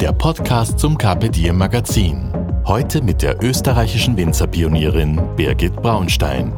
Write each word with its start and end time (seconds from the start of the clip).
der 0.00 0.12
Podcast 0.12 0.78
zum 0.78 0.98
Carpe 0.98 1.30
Diem 1.30 1.56
Magazin. 1.56 2.30
Heute 2.66 3.00
mit 3.00 3.22
der 3.22 3.42
österreichischen 3.42 4.16
Winzerpionierin 4.16 5.18
Birgit 5.36 5.74
Braunstein. 5.76 6.52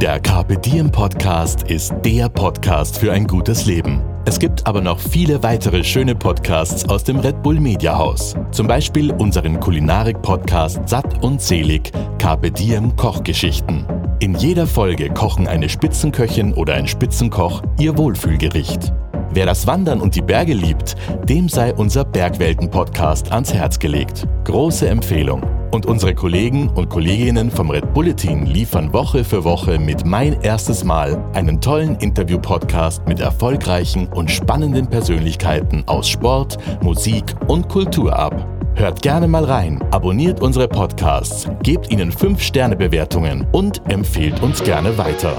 Der 0.00 0.18
Carpe 0.18 0.58
Diem 0.58 0.90
Podcast 0.90 1.62
ist 1.62 1.94
der 2.04 2.28
Podcast 2.28 2.98
für 2.98 3.12
ein 3.12 3.28
gutes 3.28 3.66
Leben. 3.66 4.02
Es 4.24 4.40
gibt 4.40 4.66
aber 4.66 4.80
noch 4.80 4.98
viele 4.98 5.44
weitere 5.44 5.84
schöne 5.84 6.16
Podcasts 6.16 6.88
aus 6.88 7.04
dem 7.04 7.20
Red 7.20 7.40
Bull 7.44 7.60
Media 7.60 7.96
Haus. 7.96 8.34
Zum 8.50 8.66
Beispiel 8.66 9.12
unseren 9.12 9.60
Kulinarik-Podcast 9.60 10.88
Satt 10.88 11.22
und 11.22 11.40
Selig 11.40 11.92
Carpe 12.18 12.50
Diem 12.50 12.96
Kochgeschichten. 12.96 13.86
In 14.18 14.34
jeder 14.34 14.66
Folge 14.66 15.08
kochen 15.10 15.46
eine 15.46 15.68
Spitzenköchin 15.68 16.52
oder 16.54 16.74
ein 16.74 16.88
Spitzenkoch 16.88 17.62
ihr 17.78 17.96
Wohlfühlgericht. 17.96 18.92
Wer 19.34 19.46
das 19.46 19.66
Wandern 19.66 20.00
und 20.00 20.14
die 20.14 20.22
Berge 20.22 20.54
liebt, 20.54 20.94
dem 21.28 21.48
sei 21.48 21.74
unser 21.74 22.04
Bergwelten-Podcast 22.04 23.32
ans 23.32 23.52
Herz 23.52 23.80
gelegt. 23.80 24.28
Große 24.44 24.88
Empfehlung. 24.88 25.42
Und 25.72 25.86
unsere 25.86 26.14
Kollegen 26.14 26.68
und 26.68 26.88
Kolleginnen 26.88 27.50
vom 27.50 27.70
Red 27.70 27.92
Bulletin 27.94 28.46
liefern 28.46 28.92
Woche 28.92 29.24
für 29.24 29.42
Woche 29.42 29.80
mit 29.80 30.06
Mein 30.06 30.40
erstes 30.42 30.84
Mal 30.84 31.20
einen 31.32 31.60
tollen 31.60 31.96
Interview-Podcast 31.96 33.08
mit 33.08 33.18
erfolgreichen 33.18 34.06
und 34.06 34.30
spannenden 34.30 34.86
Persönlichkeiten 34.86 35.82
aus 35.88 36.08
Sport, 36.08 36.56
Musik 36.80 37.24
und 37.48 37.68
Kultur 37.68 38.16
ab. 38.16 38.46
Hört 38.76 39.02
gerne 39.02 39.26
mal 39.26 39.44
rein, 39.44 39.82
abonniert 39.90 40.42
unsere 40.42 40.68
Podcasts, 40.68 41.48
gebt 41.64 41.90
ihnen 41.90 42.12
5-Sterne-Bewertungen 42.12 43.48
und 43.50 43.82
empfehlt 43.90 44.40
uns 44.44 44.62
gerne 44.62 44.96
weiter. 44.96 45.34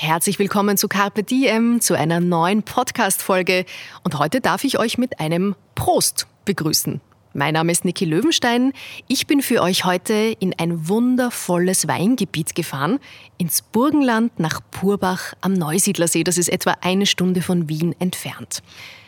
Herzlich 0.00 0.38
willkommen 0.38 0.76
zu 0.76 0.86
Carpe 0.86 1.24
Diem, 1.24 1.80
zu 1.80 1.98
einer 1.98 2.20
neuen 2.20 2.62
Podcast-Folge. 2.62 3.64
Und 4.04 4.16
heute 4.16 4.40
darf 4.40 4.62
ich 4.62 4.78
euch 4.78 4.96
mit 4.96 5.18
einem 5.18 5.56
Prost 5.74 6.28
begrüßen. 6.44 7.00
Mein 7.34 7.54
Name 7.54 7.72
ist 7.72 7.84
Niki 7.84 8.04
Löwenstein. 8.04 8.72
Ich 9.08 9.26
bin 9.26 9.42
für 9.42 9.60
euch 9.60 9.84
heute 9.84 10.14
in 10.38 10.54
ein 10.56 10.88
wundervolles 10.88 11.88
Weingebiet 11.88 12.54
gefahren, 12.54 13.00
ins 13.38 13.60
Burgenland 13.60 14.38
nach 14.38 14.60
Purbach 14.70 15.34
am 15.40 15.54
Neusiedlersee. 15.54 16.22
Das 16.22 16.38
ist 16.38 16.48
etwa 16.48 16.76
eine 16.80 17.04
Stunde 17.04 17.42
von 17.42 17.68
Wien 17.68 17.92
entfernt. 17.98 18.62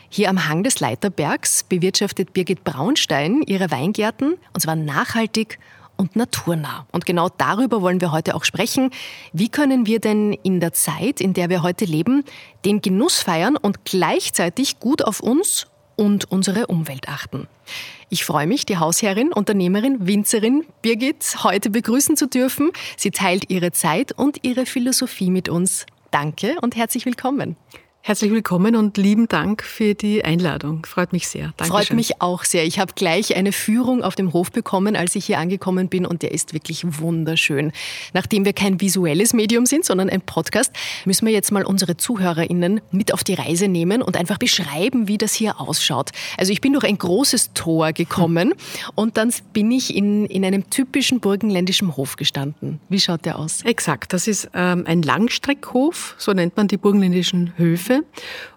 Hier 0.09 0.29
am 0.29 0.49
Hang 0.49 0.61
des 0.61 0.81
Leiterbergs 0.81 1.63
bewirtschaftet 1.63 2.33
Birgit 2.33 2.65
Braunstein 2.65 3.43
ihre 3.43 3.71
Weingärten, 3.71 4.33
und 4.53 4.59
zwar 4.59 4.75
nachhaltig 4.75 5.57
und 6.01 6.15
naturnah. 6.15 6.87
Und 6.91 7.05
genau 7.05 7.29
darüber 7.29 7.83
wollen 7.83 8.01
wir 8.01 8.11
heute 8.11 8.33
auch 8.33 8.43
sprechen. 8.43 8.89
Wie 9.33 9.49
können 9.49 9.85
wir 9.85 9.99
denn 9.99 10.33
in 10.33 10.59
der 10.59 10.73
Zeit, 10.73 11.21
in 11.21 11.33
der 11.33 11.49
wir 11.49 11.61
heute 11.61 11.85
leben, 11.85 12.23
den 12.65 12.81
Genuss 12.81 13.19
feiern 13.19 13.55
und 13.55 13.85
gleichzeitig 13.85 14.79
gut 14.79 15.03
auf 15.03 15.19
uns 15.19 15.67
und 15.95 16.29
unsere 16.31 16.65
Umwelt 16.67 17.07
achten? 17.07 17.47
Ich 18.09 18.25
freue 18.25 18.47
mich, 18.47 18.65
die 18.65 18.77
Hausherrin, 18.77 19.31
Unternehmerin, 19.31 20.07
Winzerin 20.07 20.65
Birgit 20.81 21.43
heute 21.43 21.69
begrüßen 21.69 22.17
zu 22.17 22.27
dürfen. 22.27 22.71
Sie 22.97 23.11
teilt 23.11 23.51
ihre 23.51 23.71
Zeit 23.71 24.11
und 24.11 24.39
ihre 24.41 24.65
Philosophie 24.65 25.29
mit 25.29 25.49
uns. 25.49 25.85
Danke 26.09 26.55
und 26.61 26.75
herzlich 26.75 27.05
willkommen. 27.05 27.55
Herzlich 28.03 28.31
willkommen 28.31 28.75
und 28.75 28.97
lieben 28.97 29.27
Dank 29.27 29.61
für 29.61 29.93
die 29.93 30.25
Einladung. 30.25 30.87
Freut 30.87 31.13
mich 31.13 31.27
sehr. 31.27 31.53
Dankeschön. 31.57 31.67
Freut 31.67 31.93
mich 31.93 32.19
auch 32.19 32.43
sehr. 32.45 32.65
Ich 32.65 32.79
habe 32.79 32.93
gleich 32.95 33.35
eine 33.35 33.51
Führung 33.51 34.01
auf 34.03 34.15
dem 34.15 34.33
Hof 34.33 34.51
bekommen, 34.51 34.95
als 34.95 35.15
ich 35.15 35.27
hier 35.27 35.37
angekommen 35.37 35.87
bin 35.87 36.07
und 36.07 36.23
der 36.23 36.31
ist 36.31 36.51
wirklich 36.51 36.83
wunderschön. 36.99 37.71
Nachdem 38.13 38.43
wir 38.43 38.53
kein 38.53 38.81
visuelles 38.81 39.33
Medium 39.33 39.67
sind, 39.67 39.85
sondern 39.85 40.09
ein 40.09 40.21
Podcast, 40.21 40.73
müssen 41.05 41.27
wir 41.27 41.31
jetzt 41.31 41.51
mal 41.51 41.63
unsere 41.63 41.95
ZuhörerInnen 41.95 42.81
mit 42.89 43.13
auf 43.13 43.23
die 43.23 43.35
Reise 43.35 43.67
nehmen 43.67 44.01
und 44.01 44.17
einfach 44.17 44.39
beschreiben, 44.39 45.07
wie 45.07 45.19
das 45.19 45.35
hier 45.35 45.61
ausschaut. 45.61 46.09
Also 46.39 46.51
ich 46.51 46.59
bin 46.59 46.73
durch 46.73 46.85
ein 46.85 46.97
großes 46.97 47.53
Tor 47.53 47.93
gekommen 47.93 48.55
und 48.95 49.17
dann 49.17 49.31
bin 49.53 49.69
ich 49.69 49.95
in, 49.95 50.25
in 50.25 50.43
einem 50.43 50.71
typischen 50.71 51.19
burgenländischen 51.19 51.95
Hof 51.95 52.15
gestanden. 52.15 52.79
Wie 52.89 52.99
schaut 52.99 53.25
der 53.25 53.37
aus? 53.37 53.61
Exakt. 53.61 54.11
Das 54.11 54.27
ist 54.27 54.49
ähm, 54.55 54.85
ein 54.87 55.03
Langstreckhof, 55.03 56.15
so 56.17 56.33
nennt 56.33 56.57
man 56.57 56.67
die 56.67 56.77
burgenländischen 56.77 57.53
Höfe. 57.57 57.90
Höfe. 57.91 58.05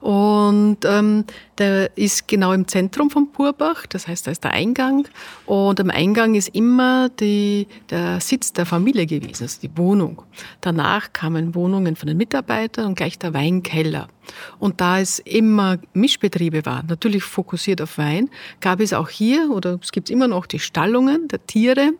Und 0.00 0.78
ähm, 0.84 1.24
der 1.58 1.96
ist 1.96 2.26
genau 2.26 2.52
im 2.52 2.66
Zentrum 2.66 3.10
von 3.10 3.30
Purbach, 3.30 3.86
das 3.86 4.08
heißt, 4.08 4.26
da 4.26 4.30
ist 4.30 4.44
der 4.44 4.52
Eingang. 4.52 5.06
Und 5.46 5.80
am 5.80 5.90
Eingang 5.90 6.34
ist 6.34 6.48
immer 6.48 7.08
die, 7.08 7.66
der 7.90 8.20
Sitz 8.20 8.52
der 8.52 8.66
Familie 8.66 9.06
gewesen, 9.06 9.44
also 9.44 9.60
die 9.62 9.70
Wohnung. 9.76 10.22
Danach 10.60 11.12
kamen 11.12 11.54
Wohnungen 11.54 11.96
von 11.96 12.08
den 12.08 12.16
Mitarbeitern 12.16 12.86
und 12.86 12.94
gleich 12.96 13.18
der 13.18 13.34
Weinkeller. 13.34 14.08
Und 14.58 14.80
da 14.80 15.00
es 15.00 15.18
immer 15.20 15.78
Mischbetriebe 15.92 16.64
waren, 16.66 16.86
natürlich 16.86 17.22
fokussiert 17.22 17.80
auf 17.80 17.98
Wein, 17.98 18.30
gab 18.60 18.80
es 18.80 18.92
auch 18.92 19.08
hier, 19.08 19.50
oder 19.50 19.78
es 19.80 19.92
gibt 19.92 20.10
immer 20.10 20.28
noch 20.28 20.46
die 20.46 20.58
Stallungen 20.58 21.28
der 21.28 21.46
Tiere. 21.46 21.92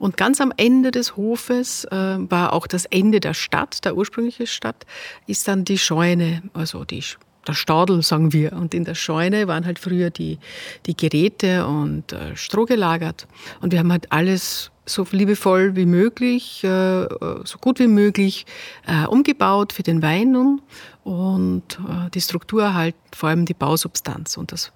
Und 0.00 0.16
ganz 0.16 0.40
am 0.40 0.52
Ende 0.56 0.90
des 0.90 1.16
Hofes 1.16 1.84
äh, 1.84 1.94
war 1.94 2.52
auch 2.54 2.66
das 2.66 2.86
Ende 2.86 3.20
der 3.20 3.34
Stadt, 3.34 3.84
der 3.84 3.96
ursprüngliche 3.96 4.46
Stadt, 4.46 4.86
ist 5.26 5.46
dann 5.46 5.64
die 5.64 5.78
Scheune, 5.78 6.42
also 6.54 6.84
die 6.84 7.04
der 7.46 7.54
Stadel, 7.54 8.02
sagen 8.02 8.32
wir. 8.32 8.52
Und 8.52 8.74
in 8.74 8.84
der 8.84 8.94
Scheune 8.94 9.46
waren 9.46 9.66
halt 9.66 9.78
früher 9.78 10.10
die, 10.10 10.38
die 10.86 10.96
Geräte 10.96 11.66
und 11.66 12.12
äh, 12.12 12.36
Stroh 12.36 12.64
gelagert. 12.64 13.26
Und 13.60 13.72
wir 13.72 13.78
haben 13.78 13.92
halt 13.92 14.10
alles 14.10 14.70
so 14.86 15.06
liebevoll 15.10 15.76
wie 15.76 15.86
möglich, 15.86 16.64
äh, 16.64 17.06
so 17.44 17.58
gut 17.60 17.78
wie 17.78 17.86
möglich 17.86 18.46
äh, 18.86 19.06
umgebaut 19.06 19.72
für 19.72 19.82
den 19.82 20.02
Wein 20.02 20.32
nun 20.32 20.62
und 21.04 21.78
äh, 21.88 22.10
die 22.10 22.20
Struktur 22.20 22.62
erhalten, 22.62 22.98
vor 23.14 23.28
allem 23.28 23.46
die 23.46 23.54
Bausubstanz. 23.54 24.36
Und 24.36 24.52
das 24.52 24.72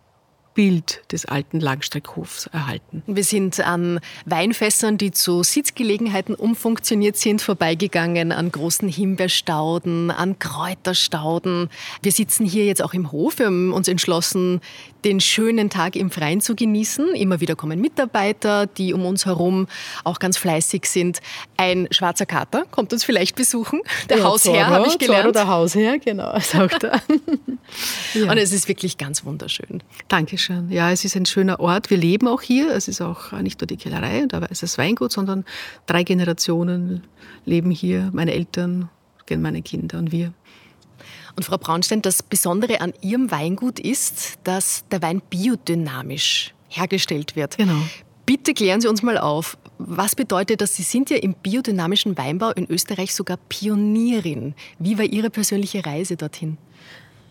Bild 0.55 1.03
des 1.11 1.27
alten 1.27 1.61
Langstreckhofs 1.61 2.47
erhalten. 2.47 3.03
Wir 3.07 3.25
sind 3.25 3.61
an 3.61 4.01
Weinfässern, 4.25 4.99
die 4.99 5.11
zu 5.11 5.43
Sitzgelegenheiten 5.43 6.35
umfunktioniert 6.35 7.17
sind, 7.17 7.43
vorbeigegangen, 7.43 8.31
an 8.33 8.53
großen 8.53 8.89
Himbeerstauden, 8.89 10.11
an 10.11 10.39
Kräuterstauden. 10.39 11.69
Wir 12.03 12.13
sitzen 12.13 12.47
hier 12.47 12.65
jetzt 12.67 12.83
auch 12.83 12.95
im 12.95 13.11
Hof. 13.11 13.39
Wir 13.39 13.47
haben 13.47 13.73
uns 13.73 13.89
entschlossen, 13.89 14.61
den 15.05 15.21
schönen 15.21 15.71
Tag 15.71 15.97
im 15.97 16.11
Freien 16.11 16.41
zu 16.41 16.55
genießen. 16.55 17.15
Immer 17.15 17.41
wieder 17.41 17.57
kommen 17.57 17.81
Mitarbeiter, 17.81 18.67
die 18.67 18.95
um 18.95 19.05
uns 19.05 19.27
herum 19.27 19.67
auch 20.05 20.19
ganz 20.19 20.37
fleißig 20.39 20.87
sind. 20.87 21.21
Ein 21.57 21.89
schwarzer 21.91 22.27
Kater 22.27 22.65
kommt 22.71 22.93
uns 22.93 23.05
vielleicht 23.05 23.37
besuchen. 23.37 23.81
Der 24.09 24.19
ja, 24.19 24.25
Hausherr, 24.25 24.69
habe 24.69 24.87
ich 24.87 24.99
gelernt. 24.99 25.23
Zorro, 25.23 25.33
der 25.33 25.49
Hausherr, 25.49 25.99
genau, 25.99 26.39
sagt 26.41 26.85
er. 26.85 27.03
ja. 28.15 28.31
Und 28.31 28.39
es 28.39 28.53
ist 28.53 28.69
wirklich 28.69 28.97
ganz 28.97 29.25
wunderschön. 29.25 29.83
Dankeschön. 30.09 30.44
Dankeschön. 30.49 30.71
Ja, 30.71 30.91
es 30.91 31.05
ist 31.05 31.17
ein 31.17 31.27
schöner 31.27 31.61
Ort. 31.61 31.91
Wir 31.91 31.97
leben 31.97 32.29
auch 32.29 32.43
hier. 32.43 32.71
Es 32.75 32.89
ist 32.89 33.01
auch 33.01 33.33
nicht 33.33 33.61
nur 33.61 33.67
die 33.67 33.77
Kellerei, 33.77 34.27
da 34.29 34.39
ist 34.47 34.63
das 34.63 34.79
Weingut, 34.79 35.13
sondern 35.13 35.45
drei 35.87 36.03
Generationen 36.03 37.03
leben 37.45 37.71
hier. 37.71 38.11
Meine 38.13 38.33
Eltern, 38.33 38.89
meine 39.31 39.63
Kinder 39.63 39.99
und 39.99 40.13
wir. 40.13 40.33
Und 41.37 41.45
Frau 41.45 41.59
Braunstein, 41.59 42.03
das 42.03 42.23
Besondere 42.23 42.81
an 42.81 42.93
Ihrem 43.01 43.31
Weingut 43.31 43.81
ist, 43.81 44.35
dass 44.45 44.85
der 44.91 45.03
Wein 45.03 45.21
biodynamisch 45.29 46.55
hergestellt 46.69 47.37
wird. 47.37 47.57
Genau. 47.57 47.81
Bitte 48.27 48.55
klären 48.55 48.81
Sie 48.81 48.89
uns 48.89 49.03
mal 49.03 49.19
auf, 49.19 49.59
was 49.79 50.15
bedeutet 50.15 50.61
das? 50.61 50.77
Sie 50.77 50.83
sind 50.83 51.11
ja 51.11 51.17
im 51.17 51.35
biodynamischen 51.35 52.17
Weinbau 52.17 52.51
in 52.51 52.71
Österreich 52.71 53.15
sogar 53.15 53.39
Pionierin. 53.49 54.55
Wie 54.79 54.97
war 54.99 55.05
Ihre 55.05 55.31
persönliche 55.31 55.85
Reise 55.85 56.17
dorthin? 56.17 56.57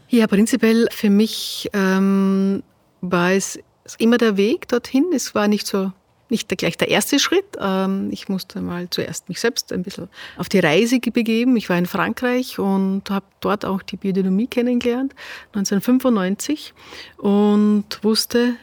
Ja, 0.10 0.28
prinzipiell 0.28 0.88
für 0.92 1.10
mich 1.10 1.70
ähm, 1.74 2.62
war 3.04 3.32
es 3.34 3.60
immer 3.98 4.18
der 4.18 4.38
Weg 4.38 4.68
dorthin. 4.70 5.06
Es 5.14 5.36
war 5.36 5.48
nicht 5.48 5.68
so 5.68 5.92
nicht 6.30 6.50
gleich 6.58 6.78
der 6.78 6.88
erste 6.88 7.20
Schritt. 7.20 7.46
Ähm, 7.60 8.10
ich 8.12 8.28
musste 8.28 8.60
mal 8.62 8.90
zuerst 8.90 9.30
mich 9.30 9.40
selbst 9.40 9.72
ein 9.72 9.84
bisschen 9.84 10.08
auf 10.38 10.50
die 10.50 10.60
Reise 10.60 11.00
begeben. 11.00 11.56
Ich 11.58 11.70
war 11.70 11.78
in 11.78 11.86
Frankreich 11.86 12.58
und 12.58 13.10
habe 13.10 13.26
dort 13.40 13.66
auch 13.66 13.84
die 13.84 13.98
Biodynamie 13.98 14.48
kennengelernt, 14.48 15.14
1995, 15.54 16.74
und 17.18 17.86
wusste, 18.02 18.56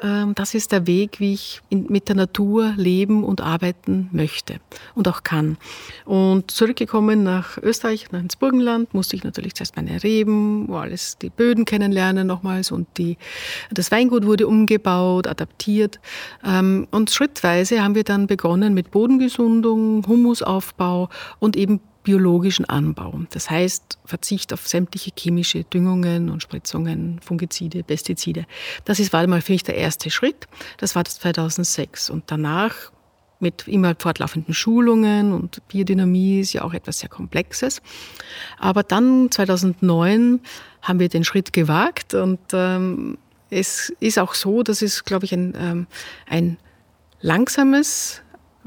das 0.00 0.54
ist 0.54 0.70
der 0.70 0.86
Weg, 0.86 1.18
wie 1.18 1.34
ich 1.34 1.60
mit 1.70 2.08
der 2.08 2.14
Natur 2.14 2.72
leben 2.76 3.24
und 3.24 3.40
arbeiten 3.40 4.08
möchte 4.12 4.60
und 4.94 5.08
auch 5.08 5.24
kann. 5.24 5.56
Und 6.04 6.52
zurückgekommen 6.52 7.24
nach 7.24 7.58
Österreich, 7.58 8.12
nach 8.12 8.20
ins 8.20 8.36
Burgenland, 8.36 8.94
musste 8.94 9.16
ich 9.16 9.24
natürlich 9.24 9.54
zuerst 9.54 9.74
meine 9.74 10.00
Reben, 10.02 10.72
alles 10.72 11.18
die 11.18 11.30
Böden 11.30 11.64
kennenlernen 11.64 12.28
nochmals 12.28 12.70
und 12.70 12.86
die, 12.96 13.16
das 13.72 13.90
Weingut 13.90 14.24
wurde 14.24 14.46
umgebaut, 14.46 15.26
adaptiert. 15.26 15.98
Ähm, 16.44 16.86
und 16.92 17.10
schrittweise 17.10 17.82
haben 17.82 17.96
wir 17.96 18.04
dann 18.04 18.28
begonnen 18.28 18.74
mit 18.74 18.92
Bodengesundung, 18.92 20.06
Humusaufbau 20.06 21.08
und 21.40 21.56
eben 21.56 21.80
biologischen 22.02 22.64
Anbau. 22.64 23.20
Das 23.30 23.50
heißt, 23.50 23.98
Verzicht 24.04 24.52
auf 24.52 24.66
sämtliche 24.66 25.10
chemische 25.16 25.64
Düngungen 25.64 26.30
und 26.30 26.42
Spritzungen, 26.42 27.20
Fungizide, 27.22 27.82
Pestizide. 27.82 28.46
Das 28.84 28.98
ist, 29.00 29.12
war 29.12 29.26
mal 29.26 29.42
für 29.42 29.52
mich 29.52 29.62
der 29.62 29.76
erste 29.76 30.10
Schritt. 30.10 30.46
Das 30.78 30.94
war 30.94 31.04
das 31.04 31.18
2006. 31.18 32.10
Und 32.10 32.24
danach 32.28 32.92
mit 33.40 33.68
immer 33.68 33.94
fortlaufenden 33.96 34.54
Schulungen 34.54 35.32
und 35.32 35.66
Biodynamie 35.68 36.40
ist 36.40 36.52
ja 36.52 36.62
auch 36.62 36.74
etwas 36.74 37.00
sehr 37.00 37.08
Komplexes. 37.08 37.82
Aber 38.58 38.82
dann 38.82 39.30
2009 39.30 40.40
haben 40.82 41.00
wir 41.00 41.08
den 41.08 41.24
Schritt 41.24 41.52
gewagt 41.52 42.14
und 42.14 42.40
ähm, 42.52 43.18
es 43.50 43.92
ist 44.00 44.18
auch 44.18 44.34
so, 44.34 44.62
dass 44.62 44.82
es, 44.82 45.04
glaube 45.04 45.24
ich, 45.24 45.32
ein, 45.32 45.54
ähm, 45.56 45.86
ein 46.28 46.58
langsames 47.20 48.22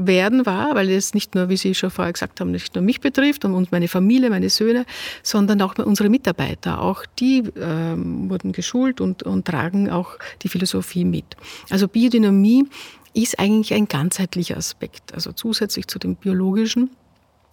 werden 0.08 0.46
war, 0.46 0.76
weil 0.76 0.90
es 0.90 1.14
nicht 1.14 1.36
nur, 1.36 1.50
wie 1.50 1.58
Sie 1.58 1.76
schon 1.76 1.92
vorher 1.92 2.14
gesagt 2.14 2.40
haben, 2.40 2.52
nicht 2.52 2.76
nur 2.76 2.84
mich 2.84 3.02
betrifft 3.02 3.46
und 3.46 3.72
meine 3.72 3.88
Familie, 3.88 4.30
meine 4.30 4.50
Söhne, 4.50 4.86
sondern 5.24 5.62
auch 5.62 5.78
unsere 5.78 6.10
Mitarbeiter. 6.10 6.82
Auch 6.82 7.06
die 7.20 7.44
ähm, 7.60 8.30
wurden 8.30 8.52
geschult 8.52 9.02
und, 9.02 9.24
und 9.24 9.46
tragen 9.46 9.90
auch 9.90 10.18
die 10.42 10.50
Philosophie 10.50 11.06
mit. 11.06 11.26
Also 11.70 11.88
Biodynamie 11.88 12.66
ist 13.14 13.40
eigentlich 13.40 13.74
ein 13.74 13.88
ganzheitlicher 13.88 14.58
Aspekt, 14.58 15.14
also 15.14 15.32
zusätzlich 15.32 15.88
zu 15.88 16.00
dem 16.00 16.16
biologischen. 16.16 16.90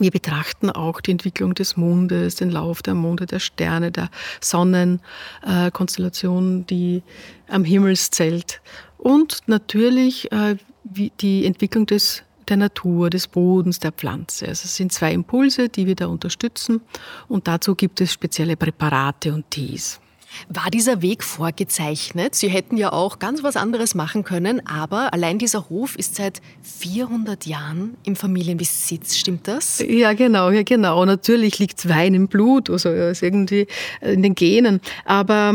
Wir 0.01 0.13
betrachten 0.13 0.71
auch 0.71 1.01
die 1.01 1.11
Entwicklung 1.11 1.55
des 1.55 1.77
Mondes, 1.77 2.37
den 2.37 2.51
Lauf 2.51 2.83
der 2.83 2.95
Monde, 2.95 3.27
der 3.27 3.41
Sterne, 3.41 3.91
der 3.91 4.11
Sonnenkonstellation, 4.41 6.61
äh, 6.61 6.65
die 6.67 7.03
am 7.49 7.65
Himmelszelt 7.65 8.61
und 8.97 9.41
natürlich 9.47 10.31
äh, 10.31 10.55
die 10.85 11.45
Entwicklung 11.45 11.87
des 11.87 12.23
der 12.49 12.57
Natur, 12.57 13.11
des 13.11 13.27
Bodens, 13.27 13.79
der 13.79 13.93
Pflanze. 13.93 14.49
Also 14.49 14.65
es 14.65 14.77
sind 14.77 14.93
zwei 14.93 15.13
Impulse, 15.13 15.69
die 15.69 15.87
wir 15.87 15.95
da 15.95 16.07
unterstützen 16.07 16.81
und 17.29 17.49
dazu 17.49 17.75
gibt 17.75 18.01
es 18.01 18.13
spezielle 18.13 18.57
Präparate 18.57 19.33
und 19.33 19.51
Tees. 19.51 20.01
War 20.49 20.71
dieser 20.71 21.03
Weg 21.03 21.25
vorgezeichnet? 21.25 22.35
Sie 22.35 22.49
hätten 22.49 22.77
ja 22.77 22.93
auch 22.93 23.19
ganz 23.19 23.43
was 23.43 23.57
anderes 23.57 23.95
machen 23.95 24.25
können, 24.25 24.65
aber 24.67 25.13
allein 25.13 25.39
dieser 25.39 25.69
Hof 25.69 25.97
ist 25.97 26.17
seit 26.17 26.41
400 26.63 27.47
Jahren 27.47 27.97
im 28.05 28.17
Familienbesitz, 28.17 29.17
stimmt 29.17 29.49
das? 29.49 29.83
Ja, 29.87 30.13
genau, 30.13 30.51
ja, 30.51 30.63
genau. 30.63 31.05
Natürlich 31.05 31.59
liegt 31.59 31.89
Wein 31.89 32.15
im 32.15 32.29
Blut, 32.29 32.71
also 32.71 32.91
ist 32.91 33.23
irgendwie 33.23 33.67
in 34.01 34.23
den 34.23 34.35
Genen. 34.35 34.81
Aber 35.05 35.51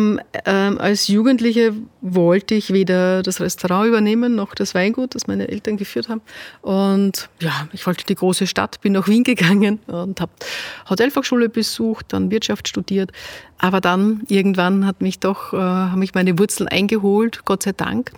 ähm, 0.45 0.77
als 0.77 1.07
Jugendliche 1.07 1.73
wollte 2.01 2.55
ich 2.55 2.73
weder 2.73 3.23
das 3.23 3.39
Restaurant 3.39 3.87
übernehmen 3.87 4.35
noch 4.35 4.55
das 4.55 4.75
Weingut, 4.75 5.15
das 5.15 5.27
meine 5.27 5.47
Eltern 5.47 5.77
geführt 5.77 6.09
haben. 6.09 6.21
Und 6.61 7.29
ja, 7.39 7.67
ich 7.71 7.85
wollte 7.87 8.05
die 8.05 8.15
große 8.15 8.47
Stadt, 8.47 8.81
bin 8.81 8.93
nach 8.93 9.07
Wien 9.07 9.23
gegangen 9.23 9.79
und 9.87 10.19
habe 10.19 10.31
Hotelfachschule 10.89 11.49
besucht, 11.49 12.07
dann 12.09 12.31
Wirtschaft 12.31 12.67
studiert. 12.67 13.11
Aber 13.63 13.79
dann 13.79 14.23
irgendwann 14.27 14.85
hat 14.85 14.99
mich 14.99 15.21
doch, 15.21 15.53
äh, 15.53 15.57
haben 15.57 15.99
mich 15.99 16.13
meine 16.13 16.37
Wurzeln 16.37 16.67
eingeholt, 16.67 17.45
Gott 17.45 17.63
sei 17.63 17.71
Dank. 17.71 18.11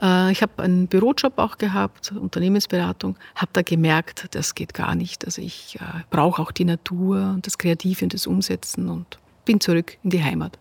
Äh, 0.00 0.30
ich 0.30 0.42
habe 0.42 0.62
einen 0.62 0.86
Bürojob 0.86 1.38
auch 1.38 1.58
gehabt, 1.58 2.12
Unternehmensberatung, 2.12 3.16
habe 3.34 3.50
da 3.52 3.62
gemerkt, 3.62 4.28
das 4.30 4.54
geht 4.54 4.74
gar 4.74 4.94
nicht. 4.94 5.24
Also 5.24 5.42
ich 5.42 5.76
äh, 5.80 6.02
brauche 6.10 6.40
auch 6.40 6.52
die 6.52 6.64
Natur 6.64 7.32
und 7.34 7.48
das 7.48 7.58
Kreative 7.58 8.04
und 8.04 8.14
das 8.14 8.28
Umsetzen 8.28 8.88
und 8.88 9.18
bin 9.44 9.58
zurück 9.58 9.98
in 10.04 10.10
die 10.10 10.22
Heimat. 10.22 10.56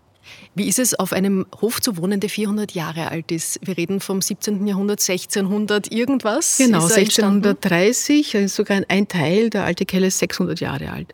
Wie 0.54 0.68
ist 0.68 0.80
es, 0.80 0.94
auf 0.94 1.13
einem 1.13 1.45
Hof 1.62 1.81
zu 1.81 1.98
wohnen, 1.98 2.19
der 2.19 2.30
400 2.30 2.74
Jahre 2.74 3.10
alt 3.10 3.31
ist? 3.31 3.60
Wir 3.63 3.78
reden 3.78 4.01
vom 4.01 4.22
17. 4.22 4.68
Jahrhundert, 4.68 5.00
1600 5.00 5.92
irgendwas. 5.92 6.57
Genau, 6.57 6.83
1630, 6.83 8.36
also 8.36 8.48
sogar 8.48 8.81
ein 8.89 9.07
Teil 9.07 9.50
der 9.50 9.63
alte 9.63 9.86
Kelle 9.86 10.07
ist 10.07 10.19
600 10.19 10.60
Jahre 10.60 10.92
alt. 10.92 11.13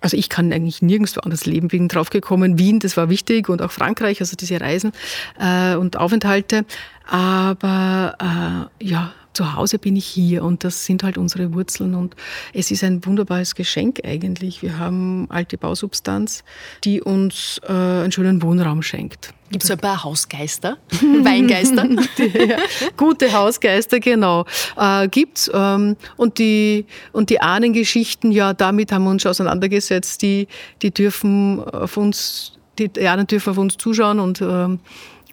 Also 0.00 0.16
ich 0.16 0.28
kann 0.28 0.52
eigentlich 0.52 0.82
nirgendwo 0.82 1.20
anders 1.20 1.46
leben. 1.46 1.68
Bin 1.68 1.88
draufgekommen, 1.88 2.58
Wien, 2.58 2.78
das 2.78 2.96
war 2.96 3.08
wichtig 3.08 3.48
und 3.48 3.62
auch 3.62 3.70
Frankreich, 3.70 4.20
also 4.20 4.36
diese 4.36 4.60
Reisen 4.60 4.92
äh, 5.40 5.76
und 5.76 5.96
Aufenthalte. 5.96 6.66
Aber 7.06 8.68
äh, 8.80 8.84
ja, 8.84 9.14
zu 9.34 9.54
Hause 9.54 9.78
bin 9.78 9.96
ich 9.96 10.06
hier 10.06 10.44
und 10.44 10.64
das 10.64 10.86
sind 10.86 11.02
halt 11.02 11.18
unsere 11.18 11.52
Wurzeln 11.52 11.94
und 11.94 12.14
es 12.52 12.70
ist 12.70 12.84
ein 12.84 13.04
wunderbares 13.04 13.54
Geschenk 13.54 14.00
eigentlich. 14.04 14.62
Wir 14.62 14.78
haben 14.78 15.26
alte 15.28 15.58
Bausubstanz, 15.58 16.44
die 16.84 17.02
uns 17.02 17.60
äh, 17.68 17.72
einen 17.72 18.12
schönen 18.12 18.42
Wohnraum 18.42 18.82
schenkt. 18.82 19.34
Gibt 19.50 19.64
es 19.64 19.70
ein 19.70 19.78
paar 19.78 20.02
Hausgeister, 20.02 20.78
Weingeister? 21.22 21.86
ja, 22.46 22.58
gute 22.96 23.32
Hausgeister, 23.32 24.00
genau. 24.00 24.46
Äh, 24.76 25.08
gibt's. 25.08 25.50
Ähm, 25.52 25.96
und, 26.16 26.38
die, 26.38 26.86
und 27.12 27.30
die 27.30 27.40
Ahnengeschichten, 27.40 28.32
ja, 28.32 28.54
damit 28.54 28.92
haben 28.92 29.04
wir 29.04 29.10
uns 29.10 29.26
auseinandergesetzt. 29.26 30.22
Die, 30.22 30.48
die 30.80 30.92
dürfen 30.92 31.62
auf 31.62 31.96
uns, 31.96 32.58
die 32.78 32.90
Ahnen 33.06 33.26
dürfen 33.26 33.50
auf 33.50 33.58
uns 33.58 33.76
zuschauen 33.76 34.18
und, 34.18 34.40
ähm, 34.40 34.80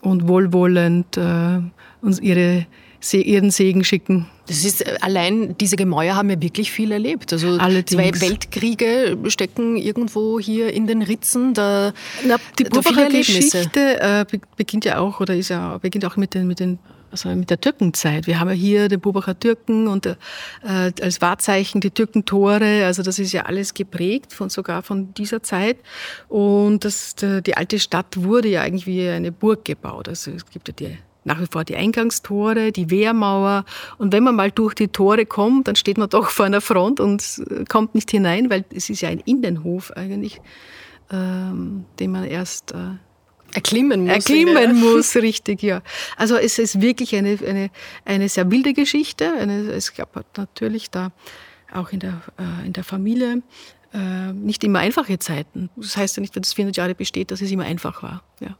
und 0.01 0.27
wohlwollend 0.27 1.17
äh, 1.17 1.59
uns 2.01 2.19
ihre 2.19 2.65
ihren 3.13 3.51
Segen 3.51 3.83
schicken. 3.83 4.27
Das 4.47 4.63
ist 4.63 4.85
äh, 4.85 4.97
allein 5.01 5.57
diese 5.57 5.75
Gemäuer 5.75 6.15
haben 6.15 6.29
ja 6.29 6.41
wirklich 6.41 6.71
viel 6.71 6.91
erlebt. 6.91 7.33
Also 7.33 7.57
Allerdings. 7.57 7.91
zwei 7.91 8.21
Weltkriege 8.21 9.17
stecken 9.27 9.77
irgendwo 9.77 10.39
hier 10.39 10.73
in 10.73 10.87
den 10.87 11.01
Ritzen. 11.01 11.53
Da, 11.53 11.93
Na, 12.25 12.37
die 12.59 12.65
Burbacher 12.65 13.09
Geschichte 13.09 14.01
äh, 14.01 14.25
beginnt 14.55 14.85
ja 14.85 14.99
auch 14.99 15.19
oder 15.19 15.35
ist 15.35 15.49
ja 15.49 15.77
beginnt 15.77 16.05
auch 16.05 16.17
mit 16.17 16.33
den 16.33 16.47
mit 16.47 16.59
den 16.59 16.79
also 17.11 17.27
mit 17.29 17.49
der 17.49 17.59
Türkenzeit. 17.59 18.25
Wir 18.25 18.39
haben 18.39 18.47
ja 18.47 18.55
hier 18.55 18.87
den 18.87 19.01
Bubacher 19.01 19.37
Türken 19.37 19.87
und 19.87 20.05
äh, 20.05 20.15
als 20.63 21.19
Wahrzeichen 21.19 21.81
die 21.81 21.91
Türkentore. 21.91 22.85
Also 22.85 23.03
das 23.03 23.19
ist 23.19 23.33
ja 23.33 23.43
alles 23.43 23.73
geprägt 23.73 24.31
von 24.31 24.49
sogar 24.49 24.81
von 24.81 25.13
dieser 25.13 25.43
Zeit. 25.43 25.77
Und 26.29 26.85
das, 26.85 27.15
die 27.17 27.57
alte 27.57 27.79
Stadt 27.79 28.23
wurde 28.23 28.47
ja 28.47 28.61
eigentlich 28.61 28.87
wie 28.87 29.09
eine 29.09 29.33
Burg 29.33 29.65
gebaut. 29.65 30.07
Also 30.07 30.31
es 30.31 30.45
gibt 30.49 30.69
ja 30.69 30.73
die 30.73 30.97
nach 31.23 31.39
wie 31.39 31.45
vor 31.49 31.63
die 31.63 31.75
Eingangstore, 31.75 32.71
die 32.71 32.89
Wehrmauer. 32.89 33.65
Und 33.97 34.13
wenn 34.13 34.23
man 34.23 34.35
mal 34.35 34.51
durch 34.51 34.73
die 34.73 34.87
Tore 34.87 35.25
kommt, 35.25 35.67
dann 35.67 35.75
steht 35.75 35.97
man 35.97 36.09
doch 36.09 36.29
vor 36.29 36.45
einer 36.45 36.61
Front 36.61 36.99
und 36.99 37.23
äh, 37.49 37.65
kommt 37.65 37.95
nicht 37.95 38.11
hinein, 38.11 38.49
weil 38.49 38.65
es 38.73 38.89
ist 38.89 39.01
ja 39.01 39.09
ein 39.09 39.19
Innenhof 39.19 39.91
eigentlich, 39.91 40.41
ähm, 41.11 41.85
den 41.99 42.11
man 42.11 42.25
erst 42.25 42.71
äh, 42.71 42.95
erklimmen 43.53 44.01
muss. 44.01 44.13
Erklimmen 44.13 44.79
muss, 44.79 45.15
richtig, 45.17 45.61
ja. 45.61 45.81
Also 46.17 46.37
es 46.37 46.57
ist 46.57 46.81
wirklich 46.81 47.15
eine, 47.15 47.37
eine, 47.45 47.69
eine 48.05 48.29
sehr 48.29 48.49
wilde 48.49 48.73
Geschichte. 48.73 49.33
Eine, 49.33 49.71
es 49.71 49.93
gab 49.93 50.37
natürlich 50.37 50.89
da 50.89 51.11
auch 51.71 51.91
in 51.91 51.99
der, 51.99 52.21
äh, 52.37 52.65
in 52.65 52.73
der 52.73 52.83
Familie 52.83 53.43
äh, 53.93 54.33
nicht 54.33 54.63
immer 54.63 54.79
einfache 54.79 55.19
Zeiten. 55.19 55.69
Das 55.75 55.97
heißt 55.97 56.17
ja 56.17 56.21
nicht, 56.21 56.35
wenn 56.35 56.43
es 56.43 56.53
400 56.53 56.77
Jahre 56.77 56.95
besteht, 56.95 57.31
dass 57.31 57.41
es 57.41 57.51
immer 57.51 57.65
einfach 57.65 58.03
war. 58.03 58.23
Ja. 58.39 58.57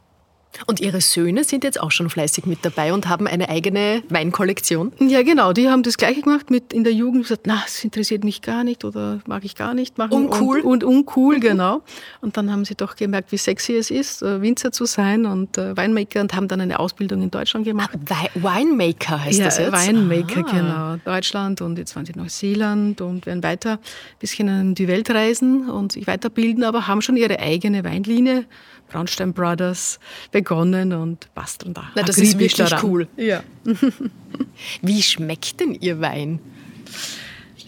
Und 0.66 0.80
Ihre 0.80 1.00
Söhne 1.00 1.44
sind 1.44 1.64
jetzt 1.64 1.80
auch 1.80 1.90
schon 1.90 2.10
fleißig 2.10 2.46
mit 2.46 2.64
dabei 2.64 2.92
und 2.92 3.08
haben 3.08 3.26
eine 3.26 3.48
eigene 3.48 4.02
Weinkollektion? 4.08 4.92
Ja, 5.00 5.22
genau. 5.22 5.52
Die 5.52 5.68
haben 5.68 5.82
das 5.82 5.96
Gleiche 5.96 6.22
gemacht 6.22 6.50
mit 6.50 6.72
in 6.72 6.84
der 6.84 6.92
Jugend 6.92 7.22
gesagt, 7.22 7.42
na, 7.46 7.62
das 7.64 7.82
interessiert 7.84 8.24
mich 8.24 8.42
gar 8.42 8.64
nicht 8.64 8.84
oder 8.84 9.20
mag 9.26 9.44
ich 9.44 9.54
gar 9.54 9.74
nicht 9.74 9.98
machen. 9.98 10.12
Uncool. 10.12 10.60
Und, 10.60 10.84
und 10.84 10.98
uncool, 10.98 11.40
genau. 11.40 11.82
Und 12.20 12.36
dann 12.36 12.50
haben 12.50 12.64
sie 12.64 12.74
doch 12.74 12.96
gemerkt, 12.96 13.32
wie 13.32 13.38
sexy 13.38 13.76
es 13.76 13.90
ist, 13.90 14.22
äh, 14.22 14.40
Winzer 14.42 14.72
zu 14.72 14.84
sein 14.84 15.26
und 15.26 15.58
äh, 15.58 15.76
Weinmaker 15.76 16.20
und 16.20 16.34
haben 16.34 16.48
dann 16.48 16.60
eine 16.60 16.78
Ausbildung 16.78 17.22
in 17.22 17.30
Deutschland 17.30 17.64
gemacht. 17.64 17.98
Ah, 18.10 18.26
Winemaker 18.34 19.24
heißt 19.24 19.38
ja, 19.38 19.46
das 19.46 19.58
jetzt? 19.58 19.72
Winemaker, 19.72 20.44
ah. 20.46 20.52
genau. 20.52 20.96
Deutschland 21.04 21.60
und 21.62 21.78
jetzt 21.78 21.96
waren 21.96 22.04
sie 22.04 22.12
in 22.12 22.20
Neuseeland 22.20 23.00
und 23.00 23.26
werden 23.26 23.42
weiter 23.42 23.72
ein 23.72 23.78
bisschen 24.18 24.48
in 24.48 24.74
die 24.74 24.88
Welt 24.88 25.10
reisen 25.10 25.70
und 25.70 25.92
sich 25.92 26.06
weiterbilden, 26.06 26.64
aber 26.64 26.86
haben 26.86 27.00
schon 27.00 27.16
ihre 27.16 27.40
eigene 27.40 27.84
Weinlinie 27.84 28.44
Braunstein 28.92 29.32
Brothers 29.32 29.98
begonnen 30.42 30.92
und 30.92 31.32
basteln 31.34 31.72
da. 31.72 31.84
Na, 31.94 32.02
das 32.02 32.18
ist 32.18 32.38
wirklich 32.38 32.54
daran. 32.54 32.84
cool. 32.84 33.08
Ja. 33.16 33.42
Wie 34.82 35.02
schmeckt 35.02 35.60
denn 35.60 35.74
Ihr 35.74 36.00
Wein? 36.00 36.40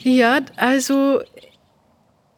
Ja, 0.03 0.41
also 0.57 1.23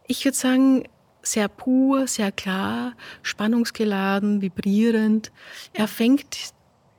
ich 0.07 0.25
würde 0.25 0.37
sagen, 0.37 0.85
sehr 1.23 1.49
pur, 1.49 2.07
sehr 2.07 2.31
klar, 2.33 2.93
spannungsgeladen, 3.23 4.43
vibrierend. 4.43 5.33
Er 5.73 5.88
fängt 5.88 6.37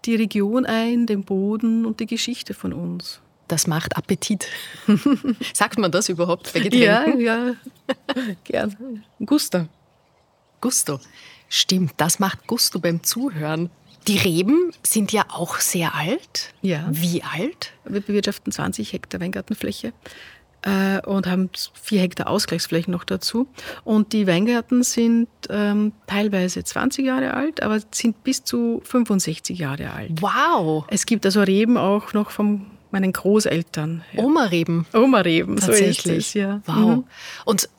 die 0.05 0.15
Region 0.15 0.65
ein, 0.65 1.05
den 1.05 1.23
Boden 1.23 1.85
und 1.85 1.99
die 1.99 2.07
Geschichte 2.07 2.53
von 2.53 2.73
uns. 2.73 3.21
Das 3.47 3.67
macht 3.67 3.95
Appetit. 3.95 4.47
Sagt 5.53 5.79
man 5.79 5.91
das 5.91 6.09
überhaupt 6.09 6.51
bei 6.53 6.59
Getränken? 6.59 7.21
Ja, 7.21 7.53
ja, 7.53 7.55
gern. 8.43 9.03
Gusto. 9.25 9.67
Gusto. 10.59 10.99
Stimmt, 11.49 11.93
das 11.97 12.19
macht 12.19 12.47
Gusto 12.47 12.79
beim 12.79 13.03
Zuhören. 13.03 13.69
Die 14.07 14.17
Reben 14.17 14.71
sind 14.83 15.11
ja 15.11 15.25
auch 15.29 15.57
sehr 15.59 15.93
alt. 15.95 16.53
Ja. 16.61 16.87
Wie 16.89 17.23
alt? 17.23 17.73
Wir 17.83 18.01
bewirtschaften 18.01 18.51
20 18.53 18.93
Hektar 18.93 19.19
Weingartenfläche 19.19 19.91
äh, 20.61 21.01
und 21.05 21.27
haben 21.27 21.49
vier 21.73 22.01
Hektar 22.01 22.27
Ausgleichsflächen 22.27 22.91
noch 22.91 23.03
dazu. 23.03 23.47
Und 23.83 24.13
die 24.13 24.25
Weingärten 24.25 24.83
sind 24.83 25.27
ähm, 25.49 25.91
teilweise 26.07 26.63
20 26.63 27.05
Jahre 27.05 27.33
alt, 27.33 27.61
aber 27.61 27.79
sind 27.91 28.23
bis 28.23 28.43
zu 28.43 28.81
65 28.85 29.57
Jahre 29.57 29.91
alt. 29.91 30.21
Wow. 30.21 30.85
Es 30.89 31.05
gibt 31.05 31.25
also 31.25 31.41
Reben 31.41 31.77
auch 31.77 32.13
noch 32.13 32.31
von 32.31 32.67
meinen 32.91 33.11
Großeltern. 33.11 34.03
Ja. 34.13 34.23
Oma-Reben. 34.23 34.85
Oma-Reben, 34.93 35.57
so 35.57 35.71
ist 35.71 35.77
Tatsächlich. 35.79 36.27
es, 36.27 36.33
ja. 36.33 36.61
Wow. 36.65 36.75
Mhm. 36.75 37.03
Und 37.45 37.69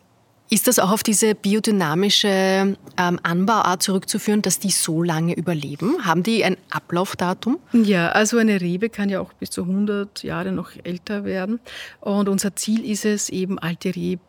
ist 0.51 0.67
das 0.67 0.79
auch 0.79 0.91
auf 0.91 1.03
diese 1.03 1.35
biodynamische 1.35 2.77
ähm, 2.97 3.21
Anbauart 3.23 3.83
zurückzuführen, 3.83 4.43
dass 4.43 4.59
die 4.59 4.71
so 4.71 5.03
lange 5.03 5.35
überleben? 5.35 6.05
Haben 6.07 6.23
die 6.23 6.45
ein 6.45 6.57
Ablaufdatum? 6.71 7.59
Ja, 7.73 8.11
also 8.11 8.39
eine 8.39 8.61
Rebe 8.61 8.89
kann 8.89 9.09
ja 9.09 9.21
auch 9.21 9.33
bis 9.35 9.51
zu 9.51 9.63
100 9.63 10.23
Jahre 10.23 10.53
noch 10.53 10.71
älter 10.85 11.25
werden. 11.25 11.61
Und 12.01 12.29
unser 12.29 12.57
Ziel 12.57 12.85
ist 12.85 13.05
es, 13.05 13.29
eben 13.29 13.59
alte 13.59 13.95
Reben 13.95 14.21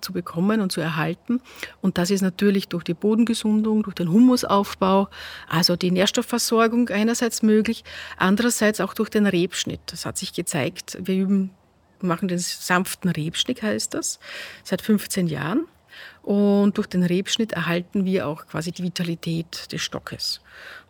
zu 0.00 0.12
bekommen 0.12 0.60
und 0.60 0.70
zu 0.70 0.80
erhalten. 0.80 1.40
Und 1.80 1.98
das 1.98 2.10
ist 2.10 2.22
natürlich 2.22 2.68
durch 2.68 2.84
die 2.84 2.94
Bodengesundung, 2.94 3.82
durch 3.82 3.94
den 3.96 4.12
Humusaufbau, 4.12 5.08
also 5.48 5.74
die 5.74 5.90
Nährstoffversorgung 5.90 6.88
einerseits 6.90 7.42
möglich, 7.42 7.82
andererseits 8.16 8.80
auch 8.80 8.94
durch 8.94 9.10
den 9.10 9.26
Rebschnitt. 9.26 9.80
Das 9.86 10.06
hat 10.06 10.16
sich 10.16 10.32
gezeigt. 10.32 10.96
Wir 11.00 11.16
üben, 11.16 11.50
machen 12.06 12.28
den 12.28 12.38
sanften 12.38 13.10
Rebschnitt, 13.10 13.62
heißt 13.62 13.94
das, 13.94 14.18
seit 14.64 14.82
15 14.82 15.26
Jahren. 15.26 15.66
Und 16.22 16.76
durch 16.76 16.88
den 16.88 17.02
Rebschnitt 17.02 17.52
erhalten 17.52 18.04
wir 18.04 18.26
auch 18.26 18.46
quasi 18.46 18.72
die 18.72 18.82
Vitalität 18.82 19.72
des 19.72 19.82
Stockes. 19.82 20.40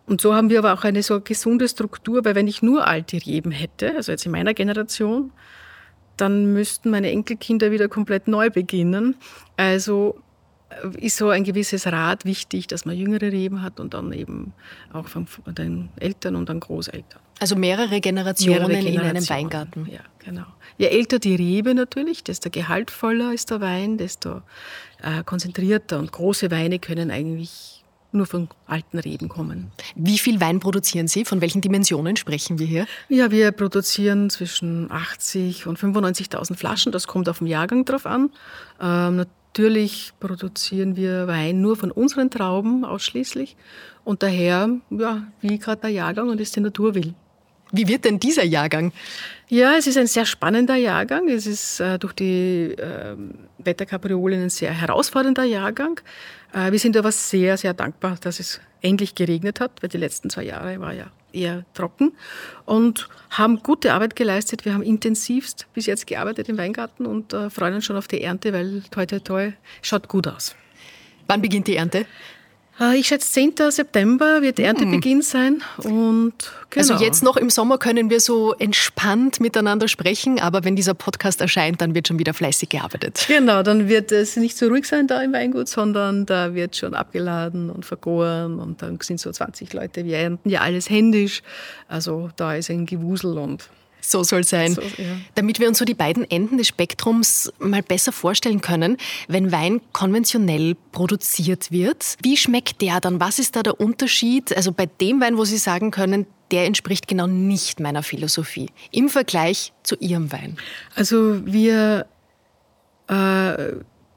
Und 0.06 0.20
so 0.20 0.34
haben 0.34 0.50
wir 0.50 0.60
aber 0.60 0.72
auch 0.72 0.84
eine 0.84 1.02
so 1.02 1.20
gesunde 1.20 1.68
Struktur, 1.68 2.24
weil 2.24 2.34
wenn 2.34 2.46
ich 2.46 2.62
nur 2.62 2.86
alte 2.86 3.18
Reben 3.24 3.50
hätte, 3.50 3.94
also 3.96 4.12
jetzt 4.12 4.24
in 4.24 4.32
meiner 4.32 4.54
Generation, 4.54 5.32
dann 6.16 6.52
müssten 6.52 6.90
meine 6.90 7.10
Enkelkinder 7.10 7.70
wieder 7.70 7.88
komplett 7.88 8.28
neu 8.28 8.48
beginnen. 8.50 9.16
Also 9.56 10.18
ist 10.98 11.16
so 11.16 11.30
ein 11.30 11.44
gewisses 11.44 11.86
Rad 11.86 12.24
wichtig, 12.24 12.66
dass 12.66 12.84
man 12.84 12.96
jüngere 12.96 13.32
Reben 13.32 13.62
hat 13.62 13.78
und 13.80 13.94
dann 13.94 14.12
eben 14.12 14.52
auch 14.92 15.06
von 15.06 15.26
den 15.46 15.90
Eltern 15.96 16.36
und 16.36 16.48
dann 16.48 16.60
Großeltern. 16.60 17.20
Also 17.38 17.54
mehrere 17.54 18.00
Generationen, 18.00 18.68
Mehrere 18.68 18.80
in 18.80 18.86
einem 18.86 18.96
Generationen. 18.96 19.28
Weingarten. 19.28 19.88
Ja, 19.90 20.00
genau. 20.24 20.46
Je 20.78 20.86
älter 20.86 21.18
die 21.18 21.34
Rebe 21.34 21.74
natürlich, 21.74 22.24
desto 22.24 22.50
gehaltvoller 22.50 23.32
ist 23.32 23.50
der 23.50 23.60
Wein, 23.60 23.98
desto 23.98 24.42
äh, 25.02 25.22
konzentrierter. 25.24 25.98
Und 25.98 26.12
große 26.12 26.50
Weine 26.50 26.78
können 26.78 27.10
eigentlich 27.10 27.84
nur 28.12 28.26
von 28.26 28.48
alten 28.66 28.98
Reben 28.98 29.28
kommen. 29.28 29.70
Wie 29.94 30.18
viel 30.18 30.40
Wein 30.40 30.60
produzieren 30.60 31.08
Sie? 31.08 31.24
Von 31.24 31.40
welchen 31.40 31.60
Dimensionen 31.60 32.16
sprechen 32.16 32.58
wir 32.58 32.66
hier? 32.66 32.86
Ja, 33.08 33.30
wir 33.30 33.52
produzieren 33.52 34.30
zwischen 34.30 34.90
80 34.90 35.66
und 35.66 35.78
95.000 35.78 36.56
Flaschen. 36.56 36.92
Das 36.92 37.06
kommt 37.06 37.28
auf 37.28 37.38
den 37.38 37.46
Jahrgang 37.46 37.84
drauf 37.84 38.06
an. 38.06 38.30
Ähm, 38.80 39.26
natürlich 39.56 40.12
produzieren 40.20 40.96
wir 40.96 41.26
Wein 41.28 41.62
nur 41.62 41.76
von 41.76 41.90
unseren 41.90 42.30
Trauben 42.30 42.84
ausschließlich. 42.84 43.56
Und 44.04 44.22
daher, 44.22 44.68
ja, 44.90 45.22
wie 45.40 45.58
gerade 45.58 45.80
der 45.80 45.90
Jahrgang 45.90 46.28
und 46.28 46.38
es 46.42 46.52
die 46.52 46.60
Natur 46.60 46.94
will. 46.94 47.14
Wie 47.72 47.88
wird 47.88 48.04
denn 48.04 48.20
dieser 48.20 48.44
Jahrgang? 48.44 48.92
Ja, 49.48 49.74
es 49.78 49.86
ist 49.86 49.96
ein 49.96 50.08
sehr 50.08 50.26
spannender 50.26 50.76
Jahrgang. 50.76 51.26
Es 51.28 51.46
ist 51.46 51.80
äh, 51.80 51.98
durch 51.98 52.12
die 52.12 52.74
äh, 52.76 53.16
Wetterkapriolen 53.56 54.42
ein 54.42 54.50
sehr 54.50 54.72
herausfordernder 54.72 55.44
Jahrgang. 55.44 56.00
Äh, 56.52 56.70
wir 56.72 56.78
sind 56.78 56.94
aber 56.94 57.10
sehr, 57.10 57.56
sehr 57.56 57.72
dankbar, 57.72 58.18
dass 58.20 58.40
es 58.40 58.60
endlich 58.82 59.14
geregnet 59.14 59.60
hat, 59.60 59.72
weil 59.80 59.88
die 59.88 59.96
letzten 59.96 60.28
zwei 60.28 60.44
Jahre 60.44 60.78
war 60.80 60.92
ja 60.92 61.06
eher 61.36 61.64
trocken 61.74 62.12
und 62.64 63.08
haben 63.30 63.62
gute 63.62 63.92
Arbeit 63.92 64.16
geleistet. 64.16 64.64
Wir 64.64 64.74
haben 64.74 64.82
intensivst 64.82 65.66
bis 65.74 65.86
jetzt 65.86 66.06
gearbeitet 66.06 66.48
im 66.48 66.58
Weingarten 66.58 67.06
und 67.06 67.32
äh, 67.32 67.50
freuen 67.50 67.74
uns 67.74 67.84
schon 67.84 67.96
auf 67.96 68.08
die 68.08 68.22
Ernte, 68.22 68.52
weil 68.52 68.82
toi 68.90 69.06
toi 69.06 69.20
toi 69.20 69.52
schaut 69.82 70.08
gut 70.08 70.26
aus. 70.26 70.56
Wann 71.28 71.42
beginnt 71.42 71.66
die 71.66 71.76
Ernte? 71.76 72.06
Äh, 72.80 72.98
Ich 72.98 73.06
schätze, 73.08 73.30
10. 73.32 73.54
September 73.70 74.42
wird 74.42 74.58
Erntebeginn 74.58 75.22
sein. 75.22 75.62
Und 75.78 76.34
genau. 76.70 76.92
Also 76.92 77.04
jetzt 77.04 77.22
noch 77.22 77.36
im 77.36 77.50
Sommer 77.50 77.78
können 77.78 78.10
wir 78.10 78.20
so 78.20 78.52
entspannt 78.54 79.40
miteinander 79.40 79.88
sprechen, 79.88 80.40
aber 80.40 80.64
wenn 80.64 80.76
dieser 80.76 80.94
Podcast 80.94 81.40
erscheint, 81.40 81.80
dann 81.80 81.94
wird 81.94 82.08
schon 82.08 82.18
wieder 82.18 82.34
fleißig 82.34 82.68
gearbeitet. 82.68 83.24
Genau, 83.28 83.62
dann 83.62 83.88
wird 83.88 84.12
es 84.12 84.36
nicht 84.36 84.56
so 84.56 84.66
ruhig 84.66 84.86
sein 84.86 85.06
da 85.06 85.20
im 85.22 85.32
Weingut, 85.32 85.68
sondern 85.68 86.26
da 86.26 86.54
wird 86.54 86.76
schon 86.76 86.94
abgeladen 86.94 87.70
und 87.70 87.84
vergoren 87.84 88.58
und 88.58 88.82
dann 88.82 88.98
sind 89.00 89.20
so 89.20 89.30
20 89.30 89.72
Leute. 89.72 90.04
Wir 90.04 90.18
ernten 90.18 90.48
ja 90.50 90.60
alles 90.60 90.90
händisch. 90.90 91.42
Also 91.88 92.30
da 92.36 92.54
ist 92.54 92.70
ein 92.70 92.86
Gewusel 92.86 93.38
und 93.38 93.68
So 94.06 94.22
soll 94.22 94.44
sein. 94.44 94.74
So, 94.74 94.82
ja. 94.82 95.16
Damit 95.34 95.58
wir 95.58 95.66
uns 95.66 95.78
so 95.78 95.84
die 95.84 95.94
beiden 95.94 96.30
Enden 96.30 96.58
des 96.58 96.68
Spektrums 96.68 97.52
mal 97.58 97.82
besser 97.82 98.12
vorstellen 98.12 98.60
können, 98.60 98.98
wenn 99.26 99.50
Wein 99.50 99.80
konventionell 99.92 100.76
produziert 100.92 101.72
wird, 101.72 102.16
wie 102.22 102.36
schmeckt 102.36 102.80
der 102.82 103.00
dann? 103.00 103.18
Was 103.18 103.40
ist 103.40 103.56
da 103.56 103.64
der 103.64 103.80
Unterschied? 103.80 104.56
Also 104.56 104.70
bei 104.70 104.86
dem 104.86 105.20
Wein, 105.20 105.36
wo 105.36 105.44
Sie 105.44 105.58
sagen 105.58 105.90
können, 105.90 106.26
der 106.52 106.66
entspricht 106.66 107.08
genau 107.08 107.26
nicht 107.26 107.80
meiner 107.80 108.04
Philosophie 108.04 108.70
im 108.92 109.08
Vergleich 109.08 109.72
zu 109.82 109.96
Ihrem 109.96 110.30
Wein. 110.30 110.56
Also 110.94 111.44
wir, 111.44 112.06
äh, 113.08 113.72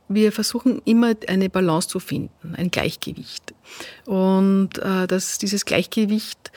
wir 0.08 0.32
versuchen 0.32 0.84
immer 0.86 1.16
eine 1.28 1.50
Balance 1.50 1.88
zu 1.88 2.00
finden, 2.00 2.54
ein 2.56 2.70
Gleichgewicht. 2.70 3.56
Und 4.06 4.78
äh, 4.78 5.08
das, 5.08 5.40
dieses 5.40 5.66
Gleichgewicht 5.66 6.52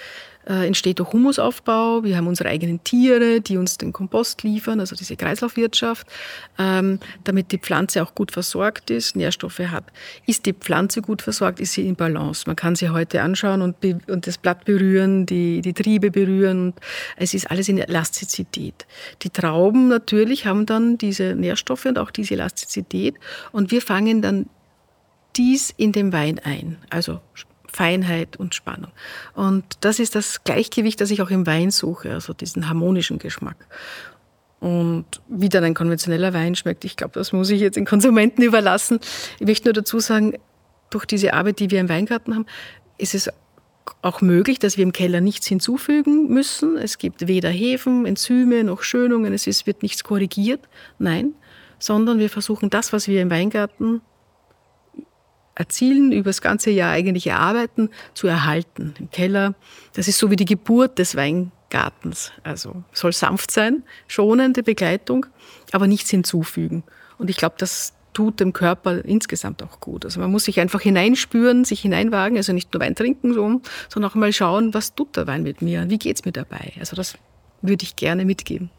äh, 0.47 0.67
entsteht 0.67 0.99
durch 0.99 1.13
Humusaufbau. 1.13 2.05
Wir 2.05 2.17
haben 2.17 2.27
unsere 2.27 2.49
eigenen 2.49 2.83
Tiere, 2.85 3.41
die 3.41 3.57
uns 3.57 3.79
den 3.79 3.93
Kompost 3.93 4.43
liefern, 4.43 4.81
also 4.81 4.97
diese 4.97 5.17
Kreislaufwirtschaft, 5.17 6.07
ähm, 6.59 6.99
damit 7.25 7.53
die 7.53 7.59
Pflanze 7.59 8.03
auch 8.03 8.15
gut 8.15 8.33
versorgt 8.33 8.91
ist, 8.91 9.17
Nährstoffe 9.17 9.59
hat. 9.59 9.85
Ist 10.27 10.47
die 10.47 10.53
Pflanze 10.53 11.03
gut 11.03 11.23
versorgt, 11.23 11.61
ist 11.61 11.73
sie 11.73 11.87
in 11.87 11.97
Balance. 11.97 12.45
Man 12.47 12.57
kann 12.57 12.75
sie 12.75 12.91
heute 12.91 13.23
anschauen 13.23 13.63
und, 13.63 13.77
und 14.09 14.27
das 14.27 14.39
Blatt 14.39 14.65
berühren, 14.65 15.27
die, 15.27 15.61
die 15.63 15.73
Triebe 15.73 16.11
berühren. 16.11 16.75
Es 17.17 17.35
ist 17.35 17.51
alles 17.51 17.69
in 17.69 17.79
Elastizität. 17.79 18.87
Die 19.23 19.31
Trauben 19.31 19.89
natürlich 19.89 20.47
haben 20.47 20.67
dann 20.67 20.99
diese 20.99 21.35
Nährstoffe 21.35 21.87
und 21.87 21.99
auch 21.99 22.11
diese 22.11 22.35
Elastizität. 22.35 23.15
Und 23.53 23.71
wir 23.71 23.83
fangen 23.83 24.23
dann 24.23 24.47
dies 25.37 25.73
in 25.77 25.93
den 25.93 26.13
Wein 26.13 26.41
ein. 26.45 26.77
Also 26.91 27.21
Feinheit 27.73 28.37
und 28.37 28.55
Spannung. 28.55 28.93
Und 29.35 29.65
das 29.81 29.99
ist 29.99 30.15
das 30.15 30.45
Gleichgewicht, 30.45 31.01
das 31.01 31.11
ich 31.11 31.23
auch 31.23 31.31
im 31.31 31.47
Wein 31.47 31.71
suche, 31.71 32.13
also 32.13 32.33
diesen 32.33 32.69
harmonischen 32.69 33.19
Geschmack. 33.19 33.57
Und 34.61 35.07
wie 35.29 35.49
dann 35.49 35.65
ein 35.65 35.75
konventioneller 35.75 36.33
Wein 36.35 36.55
schmeckt, 36.55 36.85
ich 36.85 36.97
glaube, 36.97 37.15
das 37.15 37.33
muss 37.33 37.51
ich 37.51 37.61
jetzt 37.61 37.77
den 37.77 37.85
Konsumenten 37.85 38.43
überlassen. 38.43 39.01
Ich 39.41 39.47
möchte 39.47 39.69
nur 39.69 39.73
dazu 39.73 39.99
sagen, 39.99 40.35
durch 40.91 41.05
diese 41.05 41.35
Arbeit, 41.35 41.59
die 41.59 41.71
wir 41.71 41.81
im 41.81 41.89
Weingarten 41.89 42.35
haben, 42.35 42.47
ist 42.99 43.15
es 43.15 43.29
auch 44.03 44.21
möglich, 44.21 44.59
dass 44.59 44.77
wir 44.77 44.85
im 44.85 44.93
Keller 44.93 45.21
nichts 45.21 45.47
hinzufügen 45.47 46.29
müssen. 46.29 46.77
Es 46.77 46.99
gibt 46.99 47.27
weder 47.27 47.51
Hefen, 47.51 48.07
Enzyme 48.07 48.63
noch 48.63 48.83
Schönungen, 48.83 49.33
es 49.33 49.47
ist, 49.47 49.67
wird 49.67 49.83
nichts 49.83 50.05
korrigiert. 50.05 50.61
Nein, 50.99 51.35
sondern 51.79 52.19
wir 52.19 52.31
versuchen 52.31 52.71
das, 52.71 52.93
was 52.93 53.09
wir 53.09 53.21
im 53.21 53.31
Weingarten 53.31 54.01
erzielen, 55.55 56.13
über 56.13 56.31
das 56.31 56.41
ganze 56.41 56.71
Jahr 56.71 56.93
eigentlich 56.93 57.27
erarbeiten, 57.27 57.91
zu 58.15 58.27
erhalten 58.27 58.95
im 58.99 59.11
Keller. 59.11 59.55
Das 59.95 60.09
ist 60.09 60.19
so 60.19 60.31
wie 60.31 60.37
die 60.37 60.45
Geburt 60.45 60.99
des 60.99 61.17
Weingartens. 61.17 62.33
Also 62.43 62.85
soll 62.93 63.13
sanft 63.13 63.51
sein, 63.51 63.83
schonende 64.07 64.63
Begleitung, 64.63 65.27
aber 65.73 65.87
nichts 65.87 66.11
hinzufügen. 66.11 66.85
Und 67.19 67.31
ich 67.31 67.37
glaube, 67.37 67.57
das 67.59 67.95
tut 68.13 68.41
dem 68.41 68.53
Körper 68.53 69.05
insgesamt 69.05 69.63
auch 69.63 69.81
gut. 69.81 70.05
Also 70.05 70.21
man 70.21 70.31
muss 70.31 70.45
sich 70.45 70.61
einfach 70.61 70.81
hineinspüren, 70.81 71.65
sich 71.65 71.81
hineinwagen, 71.81 72.37
also 72.37 72.53
nicht 72.53 72.73
nur 72.73 72.83
Wein 72.83 72.95
trinken, 72.95 73.33
so, 73.33 73.61
sondern 73.89 74.11
auch 74.11 74.15
mal 74.15 74.33
schauen, 74.33 74.75
was 74.75 74.95
tut 74.95 75.17
der 75.17 75.27
Wein 75.27 75.43
mit 75.43 75.63
mir, 75.63 75.89
wie 75.89 75.99
geht's 75.99 76.25
mir 76.25 76.33
dabei. 76.33 76.73
Also 76.79 76.97
das 76.97 77.17
würde 77.63 77.85
ich 77.85 77.97
gerne 77.97 78.25
mitgeben. 78.25 78.71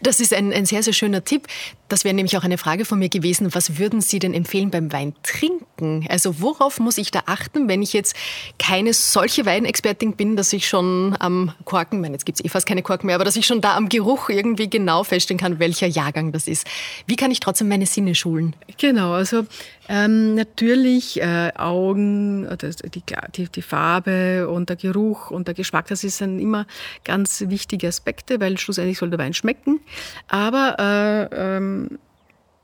Das 0.00 0.20
ist 0.20 0.32
ein, 0.32 0.52
ein 0.52 0.66
sehr, 0.66 0.82
sehr 0.82 0.92
schöner 0.92 1.24
Tipp. 1.24 1.46
Das 1.88 2.04
wäre 2.04 2.14
nämlich 2.14 2.36
auch 2.36 2.44
eine 2.44 2.58
Frage 2.58 2.84
von 2.84 2.98
mir 2.98 3.08
gewesen. 3.08 3.54
Was 3.54 3.78
würden 3.78 4.00
Sie 4.00 4.18
denn 4.18 4.34
empfehlen 4.34 4.70
beim 4.70 4.92
Wein 4.92 5.14
trinken? 5.22 6.06
Also 6.08 6.40
worauf 6.40 6.78
muss 6.78 6.98
ich 6.98 7.10
da 7.10 7.22
achten, 7.26 7.68
wenn 7.68 7.82
ich 7.82 7.92
jetzt 7.92 8.14
keine 8.58 8.92
solche 8.92 9.46
Weinexpertin 9.46 10.14
bin, 10.14 10.36
dass 10.36 10.52
ich 10.52 10.68
schon 10.68 11.16
am 11.18 11.54
Korken, 11.64 11.98
ich 11.98 12.02
meine, 12.02 12.14
jetzt 12.14 12.26
gibt 12.26 12.38
es 12.38 12.44
eh 12.44 12.48
fast 12.48 12.66
keine 12.66 12.82
Korken 12.82 13.06
mehr, 13.06 13.14
aber 13.14 13.24
dass 13.24 13.36
ich 13.36 13.46
schon 13.46 13.60
da 13.60 13.74
am 13.76 13.88
Geruch 13.88 14.28
irgendwie 14.28 14.68
genau 14.68 15.02
feststellen 15.02 15.40
kann, 15.40 15.58
welcher 15.58 15.86
Jahrgang 15.86 16.30
das 16.30 16.46
ist. 16.46 16.66
Wie 17.06 17.16
kann 17.16 17.30
ich 17.30 17.40
trotzdem 17.40 17.68
meine 17.68 17.86
Sinne 17.86 18.14
schulen? 18.14 18.54
Genau, 18.76 19.12
also 19.12 19.46
ähm, 19.88 20.34
natürlich 20.34 21.20
äh, 21.20 21.52
Augen, 21.56 22.46
die, 22.94 23.02
die, 23.34 23.48
die 23.48 23.62
Farbe 23.62 24.48
und 24.48 24.68
der 24.68 24.76
Geruch 24.76 25.30
und 25.30 25.48
der 25.48 25.54
Geschmack, 25.54 25.86
das 25.88 26.04
ein 26.22 26.38
immer 26.38 26.66
ganz 27.04 27.44
wichtige 27.48 27.88
Aspekte, 27.88 28.40
weil 28.40 28.58
schlussendlich 28.58 28.98
soll 28.98 29.10
der 29.10 29.18
Wein 29.18 29.34
schmecken. 29.34 29.80
Aber 30.28 30.76
äh, 30.78 31.56
ähm, 31.56 31.98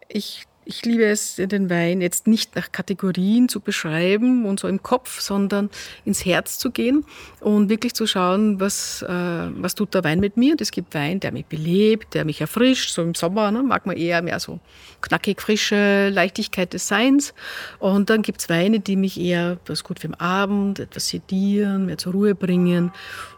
ich 0.09 0.45
ich 0.67 0.85
liebe 0.85 1.05
es, 1.05 1.37
den 1.37 1.71
Wein 1.71 2.01
jetzt 2.01 2.27
nicht 2.27 2.57
nach 2.57 2.73
Kategorien 2.73 3.49
zu 3.49 3.61
beschreiben 3.61 4.47
und 4.47 4.61
so 4.61 4.69
im 4.69 4.83
Kopf, 4.83 5.21
sondern 5.21 5.71
ins 6.05 6.25
Herz 6.25 6.59
zu 6.59 6.71
gehen 6.71 7.05
und 7.41 7.69
wirklich 7.69 7.95
zu 7.95 8.07
schauen, 8.07 8.61
was, 8.61 9.03
äh, 9.03 9.09
was 9.09 9.75
tut 9.75 9.95
der 9.95 10.05
Wein 10.05 10.21
mit 10.21 10.37
mir. 10.37 10.53
Und 10.53 10.61
es 10.61 10.71
gibt 10.71 10.95
Wein, 10.95 11.21
der 11.21 11.33
mich 11.33 11.47
belebt, 11.47 12.15
der 12.15 12.25
mich 12.25 12.41
erfrischt. 12.41 12.91
So 12.91 13.03
im 13.03 13.15
Sommer 13.15 13.51
ne, 13.51 13.63
mag 13.63 13.87
man 13.87 13.97
eher 13.97 14.23
mehr 14.23 14.41
so 14.41 14.61
knackig 15.01 15.41
frische 15.41 16.09
Leichtigkeit 16.09 16.73
des 16.73 16.89
Seins. 16.89 17.35
Und 17.79 18.11
dann 18.11 18.23
gibt 18.23 18.41
es 18.41 18.49
Weine, 18.49 18.81
die 18.81 18.97
mich 18.97 19.21
eher 19.21 19.59
was 19.67 19.85
gut 19.85 20.01
für 20.01 20.09
den 20.09 20.21
Abend, 20.21 20.79
etwas 20.79 21.09
sedieren, 21.09 21.87
mehr 21.87 21.99
zur 21.99 22.13
Ruhe 22.13 22.35
bringen. 22.35 22.93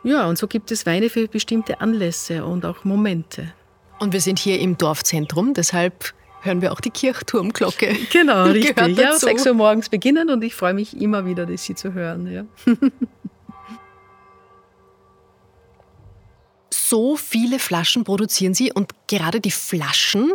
Ja, 0.04 0.26
und 0.26 0.38
so 0.38 0.47
gibt 0.47 0.71
es 0.71 0.87
Weine 0.87 1.11
für 1.11 1.26
bestimmte 1.28 1.80
Anlässe 1.80 2.45
und 2.45 2.64
auch 2.64 2.85
Momente. 2.85 3.52
Und 3.99 4.12
wir 4.12 4.21
sind 4.21 4.38
hier 4.38 4.61
im 4.61 4.76
Dorfzentrum, 4.76 5.54
deshalb 5.54 6.12
hören 6.47 6.62
wir 6.62 6.73
auch 6.73 6.81
die 6.81 6.91
Kirchturmglocke. 6.91 7.97
Genau, 8.11 8.45
richtig. 8.45 8.97
Ja, 8.97 9.19
6 9.19 9.47
Uhr 9.47 9.55
morgens 9.55 9.88
beginnen 9.88 10.31
und 10.31 10.43
ich 10.43 10.55
freue 10.55 10.75
mich 10.75 10.99
immer 11.00 11.26
wieder, 11.26 11.47
sie 11.57 11.75
zu 11.75 11.93
hören. 11.93 12.26
Ja. 12.26 12.45
so 16.71 17.17
viele 17.17 17.59
Flaschen 17.59 18.05
produzieren 18.05 18.55
Sie 18.55 18.73
und 18.73 18.93
gerade 19.09 19.41
die 19.41 19.50
Flaschen 19.50 20.33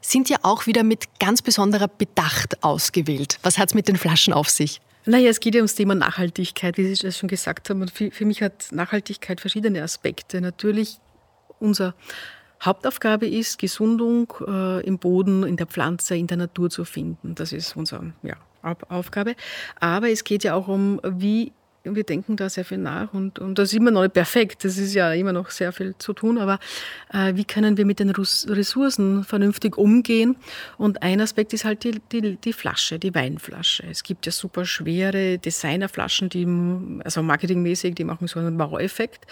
sind 0.00 0.28
ja 0.28 0.38
auch 0.42 0.66
wieder 0.66 0.82
mit 0.82 1.18
ganz 1.20 1.42
besonderer 1.42 1.88
Bedacht 1.88 2.62
ausgewählt. 2.64 3.38
Was 3.42 3.56
hat 3.56 3.70
es 3.70 3.74
mit 3.74 3.88
den 3.88 3.96
Flaschen 3.96 4.32
auf 4.32 4.50
sich? 4.50 4.80
Naja, 5.04 5.30
es 5.30 5.40
geht 5.40 5.54
ja 5.54 5.60
ums 5.60 5.74
Thema 5.74 5.94
Nachhaltigkeit, 5.94 6.76
wie 6.76 6.94
Sie 6.94 7.06
das 7.06 7.18
schon 7.18 7.28
gesagt 7.28 7.70
haben. 7.70 7.82
Und 7.82 7.90
für, 7.90 8.10
für 8.10 8.24
mich 8.24 8.42
hat 8.42 8.70
Nachhaltigkeit 8.72 9.40
verschiedene 9.40 9.82
Aspekte. 9.82 10.40
Natürlich 10.40 10.98
unser 11.58 11.94
Hauptaufgabe 12.62 13.26
ist, 13.26 13.58
Gesundung 13.58 14.32
äh, 14.46 14.84
im 14.86 14.98
Boden, 14.98 15.42
in 15.44 15.56
der 15.56 15.66
Pflanze, 15.66 16.16
in 16.16 16.26
der 16.26 16.36
Natur 16.36 16.70
zu 16.70 16.84
finden. 16.84 17.34
Das 17.34 17.52
ist 17.52 17.76
unsere 17.76 18.12
ja, 18.22 18.36
Aufgabe. 18.88 19.34
Aber 19.80 20.10
es 20.10 20.24
geht 20.24 20.44
ja 20.44 20.54
auch 20.54 20.68
um, 20.68 21.00
wie 21.04 21.52
wir 21.84 22.04
denken 22.04 22.36
da 22.36 22.48
sehr 22.48 22.64
viel 22.64 22.78
nach 22.78 23.12
und, 23.12 23.38
und 23.38 23.58
das 23.58 23.72
ist 23.72 23.78
immer 23.78 23.90
noch 23.90 24.02
nicht 24.02 24.14
perfekt. 24.14 24.64
Das 24.64 24.78
ist 24.78 24.94
ja 24.94 25.12
immer 25.12 25.32
noch 25.32 25.50
sehr 25.50 25.72
viel 25.72 25.94
zu 25.98 26.12
tun, 26.12 26.38
aber 26.38 26.58
äh, 27.12 27.34
wie 27.34 27.44
können 27.44 27.76
wir 27.76 27.84
mit 27.84 27.98
den 27.98 28.10
Ressourcen 28.10 29.24
vernünftig 29.24 29.76
umgehen? 29.76 30.36
Und 30.78 31.02
ein 31.02 31.20
Aspekt 31.20 31.52
ist 31.52 31.64
halt 31.64 31.84
die, 31.84 32.00
die, 32.12 32.36
die 32.36 32.52
Flasche, 32.52 32.98
die 32.98 33.14
Weinflasche. 33.14 33.84
Es 33.90 34.02
gibt 34.02 34.26
ja 34.26 34.32
super 34.32 34.64
schwere 34.64 35.38
Designerflaschen, 35.38 36.28
die, 36.28 36.46
also 37.04 37.22
marketingmäßig, 37.22 37.94
die 37.94 38.04
machen 38.04 38.28
so 38.28 38.38
einen 38.38 38.58
Wow-Effekt. 38.58 39.26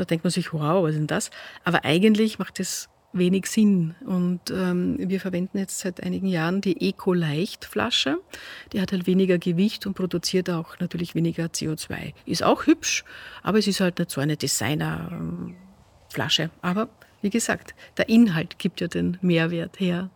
Da 0.00 0.04
denkt 0.06 0.24
man 0.24 0.30
sich, 0.30 0.54
wow, 0.54 0.82
was 0.82 0.92
ist 0.92 0.98
denn 0.98 1.08
das? 1.08 1.30
Aber 1.62 1.84
eigentlich 1.84 2.38
macht 2.38 2.58
es 2.58 2.88
wenig 3.12 3.44
Sinn. 3.44 3.94
Und 4.06 4.50
ähm, 4.50 4.96
wir 4.98 5.20
verwenden 5.20 5.58
jetzt 5.58 5.80
seit 5.80 6.02
einigen 6.02 6.26
Jahren 6.26 6.62
die 6.62 6.88
Eco-Leicht-Flasche. 6.88 8.16
Die 8.72 8.80
hat 8.80 8.92
halt 8.92 9.06
weniger 9.06 9.36
Gewicht 9.36 9.86
und 9.86 9.92
produziert 9.92 10.48
auch 10.48 10.78
natürlich 10.78 11.14
weniger 11.14 11.48
CO2. 11.48 12.14
Ist 12.24 12.42
auch 12.42 12.64
hübsch, 12.64 13.04
aber 13.42 13.58
es 13.58 13.66
ist 13.66 13.80
halt 13.80 13.98
nicht 13.98 14.10
so 14.10 14.22
eine 14.22 14.38
Designer-Flasche. 14.38 16.48
Aber 16.62 16.88
wie 17.20 17.28
gesagt, 17.28 17.74
der 17.98 18.08
Inhalt 18.08 18.58
gibt 18.58 18.80
ja 18.80 18.88
den 18.88 19.18
Mehrwert 19.20 19.80
her. 19.80 20.08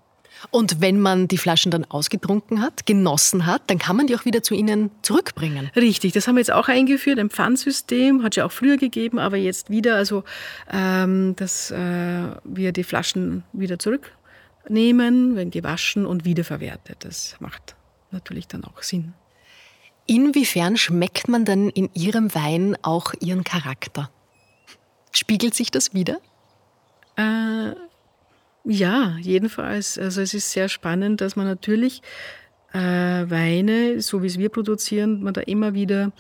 Und 0.51 0.81
wenn 0.81 1.01
man 1.01 1.29
die 1.29 1.39
Flaschen 1.39 1.71
dann 1.71 1.85
ausgetrunken 1.85 2.61
hat, 2.61 2.87
genossen 2.87 3.47
hat, 3.47 3.63
dann 3.69 3.79
kann 3.79 3.97
man 3.97 4.07
die 4.07 4.17
auch 4.17 4.25
wieder 4.25 4.43
zu 4.43 4.55
Ihnen 4.55 4.91
zurückbringen. 5.03 5.71
Richtig, 5.77 6.13
das 6.13 6.29
haben 6.29 6.37
wir 6.37 6.41
jetzt 6.41 6.53
auch 6.53 6.69
eingeführt, 6.69 7.19
ein 7.19 7.31
Pfandsystem, 7.31 8.23
hat 8.23 8.35
es 8.35 8.37
ja 8.37 8.47
auch 8.47 8.53
früher 8.53 8.77
gegeben, 8.77 9.19
aber 9.19 9.37
jetzt 9.37 9.71
wieder, 9.71 9.97
also 9.97 10.25
ähm, 10.71 11.35
dass 11.37 11.71
äh, 11.71 12.29
wir 12.45 12.73
die 12.73 12.85
Flaschen 12.85 13.45
wieder 13.53 13.79
zurücknehmen, 13.79 15.37
wenn 15.37 15.51
gewaschen 15.51 16.07
und 16.07 16.25
wiederverwertet. 16.25 16.99
Das 17.01 17.37
macht 17.41 17.75
natürlich 18.11 18.47
dann 18.49 18.65
auch 18.65 18.83
Sinn. 18.83 19.15
Inwiefern 20.07 20.77
schmeckt 20.77 21.29
man 21.29 21.45
denn 21.45 21.71
in 21.71 21.89
Ihrem 21.95 22.35
Wein 22.35 22.77
auch 22.83 23.15
Ihren 23.21 23.43
Charakter? 23.43 24.11
Spiegelt 25.13 25.55
sich 25.55 25.71
das 25.71 25.95
wieder? 25.95 26.19
Äh, 27.17 27.73
ja, 28.65 29.17
jedenfalls. 29.21 29.99
Also 29.99 30.21
es 30.23 30.35
ist 30.35 30.51
sehr 30.53 30.69
spannend, 30.69 31.21
dass 31.21 31.37
man 31.37 31.47
natürlich 31.47 32.03
äh, 32.73 32.79
Weine, 32.79 34.01
so 34.01 34.23
wie 34.23 34.27
es 34.27 34.39
wir 34.39 34.49
produzieren, 34.49 35.23
man 35.23 35.35
da 35.35 35.43
immer 35.43 35.75
wieder 35.75 36.13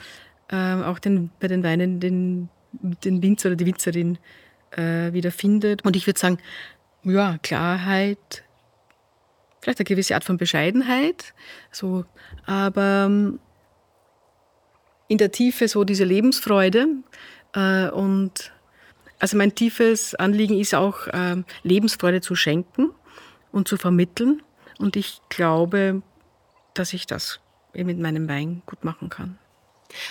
äh, 0.49 0.75
auch 0.75 0.99
den, 0.99 1.31
bei 1.41 1.49
den 1.49 1.63
Weinen 1.63 2.01
den, 2.01 2.49
den 2.73 3.23
Winzer 3.23 3.49
oder 3.49 3.57
die 3.57 3.67
Winzerin 3.67 4.19
äh, 4.73 5.13
wieder 5.13 5.31
findet. 5.31 5.85
Und 5.85 5.97
ich 5.97 6.07
würde 6.07 6.21
sagen, 6.21 6.39
ja, 7.03 7.39
Klarheit, 7.43 8.45
vielleicht 9.61 9.81
eine 9.81 9.85
gewisse 9.85 10.15
Art 10.15 10.25
von 10.25 10.37
Bescheidenheit, 10.37 11.35
so, 11.71 12.05
aber 12.47 13.07
ähm, 13.07 13.41
in 15.09 15.19
der 15.19 15.33
Tiefe 15.33 15.69
so 15.69 15.85
diese 15.85 16.05
Lebensfreude 16.05 16.87
äh, 17.55 17.89
und 17.89 18.53
also 19.25 19.39
mein 19.39 19.55
tiefes 19.55 20.15
Anliegen 20.15 20.61
ist 20.61 20.75
auch, 20.75 21.09
ähm, 21.15 21.47
Lebensfreude 21.63 22.21
zu 22.21 22.35
schenken 22.35 22.91
und 23.53 23.67
zu 23.67 23.79
vermitteln. 23.79 24.43
Und 24.79 24.97
ich 24.97 25.23
glaube, 25.31 26.03
dass 26.75 26.93
ich 26.93 27.07
das 27.07 27.41
mit 27.73 27.99
meinem 27.99 28.29
Wein 28.29 28.61
gut 28.67 28.85
machen 28.85 29.09
kann. 29.09 29.39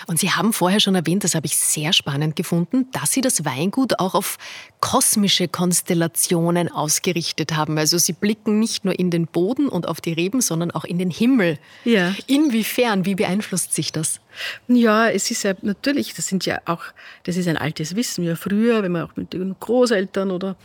Und 0.06 0.18
Sie 0.18 0.30
haben 0.30 0.52
vorher 0.52 0.80
schon 0.80 0.94
erwähnt, 0.94 1.24
das 1.24 1.34
habe 1.34 1.46
ich 1.46 1.56
sehr 1.56 1.92
spannend 1.92 2.36
gefunden, 2.36 2.88
dass 2.92 3.12
Sie 3.12 3.20
das 3.20 3.44
Weingut 3.44 3.98
auch 3.98 4.14
auf 4.14 4.38
kosmische 4.80 5.48
Konstellationen 5.48 6.70
ausgerichtet 6.70 7.56
haben. 7.56 7.78
Also 7.78 7.98
Sie 7.98 8.12
blicken 8.12 8.58
nicht 8.58 8.84
nur 8.84 8.98
in 8.98 9.10
den 9.10 9.26
Boden 9.26 9.68
und 9.68 9.88
auf 9.88 10.00
die 10.00 10.12
Reben, 10.12 10.40
sondern 10.40 10.70
auch 10.70 10.84
in 10.84 10.98
den 10.98 11.10
Himmel. 11.10 11.58
Ja. 11.84 12.14
Inwiefern, 12.26 13.04
wie 13.04 13.14
beeinflusst 13.14 13.74
sich 13.74 13.92
das? 13.92 14.20
Ja, 14.68 15.08
es 15.08 15.30
ist 15.30 15.42
ja 15.42 15.54
natürlich, 15.62 16.14
das 16.14 16.26
sind 16.26 16.44
ja 16.46 16.60
auch, 16.66 16.82
das 17.24 17.36
ist 17.36 17.48
ein 17.48 17.56
altes 17.56 17.96
Wissen. 17.96 18.24
Ja, 18.24 18.36
früher, 18.36 18.82
wenn 18.82 18.92
man 18.92 19.02
auch 19.02 19.16
mit 19.16 19.32
den 19.32 19.54
Großeltern 19.58 20.30
oder 20.30 20.56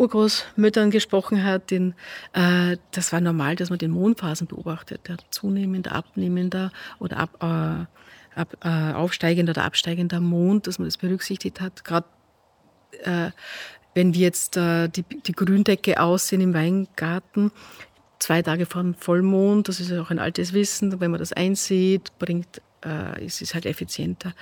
Urgroßmüttern 0.00 0.90
gesprochen 0.90 1.44
hat, 1.44 1.70
den, 1.70 1.94
äh, 2.32 2.78
das 2.92 3.12
war 3.12 3.20
normal, 3.20 3.56
dass 3.56 3.68
man 3.68 3.78
den 3.78 3.90
Mondphasen 3.90 4.46
beobachtet, 4.46 5.06
der 5.08 5.18
zunehmender, 5.30 5.92
abnehmender 5.92 6.72
oder 6.98 7.18
ab, 7.18 7.30
äh, 7.42 7.84
ab, 8.34 8.56
äh, 8.62 8.92
aufsteigender 8.92 9.52
oder 9.52 9.64
absteigender 9.64 10.20
Mond, 10.20 10.66
dass 10.66 10.78
man 10.78 10.86
das 10.86 10.96
berücksichtigt 10.96 11.60
hat. 11.60 11.84
Gerade 11.84 12.06
äh, 13.04 13.30
wenn 13.94 14.14
wir 14.14 14.20
jetzt 14.20 14.56
äh, 14.56 14.88
die, 14.88 15.02
die 15.02 15.32
Gründecke 15.32 16.00
aussehen 16.00 16.40
im 16.40 16.54
Weingarten, 16.54 17.50
zwei 18.18 18.42
Tage 18.42 18.66
vor 18.66 18.82
dem 18.82 18.94
Vollmond, 18.94 19.68
das 19.68 19.80
ist 19.80 19.90
ja 19.90 20.00
auch 20.00 20.10
ein 20.10 20.18
altes 20.18 20.52
Wissen, 20.52 21.00
wenn 21.00 21.10
man 21.10 21.20
das 21.20 21.32
einsieht, 21.32 22.12
bringt 22.18 22.60
äh, 22.84 23.24
es 23.24 23.42
ist 23.42 23.54
halt 23.54 23.66
effizienter. 23.66 24.34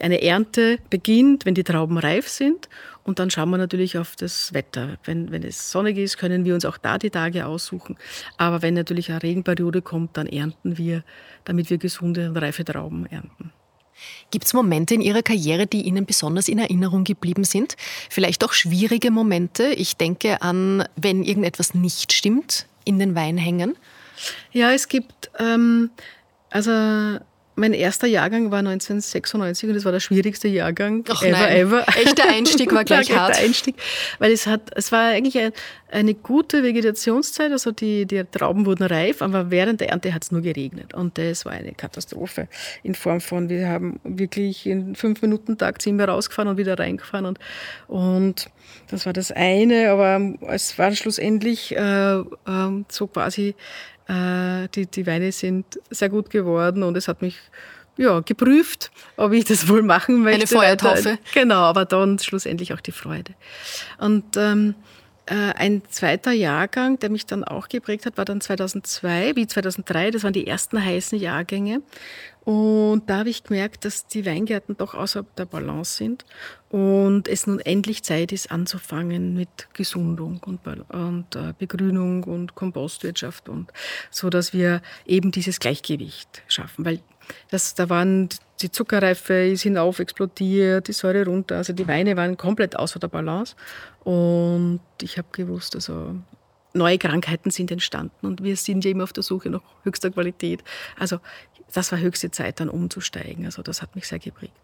Eine 0.00 0.22
Ernte 0.22 0.78
beginnt, 0.90 1.46
wenn 1.46 1.54
die 1.54 1.64
Trauben 1.64 1.98
reif 1.98 2.28
sind 2.28 2.68
und 3.06 3.20
dann 3.20 3.30
schauen 3.30 3.50
wir 3.50 3.56
natürlich 3.56 3.98
auf 3.98 4.16
das 4.16 4.52
Wetter. 4.52 4.98
Wenn, 5.04 5.30
wenn 5.30 5.44
es 5.44 5.70
sonnig 5.70 5.96
ist, 5.96 6.18
können 6.18 6.44
wir 6.44 6.54
uns 6.54 6.64
auch 6.64 6.76
da 6.76 6.98
die 6.98 7.10
Tage 7.10 7.46
aussuchen. 7.46 7.96
Aber 8.36 8.62
wenn 8.62 8.74
natürlich 8.74 9.10
eine 9.10 9.22
Regenperiode 9.22 9.80
kommt, 9.80 10.16
dann 10.16 10.26
ernten 10.26 10.76
wir, 10.76 11.04
damit 11.44 11.70
wir 11.70 11.78
gesunde 11.78 12.28
und 12.28 12.36
reife 12.36 12.64
Trauben 12.64 13.06
ernten. 13.06 13.52
Gibt 14.32 14.44
es 14.44 14.54
Momente 14.54 14.94
in 14.94 15.00
Ihrer 15.00 15.22
Karriere, 15.22 15.68
die 15.68 15.82
Ihnen 15.82 16.04
besonders 16.04 16.48
in 16.48 16.58
Erinnerung 16.58 17.04
geblieben 17.04 17.44
sind? 17.44 17.76
Vielleicht 18.10 18.44
auch 18.44 18.52
schwierige 18.52 19.12
Momente? 19.12 19.68
Ich 19.68 19.96
denke 19.96 20.42
an, 20.42 20.84
wenn 20.96 21.22
irgendetwas 21.22 21.74
nicht 21.74 22.12
stimmt 22.12 22.66
in 22.84 22.98
den 22.98 23.14
Weinhängen. 23.14 23.76
Ja, 24.50 24.72
es 24.72 24.88
gibt, 24.88 25.30
ähm, 25.38 25.90
also 26.50 27.20
mein 27.56 27.72
erster 27.72 28.06
Jahrgang 28.06 28.50
war 28.50 28.58
1996 28.58 29.68
und 29.68 29.74
das 29.74 29.84
war 29.84 29.92
der 29.92 30.00
schwierigste 30.00 30.46
Jahrgang 30.46 31.04
Ach 31.08 31.22
ever, 31.22 31.38
nein. 31.38 31.56
ever. 31.56 31.86
Echter 31.88 32.28
Einstieg 32.28 32.72
war 32.72 32.84
gleich 32.84 33.10
hart. 33.10 33.30
Echter 33.30 33.44
Einstieg, 33.44 33.76
weil 34.18 34.30
es 34.30 34.46
hat, 34.46 34.70
es 34.76 34.92
war 34.92 35.08
eigentlich 35.08 35.38
ein, 35.38 35.52
eine 35.90 36.14
gute 36.14 36.62
Vegetationszeit, 36.62 37.50
also 37.50 37.72
die, 37.72 38.04
die 38.04 38.22
Trauben 38.24 38.66
wurden 38.66 38.84
reif, 38.84 39.22
aber 39.22 39.50
während 39.50 39.80
der 39.80 39.88
Ernte 39.88 40.12
hat 40.12 40.24
es 40.24 40.32
nur 40.32 40.42
geregnet 40.42 40.92
und 40.92 41.16
das 41.16 41.46
war 41.46 41.52
eine 41.52 41.72
Katastrophe 41.72 42.48
in 42.82 42.94
Form 42.94 43.20
von, 43.20 43.48
wir 43.48 43.68
haben 43.68 44.00
wirklich 44.04 44.66
in 44.66 44.94
fünf 44.94 45.22
Minuten 45.22 45.56
Tag 45.56 45.80
sind 45.80 45.98
wir 45.98 46.08
rausgefahren 46.08 46.50
und 46.50 46.58
wieder 46.58 46.78
reingefahren 46.78 47.24
und, 47.24 47.38
und 47.88 48.50
das 48.88 49.06
war 49.06 49.14
das 49.14 49.32
eine, 49.32 49.90
aber 49.90 50.34
es 50.48 50.78
war 50.78 50.92
schlussendlich 50.94 51.74
äh, 51.74 52.18
äh, 52.18 52.24
so 52.88 53.06
quasi 53.06 53.54
äh, 54.08 54.68
die, 54.74 54.86
die 54.86 55.06
Weine 55.06 55.32
sind 55.32 55.78
sehr 55.90 56.08
gut 56.08 56.30
geworden 56.30 56.82
und 56.82 56.96
es 56.96 57.08
hat 57.08 57.22
mich 57.22 57.36
ja, 57.96 58.20
geprüft, 58.20 58.90
ob 59.16 59.32
ich 59.32 59.44
das 59.44 59.68
wohl 59.68 59.82
machen 59.82 60.22
möchte. 60.22 60.40
Eine 60.40 60.46
Feuertaufe. 60.46 61.18
Genau, 61.32 61.62
aber 61.62 61.86
dann 61.86 62.18
schlussendlich 62.18 62.74
auch 62.74 62.80
die 62.80 62.92
Freude. 62.92 63.34
Und 63.98 64.36
ähm, 64.36 64.74
Äh, 64.76 64.95
ein 65.34 65.82
zweiter 65.88 66.32
Jahrgang, 66.32 66.98
der 66.98 67.10
mich 67.10 67.26
dann 67.26 67.42
auch 67.42 67.68
geprägt 67.68 68.06
hat, 68.06 68.16
war 68.16 68.24
dann 68.24 68.40
2002, 68.40 69.34
wie 69.34 69.46
2003. 69.46 70.12
Das 70.12 70.22
waren 70.22 70.32
die 70.32 70.46
ersten 70.46 70.82
heißen 70.84 71.18
Jahrgänge. 71.18 71.82
Und 72.44 73.10
da 73.10 73.18
habe 73.18 73.28
ich 73.28 73.42
gemerkt, 73.42 73.84
dass 73.84 74.06
die 74.06 74.24
Weingärten 74.24 74.76
doch 74.76 74.94
außerhalb 74.94 75.34
der 75.34 75.46
Balance 75.46 75.96
sind 75.96 76.24
und 76.68 77.26
es 77.26 77.48
nun 77.48 77.58
endlich 77.58 78.04
Zeit 78.04 78.30
ist, 78.30 78.52
anzufangen 78.52 79.34
mit 79.34 79.66
Gesundung 79.72 80.40
und, 80.46 80.60
und 80.64 81.34
äh, 81.34 81.54
Begrünung 81.58 82.22
und 82.22 82.54
Kompostwirtschaft 82.54 83.48
und 83.48 83.72
so, 84.12 84.30
dass 84.30 84.52
wir 84.52 84.80
eben 85.06 85.32
dieses 85.32 85.58
Gleichgewicht 85.58 86.44
schaffen. 86.46 86.84
Weil 86.84 87.00
das, 87.50 87.74
da 87.74 87.88
waren 87.88 88.28
die 88.62 88.70
Zuckerreife 88.70 89.34
ist 89.34 89.62
hinauf 89.62 89.98
explodiert, 89.98 90.88
die 90.88 90.92
Säure 90.92 91.24
runter, 91.24 91.56
also 91.56 91.72
die 91.72 91.86
Weine 91.86 92.16
waren 92.16 92.36
komplett 92.36 92.76
außer 92.76 92.98
der 92.98 93.08
Balance. 93.08 93.54
Und 94.04 94.80
ich 95.02 95.18
habe 95.18 95.28
gewusst, 95.32 95.74
also 95.74 96.14
neue 96.72 96.98
Krankheiten 96.98 97.50
sind 97.50 97.70
entstanden 97.70 98.26
und 98.26 98.42
wir 98.42 98.56
sind 98.56 98.84
ja 98.84 98.90
immer 98.90 99.04
auf 99.04 99.12
der 99.12 99.22
Suche 99.22 99.50
nach 99.50 99.62
höchster 99.82 100.10
Qualität. 100.10 100.62
Also 100.98 101.20
das 101.72 101.92
war 101.92 101.98
höchste 101.98 102.30
Zeit, 102.30 102.60
dann 102.60 102.68
umzusteigen. 102.68 103.44
Also 103.44 103.62
das 103.62 103.82
hat 103.82 103.94
mich 103.94 104.06
sehr 104.06 104.18
geprägt. 104.18 104.54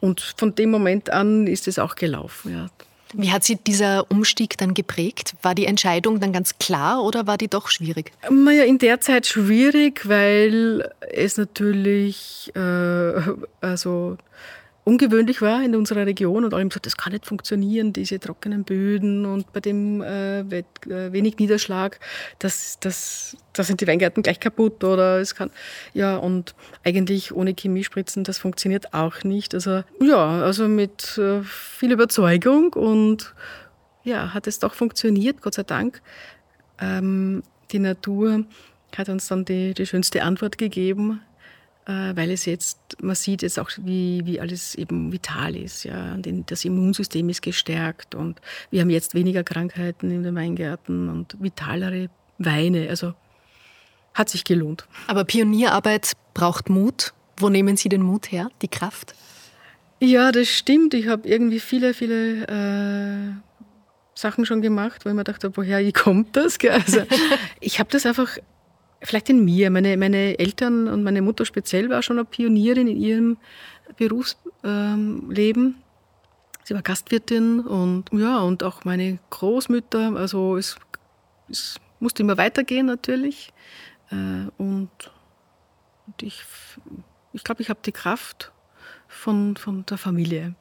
Und 0.00 0.20
von 0.20 0.54
dem 0.54 0.70
Moment 0.70 1.10
an 1.10 1.46
ist 1.46 1.68
es 1.68 1.78
auch 1.78 1.94
gelaufen. 1.94 2.52
Ja. 2.52 2.68
Wie 3.12 3.32
hat 3.32 3.44
Sie 3.44 3.56
dieser 3.56 4.10
Umstieg 4.10 4.56
dann 4.58 4.74
geprägt? 4.74 5.34
War 5.42 5.54
die 5.54 5.66
Entscheidung 5.66 6.20
dann 6.20 6.32
ganz 6.32 6.58
klar 6.58 7.02
oder 7.02 7.26
war 7.26 7.38
die 7.38 7.48
doch 7.48 7.68
schwierig? 7.68 8.12
Naja, 8.30 8.64
in 8.64 8.78
der 8.78 9.00
Zeit 9.00 9.26
schwierig, 9.26 10.08
weil 10.08 10.90
es 11.12 11.36
natürlich 11.36 12.52
äh, 12.54 13.20
also 13.60 14.16
ungewöhnlich 14.90 15.40
war 15.40 15.62
in 15.62 15.76
unserer 15.76 16.04
Region 16.04 16.44
und 16.44 16.52
allem 16.52 16.68
gesagt, 16.68 16.86
das 16.86 16.96
kann 16.96 17.12
nicht 17.12 17.24
funktionieren, 17.24 17.92
diese 17.92 18.18
trockenen 18.18 18.64
Böden 18.64 19.24
und 19.24 19.52
bei 19.52 19.60
dem 19.60 20.02
äh, 20.02 20.40
äh, 20.40 20.64
wenig 20.84 21.38
Niederschlag, 21.38 22.00
das, 22.40 22.78
das, 22.80 23.36
das 23.52 23.68
sind 23.68 23.80
die 23.80 23.86
Weingärten 23.86 24.24
gleich 24.24 24.40
kaputt 24.40 24.82
oder 24.82 25.20
es 25.20 25.36
kann, 25.36 25.50
ja, 25.94 26.16
und 26.16 26.56
eigentlich 26.82 27.32
ohne 27.32 27.54
Chemiespritzen, 27.56 28.24
das 28.24 28.38
funktioniert 28.38 28.92
auch 28.92 29.22
nicht. 29.22 29.54
Also, 29.54 29.84
ja, 30.00 30.42
also 30.42 30.66
mit 30.66 31.16
äh, 31.18 31.44
viel 31.44 31.92
Überzeugung 31.92 32.72
und 32.72 33.32
ja, 34.02 34.34
hat 34.34 34.48
es 34.48 34.58
doch 34.58 34.74
funktioniert, 34.74 35.40
Gott 35.40 35.54
sei 35.54 35.62
Dank. 35.62 36.02
Ähm, 36.80 37.44
die 37.70 37.78
Natur 37.78 38.44
hat 38.96 39.08
uns 39.08 39.28
dann 39.28 39.44
die, 39.44 39.72
die 39.72 39.86
schönste 39.86 40.24
Antwort 40.24 40.58
gegeben 40.58 41.20
weil 41.90 42.30
es 42.30 42.44
jetzt, 42.44 42.78
man 43.02 43.14
sieht 43.14 43.42
jetzt 43.42 43.58
auch, 43.58 43.70
wie, 43.78 44.22
wie 44.24 44.40
alles 44.40 44.74
eben 44.74 45.12
vital 45.12 45.56
ist. 45.56 45.84
Ja. 45.84 46.16
Das 46.46 46.64
Immunsystem 46.64 47.28
ist 47.28 47.42
gestärkt 47.42 48.14
und 48.14 48.40
wir 48.70 48.80
haben 48.80 48.90
jetzt 48.90 49.14
weniger 49.14 49.44
Krankheiten 49.44 50.10
in 50.10 50.22
den 50.22 50.34
Weingärten 50.34 51.08
und 51.08 51.36
vitalere 51.40 52.08
Weine. 52.38 52.88
Also 52.88 53.14
hat 54.14 54.28
sich 54.28 54.44
gelohnt. 54.44 54.86
Aber 55.06 55.24
Pionierarbeit 55.24 56.12
braucht 56.34 56.68
Mut. 56.68 57.12
Wo 57.36 57.48
nehmen 57.48 57.76
Sie 57.76 57.88
den 57.88 58.02
Mut 58.02 58.30
her, 58.32 58.50
die 58.60 58.68
Kraft? 58.68 59.14
Ja, 60.00 60.32
das 60.32 60.48
stimmt. 60.48 60.94
Ich 60.94 61.08
habe 61.08 61.28
irgendwie 61.28 61.60
viele, 61.60 61.94
viele 61.94 62.46
äh, 62.46 63.32
Sachen 64.14 64.44
schon 64.44 64.60
gemacht, 64.62 65.04
wo 65.04 65.10
ich 65.10 65.14
mir 65.14 65.24
dachte, 65.24 65.56
woher 65.56 65.92
kommt 65.92 66.36
das? 66.36 66.58
Also, 66.68 67.02
ich 67.60 67.78
habe 67.78 67.90
das 67.90 68.06
einfach 68.06 68.36
vielleicht 69.02 69.30
in 69.30 69.44
mir. 69.44 69.70
Meine, 69.70 69.96
meine 69.96 70.38
Eltern 70.38 70.88
und 70.88 71.02
meine 71.02 71.22
Mutter 71.22 71.44
speziell 71.44 71.88
war 71.90 72.02
schon 72.02 72.18
eine 72.18 72.24
Pionierin 72.24 72.88
in 72.88 72.96
ihrem 72.96 73.36
Berufsleben. 73.96 75.76
Sie 76.64 76.74
war 76.74 76.82
Gastwirtin 76.82 77.60
und 77.60 78.10
ja, 78.12 78.38
und 78.40 78.62
auch 78.62 78.84
meine 78.84 79.18
Großmütter. 79.30 80.14
Also 80.16 80.56
es, 80.56 80.76
es 81.48 81.80
musste 81.98 82.22
immer 82.22 82.36
weitergehen 82.36 82.86
natürlich. 82.86 83.52
Äh, 84.10 84.46
und, 84.58 84.90
und 86.06 86.22
ich, 86.22 86.42
ich 87.32 87.44
glaube, 87.44 87.62
ich 87.62 87.70
habe 87.70 87.80
die 87.84 87.92
Kraft 87.92 88.52
von, 89.08 89.56
von 89.56 89.84
der 89.86 89.98
Familie. 89.98 90.54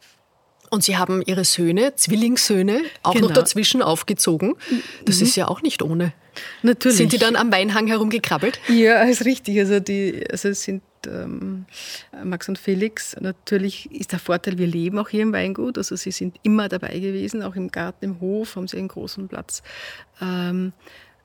Und 0.69 0.84
Sie 0.84 0.97
haben 0.97 1.23
Ihre 1.25 1.45
Söhne, 1.45 1.95
Zwillingssöhne, 1.95 2.82
auch 3.03 3.13
genau. 3.13 3.27
noch 3.27 3.34
dazwischen 3.34 3.82
aufgezogen. 3.82 4.55
Das 5.05 5.17
mhm. 5.17 5.23
ist 5.23 5.36
ja 5.36 5.47
auch 5.47 5.62
nicht 5.62 5.82
ohne. 5.82 6.13
Natürlich. 6.62 6.97
Sind 6.97 7.12
die 7.12 7.17
dann 7.17 7.36
am 7.36 7.51
Weinhang 7.51 7.88
herumgekrabbelt? 7.88 8.60
Ja, 8.69 9.01
ist 9.03 9.25
richtig. 9.25 9.58
Also, 9.60 9.79
die, 9.79 10.23
also 10.29 10.53
sind 10.53 10.84
ähm, 11.08 11.65
Max 12.23 12.49
und 12.49 12.58
Felix. 12.58 13.15
Natürlich 13.19 13.91
ist 13.91 14.12
der 14.12 14.19
Vorteil, 14.19 14.58
wir 14.58 14.67
leben 14.67 14.99
auch 14.99 15.10
hier 15.10 15.23
im 15.23 15.34
Weingut. 15.34 15.77
Also 15.77 15.95
sie 15.95 16.12
sind 16.12 16.38
immer 16.43 16.69
dabei 16.69 16.99
gewesen, 16.99 17.43
auch 17.43 17.55
im 17.55 17.69
Garten, 17.71 18.05
im 18.05 18.21
Hof 18.21 18.55
haben 18.55 18.67
sie 18.67 18.77
einen 18.77 18.89
großen 18.89 19.27
Platz. 19.27 19.63
Ähm, 20.21 20.73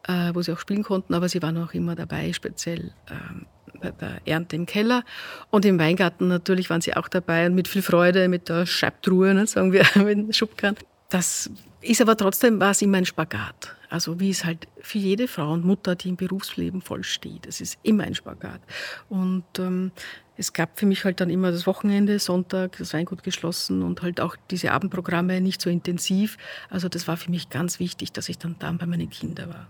äh, 0.07 0.35
wo 0.35 0.43
sie 0.43 0.53
auch 0.53 0.59
spielen 0.59 0.83
konnten, 0.83 1.15
aber 1.15 1.29
sie 1.29 1.41
waren 1.41 1.57
auch 1.57 1.73
immer 1.73 1.95
dabei, 1.95 2.33
speziell 2.35 2.93
ähm, 3.11 3.47
bei 3.93 4.07
der 4.07 4.21
Ernte 4.27 4.57
im 4.57 4.67
Keller. 4.67 5.05
Und 5.51 5.65
im 5.65 5.79
Weingarten 5.79 6.29
natürlich 6.29 6.71
waren 6.71 6.81
sie 6.81 6.97
auch 6.97 7.09
dabei 7.09 7.47
und 7.47 7.55
mit 7.55 7.69
viel 7.69 7.83
Freude, 7.83 8.29
mit 8.29 8.49
der 8.49 8.67
Scheibtruhe, 8.67 9.35
ne, 9.35 9.47
sagen 9.47 9.73
wir, 9.73 9.85
mit 9.97 10.19
dem 10.19 10.33
Schubkran. 10.33 10.77
Das 11.11 11.51
ist 11.81 12.01
aber 12.01 12.17
trotzdem, 12.17 12.61
war 12.61 12.71
es 12.71 12.83
immer 12.83 12.99
ein 12.99 13.07
Spagat. 13.07 13.77
Also 13.91 14.19
wie 14.19 14.31
es 14.31 14.45
halt 14.45 14.67
für 14.81 14.99
jede 14.99 15.29
Frau 15.29 15.53
und 15.53 15.65
Mutter, 15.65 15.95
die 15.95 16.09
im 16.09 16.17
Berufsleben 16.17 16.81
voll 16.81 17.05
steht. 17.05 17.47
Es 17.47 17.61
ist 17.61 17.79
immer 17.83 18.05
ein 18.05 18.15
Spagat. 18.15 18.61
Und 19.09 19.45
ähm, 19.59 19.93
es 20.37 20.53
gab 20.53 20.79
für 20.79 20.87
mich 20.87 21.05
halt 21.05 21.21
dann 21.21 21.31
immer 21.31 21.53
das 21.53 21.67
Wochenende, 21.67 22.19
Sonntag, 22.19 22.79
das 22.79 22.93
Weingut 22.93 23.23
geschlossen 23.23 23.83
und 23.83 24.03
halt 24.03 24.21
auch 24.21 24.35
diese 24.51 24.73
Abendprogramme 24.73 25.41
nicht 25.41 25.61
so 25.61 25.71
intensiv. 25.71 26.39
Also 26.71 26.89
das 26.89 27.07
war 27.07 27.17
für 27.17 27.31
mich 27.31 27.51
ganz 27.51 27.79
wichtig, 27.79 28.11
dass 28.11 28.29
ich 28.29 28.39
dann 28.39 28.57
da 28.59 28.73
bei 28.73 28.87
meinen 28.87 29.11
Kindern 29.11 29.51
war. 29.51 29.69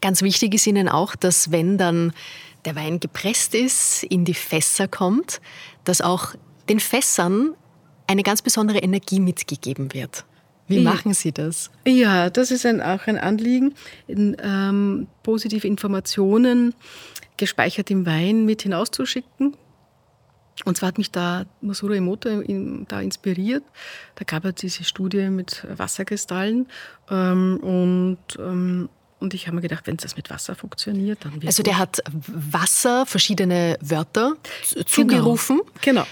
Ganz 0.00 0.22
wichtig 0.22 0.54
ist 0.54 0.66
Ihnen 0.66 0.88
auch, 0.88 1.16
dass 1.16 1.50
wenn 1.50 1.78
dann 1.78 2.12
der 2.64 2.76
Wein 2.76 3.00
gepresst 3.00 3.54
ist, 3.54 4.02
in 4.04 4.24
die 4.24 4.34
Fässer 4.34 4.88
kommt, 4.88 5.40
dass 5.84 6.00
auch 6.00 6.34
den 6.68 6.80
Fässern 6.80 7.54
eine 8.06 8.22
ganz 8.22 8.42
besondere 8.42 8.78
Energie 8.78 9.20
mitgegeben 9.20 9.92
wird. 9.94 10.24
Wie 10.66 10.80
machen 10.80 11.14
Sie 11.14 11.32
das? 11.32 11.70
Ja, 11.84 12.30
das 12.30 12.52
ist 12.52 12.64
ein, 12.64 12.80
auch 12.80 13.06
ein 13.06 13.18
Anliegen, 13.18 13.74
in, 14.06 14.36
ähm, 14.40 15.08
positive 15.24 15.66
Informationen 15.66 16.74
gespeichert 17.36 17.90
im 17.90 18.06
Wein 18.06 18.44
mit 18.44 18.62
hinauszuschicken. 18.62 19.56
Und 20.64 20.76
zwar 20.76 20.88
hat 20.88 20.98
mich 20.98 21.10
da 21.10 21.46
Masuro 21.60 21.94
Emoto 21.94 22.28
in, 22.28 22.86
da 22.86 23.00
inspiriert. 23.00 23.64
Da 24.14 24.24
gab 24.24 24.44
es 24.44 24.56
diese 24.56 24.84
Studie 24.84 25.30
mit 25.30 25.66
Wasserkristallen 25.76 26.68
ähm, 27.10 27.58
und 27.62 28.18
ähm, 28.38 28.88
und 29.20 29.34
ich 29.34 29.46
habe 29.46 29.56
mir 29.56 29.62
gedacht, 29.62 29.86
wenn 29.86 29.96
das 29.96 30.16
mit 30.16 30.30
Wasser 30.30 30.54
funktioniert, 30.54 31.24
dann 31.24 31.34
wird 31.34 31.46
Also 31.46 31.62
der 31.62 31.78
hat 31.78 32.02
Wasser, 32.26 33.06
verschiedene 33.06 33.78
Wörter 33.80 34.34
genau. 34.72 34.84
zugerufen. 34.86 35.60
Genau. 35.82 36.06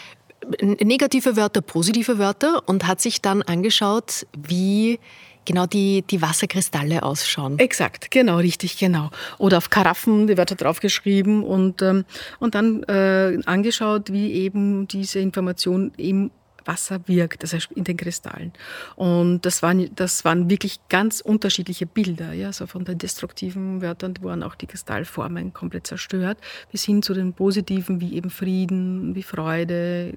Negative 0.60 1.36
Wörter, 1.36 1.60
positive 1.60 2.18
Wörter 2.18 2.62
und 2.66 2.86
hat 2.86 3.00
sich 3.00 3.20
dann 3.20 3.42
angeschaut, 3.42 4.26
wie 4.36 4.98
genau 5.44 5.66
die, 5.66 6.02
die 6.02 6.22
Wasserkristalle 6.22 7.02
ausschauen. 7.02 7.58
Exakt, 7.58 8.10
genau, 8.10 8.36
richtig, 8.36 8.78
genau. 8.78 9.10
Oder 9.38 9.58
auf 9.58 9.70
Karaffen 9.70 10.26
die 10.26 10.36
Wörter 10.36 10.54
draufgeschrieben 10.54 11.42
und, 11.42 11.82
ähm, 11.82 12.04
und 12.38 12.54
dann 12.54 12.82
äh, 12.84 13.38
angeschaut, 13.46 14.12
wie 14.12 14.32
eben 14.32 14.86
diese 14.86 15.18
Information 15.18 15.92
im 15.96 16.30
Wasser 16.68 17.00
wirkt, 17.06 17.42
also 17.42 17.56
in 17.74 17.82
den 17.82 17.96
Kristallen. 17.96 18.52
Und 18.94 19.44
das 19.44 19.62
waren, 19.62 19.90
das 19.96 20.24
waren 20.24 20.48
wirklich 20.48 20.78
ganz 20.88 21.20
unterschiedliche 21.20 21.86
Bilder, 21.86 22.32
ja, 22.32 22.52
so 22.52 22.66
von 22.66 22.84
den 22.84 22.98
destruktiven 22.98 23.82
Wörtern 23.82 24.14
wurden 24.20 24.44
auch 24.44 24.54
die 24.54 24.66
Kristallformen 24.66 25.52
komplett 25.52 25.86
zerstört, 25.86 26.38
bis 26.70 26.84
hin 26.84 27.02
zu 27.02 27.14
den 27.14 27.32
positiven, 27.32 28.00
wie 28.00 28.14
eben 28.14 28.30
Frieden, 28.30 29.14
wie 29.14 29.22
Freude, 29.22 30.14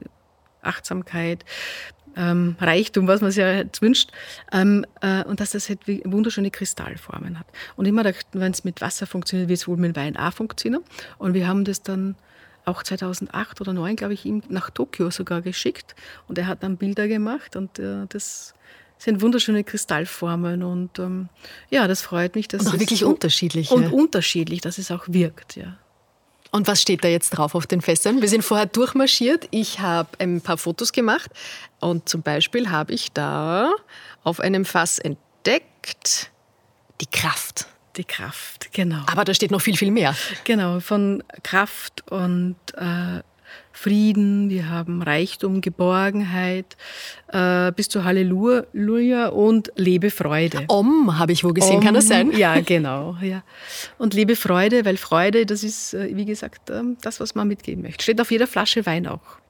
Achtsamkeit, 0.61 1.45
ähm, 2.15 2.55
Reichtum, 2.59 3.07
was 3.07 3.21
man 3.21 3.31
sich 3.31 3.41
ja 3.41 3.63
wünscht, 3.79 4.11
ähm, 4.51 4.85
äh, 5.01 5.23
und 5.23 5.39
dass 5.39 5.51
das 5.51 5.69
halt 5.69 5.79
wunderschöne 5.87 6.51
Kristallformen 6.51 7.39
hat. 7.39 7.47
Und 7.77 7.85
immer 7.85 8.03
wenn 8.33 8.51
es 8.51 8.63
mit 8.63 8.81
Wasser 8.81 9.07
funktioniert, 9.07 9.49
wird 9.49 9.59
es 9.59 9.67
wohl 9.67 9.77
mit 9.77 9.95
Wein 9.95 10.17
auch 10.17 10.33
funktionieren. 10.33 10.83
Und 11.17 11.33
wir 11.33 11.47
haben 11.47 11.63
das 11.63 11.81
dann 11.81 12.15
auch 12.65 12.83
2008 12.83 13.61
oder 13.61 13.71
2009, 13.71 13.95
glaube 13.95 14.13
ich, 14.13 14.25
ihm 14.25 14.41
nach 14.49 14.69
Tokio 14.69 15.09
sogar 15.09 15.41
geschickt. 15.41 15.95
Und 16.27 16.37
er 16.37 16.47
hat 16.47 16.63
dann 16.63 16.77
Bilder 16.77 17.07
gemacht 17.07 17.55
und 17.55 17.79
äh, 17.79 18.05
das 18.09 18.53
sind 18.97 19.21
wunderschöne 19.21 19.63
Kristallformen 19.63 20.61
und 20.63 20.99
ähm, 20.99 21.29
ja, 21.69 21.87
das 21.87 22.01
freut 22.01 22.35
mich. 22.35 22.47
Dass 22.47 22.61
und 22.61 22.67
auch 22.67 22.79
wirklich 22.79 22.99
so 22.99 23.09
unterschiedlich. 23.09 23.71
Und 23.71 23.91
unterschiedlich, 23.91 24.61
dass 24.61 24.77
es 24.77 24.91
auch 24.91 25.05
wirkt, 25.07 25.55
ja. 25.55 25.77
Und 26.51 26.67
was 26.67 26.81
steht 26.81 27.03
da 27.03 27.07
jetzt 27.07 27.31
drauf 27.31 27.55
auf 27.55 27.65
den 27.65 27.81
Fässern? 27.81 28.21
Wir 28.21 28.27
sind 28.27 28.43
vorher 28.43 28.65
durchmarschiert. 28.65 29.47
Ich 29.51 29.79
habe 29.79 30.09
ein 30.19 30.41
paar 30.41 30.57
Fotos 30.57 30.91
gemacht 30.91 31.31
und 31.79 32.09
zum 32.09 32.21
Beispiel 32.21 32.69
habe 32.69 32.93
ich 32.93 33.13
da 33.13 33.73
auf 34.23 34.41
einem 34.41 34.65
Fass 34.65 34.99
entdeckt 34.99 36.29
die 36.99 37.05
Kraft. 37.05 37.67
Die 37.97 38.03
Kraft, 38.05 38.71
genau. 38.71 39.03
Aber 39.07 39.25
da 39.25 39.33
steht 39.33 39.51
noch 39.51 39.61
viel, 39.61 39.75
viel 39.75 39.91
mehr. 39.91 40.15
Genau, 40.45 40.79
von 40.79 41.23
Kraft 41.43 42.09
und 42.09 42.55
äh, 42.75 43.21
Frieden, 43.73 44.49
wir 44.49 44.69
haben 44.69 45.01
Reichtum, 45.01 45.61
Geborgenheit, 45.61 46.77
äh, 47.29 47.71
bis 47.71 47.89
zu 47.89 48.03
Halleluja 48.03 49.27
und 49.27 49.71
Lebe 49.75 50.11
Freude. 50.11 50.65
Om 50.67 51.17
habe 51.17 51.31
ich 51.31 51.43
wo 51.43 51.49
gesehen, 51.49 51.77
Om, 51.77 51.83
kann 51.83 51.93
das 51.93 52.07
sein? 52.07 52.31
Ja, 52.31 52.59
genau. 52.61 53.17
Ja. 53.21 53.43
Und 53.97 54.13
Lebe 54.13 54.35
Freude, 54.35 54.85
weil 54.85 54.97
Freude, 54.97 55.45
das 55.45 55.63
ist, 55.63 55.93
äh, 55.93 56.15
wie 56.15 56.25
gesagt, 56.25 56.69
ähm, 56.69 56.97
das, 57.01 57.19
was 57.19 57.33
man 57.33 57.47
mitgeben 57.47 57.81
möchte. 57.81 58.03
Steht 58.03 58.21
auf 58.21 58.31
jeder 58.31 58.47
Flasche 58.47 58.85
Wein 58.85 59.07
auch. 59.07 59.40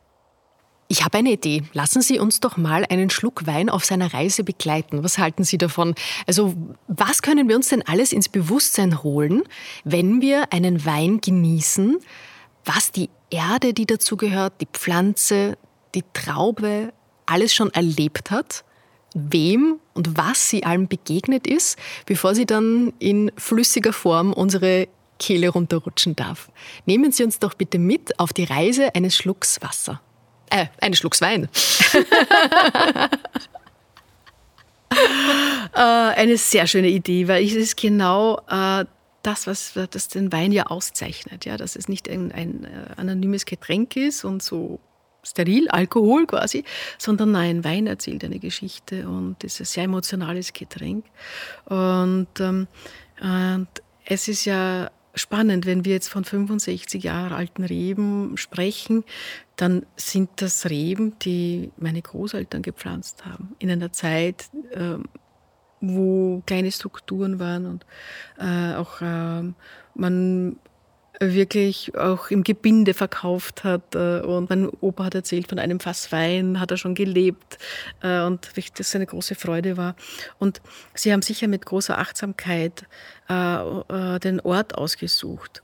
Ich 0.91 1.05
habe 1.05 1.19
eine 1.19 1.31
Idee. 1.31 1.63
Lassen 1.71 2.01
Sie 2.01 2.19
uns 2.19 2.41
doch 2.41 2.57
mal 2.57 2.83
einen 2.89 3.09
Schluck 3.09 3.47
Wein 3.47 3.69
auf 3.69 3.85
seiner 3.85 4.13
Reise 4.13 4.43
begleiten. 4.43 5.05
Was 5.05 5.19
halten 5.19 5.45
Sie 5.45 5.57
davon? 5.57 5.95
Also, 6.27 6.53
was 6.89 7.21
können 7.21 7.47
wir 7.47 7.55
uns 7.55 7.69
denn 7.69 7.81
alles 7.81 8.11
ins 8.11 8.27
Bewusstsein 8.27 9.01
holen, 9.01 9.43
wenn 9.85 10.19
wir 10.19 10.51
einen 10.51 10.85
Wein 10.85 11.21
genießen, 11.21 11.97
was 12.65 12.91
die 12.91 13.09
Erde, 13.29 13.73
die 13.73 13.85
dazugehört, 13.85 14.59
die 14.59 14.67
Pflanze, 14.69 15.57
die 15.95 16.03
Traube, 16.11 16.91
alles 17.25 17.53
schon 17.53 17.69
erlebt 17.71 18.29
hat? 18.29 18.65
wem 19.13 19.81
und 19.93 20.17
was 20.17 20.47
sie 20.47 20.63
allem 20.63 20.87
begegnet 20.87 21.45
ist, 21.45 21.77
bevor 22.05 22.33
sie 22.33 22.45
dann 22.45 22.93
in 22.97 23.29
flüssiger 23.35 23.91
Form 23.91 24.31
unsere 24.31 24.87
Kehle 25.19 25.49
runterrutschen 25.49 26.15
darf. 26.15 26.49
Nehmen 26.85 27.11
Sie 27.11 27.25
uns 27.25 27.37
doch 27.37 27.53
bitte 27.53 27.77
mit 27.77 28.17
auf 28.21 28.31
die 28.31 28.45
Reise 28.45 28.95
eines 28.95 29.17
Schlucks 29.17 29.61
Wasser. 29.61 29.99
Äh, 30.51 30.67
einen 30.81 30.95
Schlucks 30.95 31.21
Wein. 31.21 31.47
äh, 35.73 35.79
eine 35.79 36.37
sehr 36.37 36.67
schöne 36.67 36.89
Idee, 36.89 37.29
weil 37.29 37.45
es 37.45 37.53
ist 37.53 37.77
genau 37.77 38.41
äh, 38.49 38.83
das, 39.23 39.47
was 39.47 39.73
das 39.89 40.09
den 40.09 40.33
Wein 40.33 40.51
ja 40.51 40.65
auszeichnet. 40.67 41.45
Ja, 41.45 41.55
dass 41.55 41.77
es 41.77 41.87
nicht 41.87 42.09
ein, 42.09 42.33
ein 42.33 42.65
äh, 42.65 42.93
anonymes 42.97 43.45
Getränk 43.45 43.95
ist 43.95 44.25
und 44.25 44.43
so 44.43 44.79
steril, 45.23 45.69
Alkohol 45.69 46.25
quasi, 46.27 46.65
sondern 46.97 47.31
nein, 47.31 47.63
Wein 47.63 47.87
erzählt 47.87 48.25
eine 48.25 48.39
Geschichte 48.39 49.07
und 49.07 49.41
ist 49.45 49.61
ein 49.61 49.65
sehr 49.65 49.85
emotionales 49.85 50.51
Getränk. 50.51 51.05
Und, 51.65 52.27
ähm, 52.39 52.67
und 53.21 53.67
es 54.03 54.27
ist 54.27 54.43
ja 54.45 54.91
spannend, 55.13 55.65
wenn 55.65 55.85
wir 55.85 55.93
jetzt 55.93 56.09
von 56.09 56.23
65 56.23 57.03
Jahre 57.03 57.35
alten 57.35 57.63
Reben 57.63 58.37
sprechen, 58.37 59.03
dann 59.55 59.85
sind 59.95 60.29
das 60.37 60.69
Reben, 60.69 61.17
die 61.19 61.71
meine 61.77 62.01
Großeltern 62.01 62.61
gepflanzt 62.61 63.25
haben, 63.25 63.55
in 63.59 63.69
einer 63.69 63.91
Zeit, 63.91 64.49
ähm, 64.73 65.05
wo 65.81 66.41
kleine 66.45 66.71
Strukturen 66.71 67.39
waren 67.39 67.65
und 67.65 67.85
äh, 68.39 68.75
auch 68.75 69.01
ähm, 69.01 69.55
man 69.95 70.57
wirklich 71.21 71.95
auch 71.95 72.29
im 72.31 72.43
Gebinde 72.43 72.93
verkauft 72.93 73.63
hat. 73.63 73.95
Äh, 73.95 74.21
und 74.21 74.49
mein 74.49 74.69
Opa 74.81 75.05
hat 75.05 75.15
erzählt, 75.15 75.47
von 75.47 75.59
einem 75.59 75.79
Fass 75.79 76.11
Wein 76.11 76.59
hat 76.59 76.71
er 76.71 76.77
schon 76.77 76.95
gelebt 76.95 77.57
äh, 78.01 78.21
und 78.21 78.51
das 78.75 78.95
eine 78.95 79.05
große 79.05 79.35
Freude 79.35 79.77
war. 79.77 79.95
Und 80.39 80.61
sie 80.93 81.13
haben 81.13 81.21
sicher 81.21 81.47
mit 81.47 81.65
großer 81.65 81.97
Achtsamkeit 81.97 82.85
äh, 83.29 84.19
den 84.19 84.39
Ort 84.41 84.75
ausgesucht. 84.75 85.61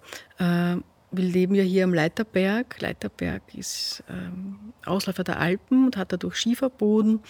Wir 1.10 1.24
leben 1.24 1.56
ja 1.56 1.64
hier 1.64 1.86
am 1.86 1.94
Leiterberg. 1.94 2.82
Leiterberg 2.82 3.42
ist 3.54 4.04
ähm, 4.10 4.74
Ausläufer 4.86 5.24
der 5.24 5.40
Alpen 5.40 5.86
und 5.86 5.98
hat 5.98 6.12
dadurch 6.12 6.36
Schieferboden. 6.36 7.22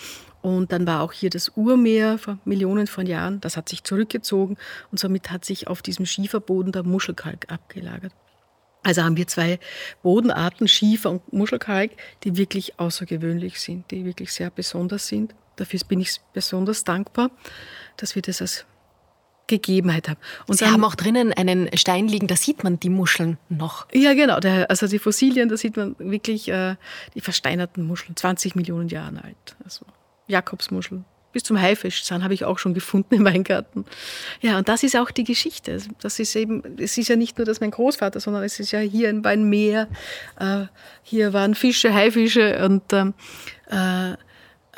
Und 0.42 0.72
dann 0.72 0.88
war 0.88 1.02
auch 1.02 1.14
hier 1.14 1.30
das 1.30 1.50
Urmeer 1.50 2.18
vor 2.18 2.40
Millionen 2.44 2.88
von 2.88 3.06
Jahren. 3.06 3.40
Das 3.42 3.56
hat 3.56 3.70
sich 3.70 3.84
zurückgezogen 3.84 4.58
und 4.92 5.00
somit 5.00 5.30
hat 5.30 5.46
sich 5.46 5.68
auf 5.68 5.82
diesem 5.82 6.06
Schieferboden 6.06 6.72
der 6.72 6.84
Muschelkalk 6.84 7.52
abgelagert. 7.52 8.14
Also 8.84 9.04
haben 9.04 9.18
wir 9.18 9.28
zwei 9.28 9.60
Bodenarten, 10.02 10.68
Schiefer 10.68 11.12
und 11.12 11.34
Muschelkalk, 11.34 11.92
die 12.24 12.38
wirklich 12.38 12.80
außergewöhnlich 12.80 13.60
sind, 13.60 13.92
die 13.92 14.06
wirklich 14.06 14.32
sehr 14.32 14.50
besonders 14.50 15.08
sind. 15.08 15.36
Dafür 15.58 15.80
bin 15.88 16.00
ich 16.00 16.22
besonders 16.34 16.84
dankbar, 16.84 17.30
dass 17.98 18.16
wir 18.16 18.22
das 18.22 18.42
als 18.42 18.66
Gegebenheit 19.48 20.10
haben. 20.10 20.20
Und 20.46 20.58
Sie 20.58 20.66
dann, 20.66 20.74
haben 20.74 20.84
auch 20.84 20.96
drinnen 20.96 21.34
einen 21.34 21.70
Stein 21.78 22.08
liegen, 22.08 22.28
da 22.28 22.36
sieht 22.36 22.64
man 22.64 22.80
die 22.80 22.90
Muscheln 22.90 23.38
noch. 23.50 23.88
Ja, 23.94 24.14
genau. 24.14 24.40
Der, 24.40 24.70
also 24.70 24.88
die 24.88 25.00
Fossilien, 25.00 25.50
da 25.50 25.58
sieht 25.58 25.78
man 25.78 25.96
wirklich 26.00 26.50
äh, 26.50 26.76
die 27.16 27.22
versteinerten 27.22 27.86
Muscheln, 27.86 28.16
20 28.16 28.56
Millionen 28.56 28.90
Jahre 28.90 29.24
alt. 29.24 29.56
Also 29.64 29.86
Jakobsmuscheln. 30.28 31.06
Bis 31.34 31.44
zum 31.44 31.60
Haifischzahn 31.60 32.24
habe 32.24 32.34
ich 32.34 32.46
auch 32.46 32.58
schon 32.58 32.74
gefunden 32.74 33.16
im 33.16 33.26
Weingarten. 33.26 33.86
Ja, 34.42 34.58
und 34.58 34.70
das 34.70 34.84
ist 34.84 34.96
auch 34.96 35.12
die 35.12 35.24
Geschichte. 35.24 35.80
Das 36.02 36.20
ist 36.20 36.36
eben, 36.36 36.64
es 36.78 36.98
ist 36.98 37.10
ja 37.10 37.16
nicht 37.16 37.38
nur, 37.38 37.46
dass 37.46 37.60
mein 37.60 37.72
Großvater, 37.72 38.20
sondern 38.20 38.44
es 38.44 38.60
ist 38.60 38.72
ja 38.72 38.80
hier 38.80 39.10
ein 39.10 39.24
Weinmeer. 39.24 39.88
Äh, 40.40 40.66
hier 41.04 41.34
waren 41.34 41.54
Fische, 41.54 41.94
Haifische 41.94 42.66
und, 42.66 42.92
ähm, 42.94 43.14
äh, 43.70 44.16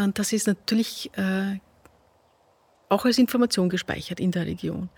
und 0.01 0.17
das 0.19 0.33
ist 0.33 0.47
natürlich 0.47 1.11
äh, 1.17 1.59
auch 2.89 3.05
als 3.05 3.17
Information 3.17 3.69
gespeichert 3.69 4.19
in 4.19 4.31
der 4.31 4.45
Region. 4.45 4.89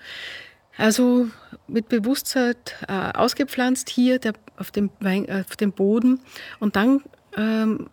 Also 0.77 1.27
mit 1.67 1.89
Bewusstsein 1.89 2.55
äh, 2.87 3.11
ausgepflanzt 3.13 3.89
hier 3.89 4.19
der, 4.19 4.33
auf, 4.57 4.71
dem 4.71 4.89
Wein, 4.99 5.27
äh, 5.27 5.43
auf 5.47 5.55
dem 5.57 5.73
Boden. 5.73 6.21
Und 6.59 6.75
dann, 6.75 7.01
ähm, 7.37 7.89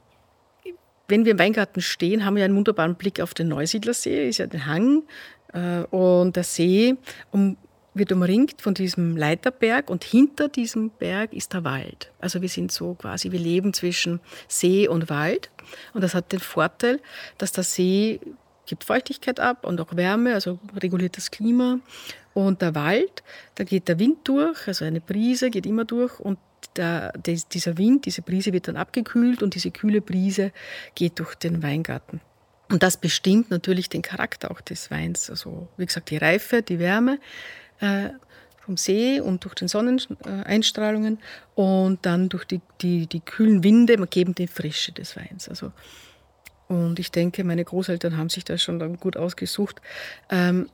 wenn 1.09 1.25
wir 1.25 1.33
im 1.33 1.39
Weingarten 1.39 1.81
stehen, 1.81 2.25
haben 2.25 2.37
wir 2.37 2.45
einen 2.45 2.57
wunderbaren 2.57 2.95
Blick 2.95 3.21
auf 3.21 3.35
den 3.35 3.49
Neusiedlersee, 3.49 4.29
ist 4.29 4.39
ja 4.39 4.47
der 4.47 4.67
Hang. 4.67 5.03
Äh, 5.53 5.81
und 5.91 6.37
der 6.37 6.45
See 6.45 6.97
um, 7.33 7.57
wird 7.95 8.13
umringt 8.13 8.63
von 8.63 8.75
diesem 8.75 9.17
Leiterberg 9.17 9.91
und 9.91 10.05
hinter 10.05 10.49
diesem 10.49 10.91
Berg 10.91 11.33
ist 11.33 11.53
der 11.55 11.65
Wald. 11.65 12.13
Also 12.21 12.41
wir 12.43 12.49
sind 12.49 12.71
so 12.71 12.95
quasi, 12.95 13.33
wir 13.33 13.41
leben 13.41 13.73
zwischen 13.73 14.21
See 14.47 14.87
und 14.87 15.11
Wald. 15.11 15.51
Und 15.95 16.03
das 16.03 16.15
hat 16.15 16.33
den 16.33 16.41
Vorteil, 16.41 17.01
dass 17.39 17.53
der 17.53 17.65
See 17.65 18.21
gibt 18.69 18.85
Feuchtigkeit 18.85 19.41
ab 19.41 19.65
und 19.65 19.81
auch 19.81 19.97
Wärme, 19.97 20.35
also 20.35 20.59
reguliert 20.77 21.17
das 21.17 21.31
Klima. 21.31 21.81
Und 22.35 22.63
der 22.63 22.75
Wald, 22.75 23.25
da 23.57 23.65
geht 23.65 23.89
der 23.89 23.99
Wind 23.99 24.19
durch, 24.25 24.69
also 24.69 24.85
eine 24.85 25.01
Brise 25.01 25.51
geht 25.51 25.67
immer 25.67 25.85
durch 25.85 26.21
und 26.21 26.39
der, 26.77 27.13
dieser 27.19 27.79
Wind, 27.79 28.07
diese 28.07 28.23
Brise 28.23 28.53
wird 28.53 28.69
dann 28.69 28.77
abgekühlt 28.77 29.43
und 29.43 29.55
diese 29.55 29.71
kühle 29.71 30.01
Brise 30.01 30.53
geht 30.95 31.19
durch 31.19 31.35
den 31.35 31.63
Weingarten. 31.63 32.21
Und 32.71 32.83
das 32.83 32.99
bestimmt 32.99 33.51
natürlich 33.51 33.89
den 33.89 34.03
Charakter 34.03 34.51
auch 34.51 34.61
des 34.61 34.91
Weins. 34.91 35.31
Also 35.31 35.69
wie 35.77 35.87
gesagt, 35.87 36.11
die 36.11 36.19
Reife, 36.19 36.63
die 36.63 36.79
Wärme 36.79 37.19
äh, 37.81 38.11
vom 38.61 38.77
See 38.77 39.21
und 39.21 39.45
durch 39.45 39.55
den 39.55 39.69
Sonneneinstrahlungen 39.69 41.19
und 41.55 42.05
dann 42.05 42.29
durch 42.29 42.45
die, 42.45 42.61
die, 42.83 43.07
die 43.07 43.21
kühlen 43.21 43.65
Winde 43.65 43.97
geben 44.07 44.35
die 44.35 44.47
Frische 44.47 44.93
des 44.93 45.17
Weins. 45.17 45.49
Also 45.49 45.73
und 46.69 46.99
ich 46.99 47.11
denke, 47.11 47.45
meine 47.45 47.65
Großeltern 47.65 48.17
haben 48.17 48.29
sich 48.29 48.45
das 48.45 48.63
schon 48.63 48.79
dann 48.79 48.99
gut 48.99 49.17
ausgesucht. 49.17 49.81
Ähm, 50.31 50.69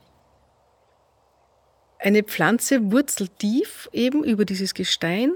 eine 1.99 2.23
Pflanze 2.23 2.91
wurzelt 2.91 3.39
tief 3.39 3.89
eben 3.93 4.23
über 4.23 4.45
dieses 4.45 4.73
Gestein 4.73 5.33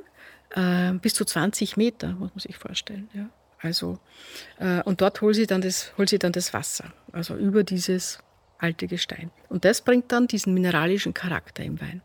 äh, 0.51 0.91
bis 0.93 1.13
zu 1.13 1.25
20 1.25 1.77
Meter, 1.77 2.09
muss 2.09 2.31
man 2.31 2.39
sich 2.39 2.57
vorstellen. 2.57 3.09
Ja. 3.13 3.29
Also, 3.61 3.99
äh, 4.59 4.81
und 4.83 5.01
dort 5.01 5.21
holt 5.21 5.35
sie, 5.35 5.47
dann 5.47 5.61
das, 5.61 5.93
sie 6.05 6.19
dann 6.19 6.31
das 6.31 6.53
Wasser, 6.53 6.93
also 7.11 7.35
über 7.35 7.63
dieses 7.63 8.19
alte 8.57 8.87
Gestein. 8.87 9.31
Und 9.47 9.65
das 9.65 9.81
bringt 9.81 10.11
dann 10.11 10.27
diesen 10.27 10.53
mineralischen 10.53 11.13
Charakter 11.13 11.63
im 11.63 11.79
Wein. 11.81 12.01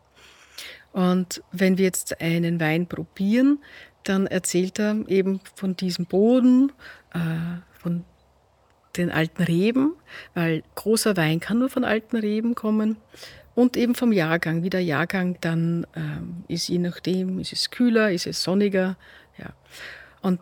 Und 0.93 1.43
wenn 1.51 1.77
wir 1.77 1.85
jetzt 1.85 2.21
einen 2.21 2.59
Wein 2.59 2.87
probieren, 2.87 3.59
dann 4.03 4.27
erzählt 4.27 4.79
er 4.79 5.03
eben 5.07 5.41
von 5.55 5.75
diesem 5.75 6.05
Boden, 6.05 6.71
äh, 7.13 7.19
von 7.79 8.05
den 8.97 9.11
alten 9.11 9.43
Reben, 9.43 9.93
weil 10.33 10.63
großer 10.75 11.17
Wein 11.17 11.39
kann 11.39 11.59
nur 11.59 11.69
von 11.69 11.83
alten 11.83 12.17
Reben 12.17 12.55
kommen. 12.55 12.97
Und 13.53 13.77
eben 13.77 13.95
vom 13.95 14.11
Jahrgang, 14.11 14.63
wie 14.63 14.69
der 14.69 14.83
Jahrgang 14.83 15.37
dann 15.39 15.87
ähm, 15.95 16.43
ist, 16.49 16.67
je 16.67 16.77
nachdem, 16.77 17.39
ist 17.39 17.53
es 17.53 17.71
kühler, 17.71 18.11
ist 18.11 18.27
es 18.27 18.43
sonniger. 18.43 18.97
Ja. 19.37 19.53
Und 20.21 20.41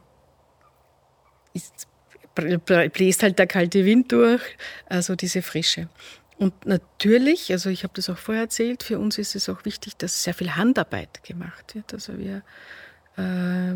ist, 1.53 1.87
bläst 2.35 3.21
halt 3.21 3.37
der 3.37 3.45
kalte 3.45 3.85
Wind 3.85 4.11
durch, 4.11 4.41
also 4.87 5.15
diese 5.15 5.43
Frische. 5.43 5.89
Und 6.37 6.65
natürlich, 6.65 7.51
also 7.51 7.69
ich 7.69 7.83
habe 7.83 7.93
das 7.95 8.09
auch 8.09 8.17
vorher 8.17 8.43
erzählt, 8.43 8.81
für 8.81 8.97
uns 8.97 9.19
ist 9.19 9.35
es 9.35 9.47
auch 9.47 9.65
wichtig, 9.65 9.95
dass 9.97 10.23
sehr 10.23 10.33
viel 10.33 10.55
Handarbeit 10.55 11.23
gemacht 11.23 11.75
wird. 11.75 11.93
Also 11.93 12.17
wir 12.17 12.41
äh, 13.17 13.75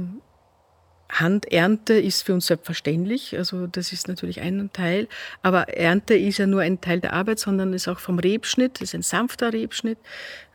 Handernte 1.10 1.94
ist 1.94 2.24
für 2.24 2.34
uns 2.34 2.48
selbstverständlich, 2.48 3.38
also 3.38 3.68
das 3.68 3.94
ist 3.94 4.08
natürlich 4.08 4.42
ein 4.42 4.70
Teil, 4.74 5.08
aber 5.42 5.70
Ernte 5.70 6.16
ist 6.16 6.38
ja 6.38 6.48
nur 6.48 6.62
ein 6.62 6.82
Teil 6.82 7.00
der 7.00 7.14
Arbeit, 7.14 7.40
sondern 7.40 7.74
ist 7.74 7.88
auch 7.88 8.00
vom 8.00 8.20
Rebschnitt, 8.20 8.82
ist 8.82 8.94
ein 8.94 9.04
sanfter 9.04 9.54
Rebschnitt, 9.54 9.98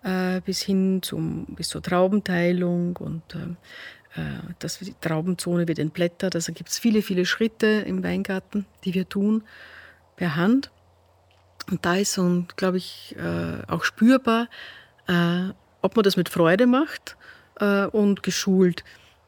äh, 0.02 0.40
bis 0.42 0.60
hin 0.60 1.00
zum, 1.02 1.46
bis 1.46 1.68
zur 1.68 1.82
Traubenteilung 1.82 2.96
und 2.96 3.22
äh, 3.34 4.20
äh 4.20 4.24
das, 4.58 4.78
die 4.78 4.94
Traubenzone 5.00 5.66
wird 5.68 5.78
entblättert. 5.78 6.34
Also 6.34 6.52
gibt 6.52 6.68
es 6.68 6.78
viele, 6.78 7.00
viele 7.00 7.24
Schritte 7.24 7.66
im 7.86 8.04
Weingarten, 8.04 8.66
die 8.84 8.92
wir 8.92 9.08
tun 9.08 9.44
per 10.16 10.36
Hand. 10.36 10.70
Und 11.70 11.84
da 11.86 11.94
ist 11.94 12.12
so, 12.12 12.44
glaube 12.56 12.76
ich, 12.76 13.14
auch 13.68 13.84
spürbar, 13.84 14.48
ob 15.80 15.96
man 15.96 16.02
das 16.02 16.16
mit 16.16 16.28
Freude 16.28 16.66
macht 16.66 17.16
und 17.92 18.24
geschult 18.24 18.82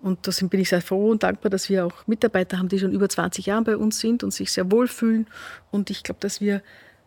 Und 0.04 0.26
da 0.26 0.46
bin 0.48 0.60
ich 0.60 0.68
sehr 0.68 0.82
froh 0.82 1.10
und 1.12 1.22
dankbar, 1.22 1.48
dass 1.48 1.70
wir 1.70 1.86
auch 1.86 2.06
Mitarbeiter 2.06 2.58
haben, 2.58 2.68
die 2.68 2.78
schon 2.78 2.92
über 2.92 3.08
20 3.08 3.46
Jahre 3.46 3.62
bei 3.62 3.76
uns 3.78 4.00
sind 4.00 4.22
und 4.22 4.34
sich 4.34 4.52
sehr 4.52 4.70
wohlfühlen. 4.70 5.26
Und 5.70 5.88
ich 5.88 6.02
glaube, 6.02 6.20
dass 6.20 6.42
wir 6.42 6.60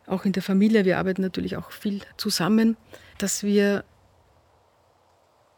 auch 0.08 0.26
in 0.26 0.32
der 0.32 0.42
Familie, 0.42 0.84
wir 0.84 0.98
arbeiten 0.98 1.22
natürlich 1.22 1.58
auch 1.58 1.70
viel 1.70 2.02
zusammen, 2.18 2.76
dass 3.20 3.44
wir 3.44 3.84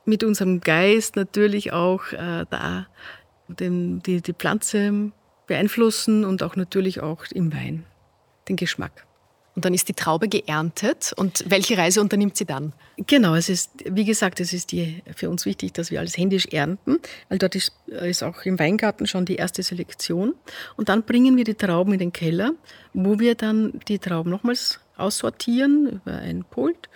mit 0.03 0.25
unserem 0.25 0.59
Geist 0.59 1.15
natürlich 1.15 1.71
auch 1.71 2.11
äh, 2.11 2.45
da 2.49 2.87
den, 3.47 4.03
die, 4.03 4.21
die 4.21 4.33
Pflanze 4.33 5.13
beeinflussen 5.47 6.25
und 6.25 6.43
auch 6.43 6.57
natürlich 6.57 6.99
auch 6.99 7.23
im 7.31 7.53
Wein 7.53 7.85
den 8.49 8.57
Geschmack. 8.57 9.05
Und 9.59 9.65
dann 9.65 9.73
ist 9.73 9.89
die 9.89 9.93
Traube 9.93 10.29
geerntet. 10.29 11.11
Und 11.17 11.43
welche 11.45 11.77
Reise 11.77 11.99
unternimmt 11.99 12.37
sie 12.37 12.45
dann? 12.45 12.71
Genau, 12.95 13.35
es 13.35 13.49
ist, 13.49 13.71
wie 13.83 14.05
gesagt, 14.05 14.39
es 14.39 14.53
ist 14.53 14.71
die, 14.71 15.03
für 15.13 15.29
uns 15.29 15.45
wichtig, 15.45 15.73
dass 15.73 15.91
wir 15.91 15.99
alles 15.99 16.17
händisch 16.17 16.45
ernten, 16.45 16.99
weil 17.27 17.39
dort 17.39 17.55
ist, 17.55 17.73
ist 17.87 18.23
auch 18.23 18.43
im 18.43 18.57
Weingarten 18.57 19.05
schon 19.05 19.25
die 19.25 19.35
erste 19.35 19.61
Selektion. 19.61 20.33
Und 20.77 20.87
dann 20.87 21.03
bringen 21.03 21.35
wir 21.35 21.43
die 21.43 21.55
Trauben 21.55 21.91
in 21.91 21.99
den 21.99 22.13
Keller, 22.13 22.53
wo 22.93 23.19
wir 23.19 23.35
dann 23.35 23.81
die 23.89 23.99
Trauben 23.99 24.29
nochmals 24.29 24.79
aussortieren 24.95 25.87
über 26.05 26.13
ein 26.13 26.45
Pult, 26.49 26.87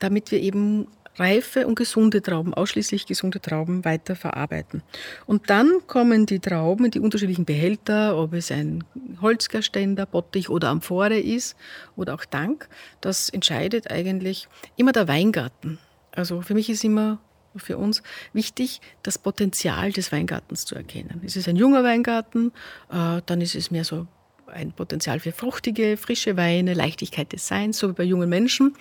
damit 0.00 0.30
wir 0.30 0.40
eben 0.40 0.86
reife 1.18 1.66
und 1.66 1.74
gesunde 1.74 2.22
Trauben, 2.22 2.54
ausschließlich 2.54 3.06
gesunde 3.06 3.40
Trauben 3.40 3.84
weiterverarbeiten. 3.84 4.82
Und 5.26 5.50
dann 5.50 5.70
kommen 5.86 6.26
die 6.26 6.40
Trauben 6.40 6.86
in 6.86 6.90
die 6.90 7.00
unterschiedlichen 7.00 7.44
Behälter, 7.44 8.16
ob 8.16 8.32
es 8.32 8.50
ein 8.50 8.84
Holzgerständer, 9.20 10.06
Bottich 10.06 10.48
oder 10.48 10.68
Amphore 10.68 11.18
ist 11.18 11.56
oder 11.96 12.14
auch 12.14 12.24
Dank. 12.24 12.68
Das 13.00 13.28
entscheidet 13.28 13.90
eigentlich 13.90 14.48
immer 14.76 14.92
der 14.92 15.08
Weingarten. 15.08 15.78
Also 16.12 16.42
für 16.42 16.54
mich 16.54 16.70
ist 16.70 16.84
immer 16.84 17.18
für 17.56 17.76
uns 17.76 18.02
wichtig, 18.32 18.80
das 19.02 19.18
Potenzial 19.18 19.92
des 19.92 20.12
Weingartens 20.12 20.64
zu 20.64 20.74
erkennen. 20.74 21.22
Ist 21.24 21.36
es 21.36 21.48
ein 21.48 21.56
junger 21.56 21.82
Weingarten, 21.82 22.52
äh, 22.90 23.20
dann 23.24 23.40
ist 23.40 23.54
es 23.54 23.70
mehr 23.70 23.84
so 23.84 24.06
ein 24.52 24.72
Potenzial 24.72 25.20
für 25.20 25.32
fruchtige, 25.32 25.96
frische 25.96 26.36
Weine, 26.36 26.74
Leichtigkeit 26.74 27.32
des 27.32 27.46
Seins, 27.46 27.78
so 27.78 27.90
wie 27.90 27.94
bei 27.94 28.04
jungen 28.04 28.28
Menschen. 28.28 28.74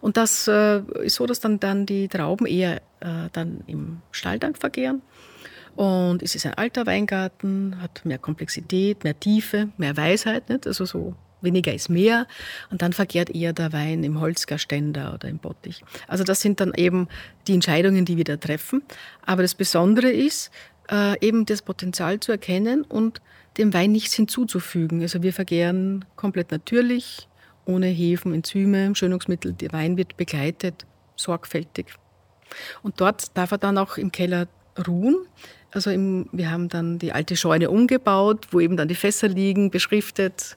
Und 0.00 0.16
das 0.16 0.48
äh, 0.48 0.80
ist 1.02 1.16
so, 1.16 1.26
dass 1.26 1.40
dann, 1.40 1.60
dann 1.60 1.86
die 1.86 2.08
Trauben 2.08 2.46
eher 2.46 2.76
äh, 3.00 3.28
dann 3.32 3.62
im 3.66 4.02
Stalltank 4.10 4.58
vergehren. 4.58 5.02
Und 5.76 6.22
es 6.22 6.34
ist 6.34 6.46
ein 6.46 6.54
alter 6.54 6.86
Weingarten, 6.86 7.80
hat 7.80 8.04
mehr 8.04 8.18
Komplexität, 8.18 9.04
mehr 9.04 9.18
Tiefe, 9.18 9.68
mehr 9.76 9.96
Weisheit, 9.96 10.48
nicht? 10.48 10.66
also 10.66 10.84
so 10.84 11.14
weniger 11.40 11.72
ist 11.72 11.88
mehr. 11.88 12.26
Und 12.70 12.82
dann 12.82 12.92
verkehrt 12.92 13.30
eher 13.30 13.52
der 13.52 13.72
Wein 13.72 14.04
im 14.04 14.20
Holzgerständer 14.20 15.14
oder 15.14 15.28
im 15.28 15.38
Bottich. 15.38 15.82
Also 16.06 16.24
das 16.24 16.40
sind 16.40 16.60
dann 16.60 16.74
eben 16.76 17.08
die 17.46 17.54
Entscheidungen, 17.54 18.04
die 18.04 18.16
wir 18.16 18.24
da 18.24 18.36
treffen. 18.36 18.82
Aber 19.24 19.42
das 19.42 19.54
Besondere 19.54 20.10
ist, 20.10 20.50
äh, 20.90 21.18
eben 21.26 21.46
das 21.46 21.62
Potenzial 21.62 22.20
zu 22.20 22.32
erkennen 22.32 22.82
und 22.82 23.20
dem 23.58 23.72
Wein 23.74 23.92
nichts 23.92 24.14
hinzuzufügen. 24.14 25.02
Also 25.02 25.22
wir 25.22 25.32
vergären 25.32 26.04
komplett 26.16 26.50
natürlich, 26.50 27.28
ohne 27.66 27.86
Hefen, 27.86 28.32
Enzyme, 28.32 28.94
Schönungsmittel. 28.94 29.52
Der 29.52 29.72
Wein 29.72 29.96
wird 29.96 30.16
begleitet, 30.16 30.86
sorgfältig. 31.16 31.86
Und 32.82 33.00
dort 33.00 33.36
darf 33.36 33.52
er 33.52 33.58
dann 33.58 33.78
auch 33.78 33.96
im 33.96 34.12
Keller 34.12 34.48
ruhen. 34.86 35.16
Also 35.72 35.90
im, 35.90 36.28
wir 36.32 36.50
haben 36.50 36.68
dann 36.68 36.98
die 36.98 37.12
alte 37.12 37.36
Scheune 37.36 37.70
umgebaut, 37.70 38.48
wo 38.50 38.60
eben 38.60 38.76
dann 38.76 38.88
die 38.88 38.94
Fässer 38.94 39.28
liegen, 39.28 39.70
beschriftet 39.70 40.56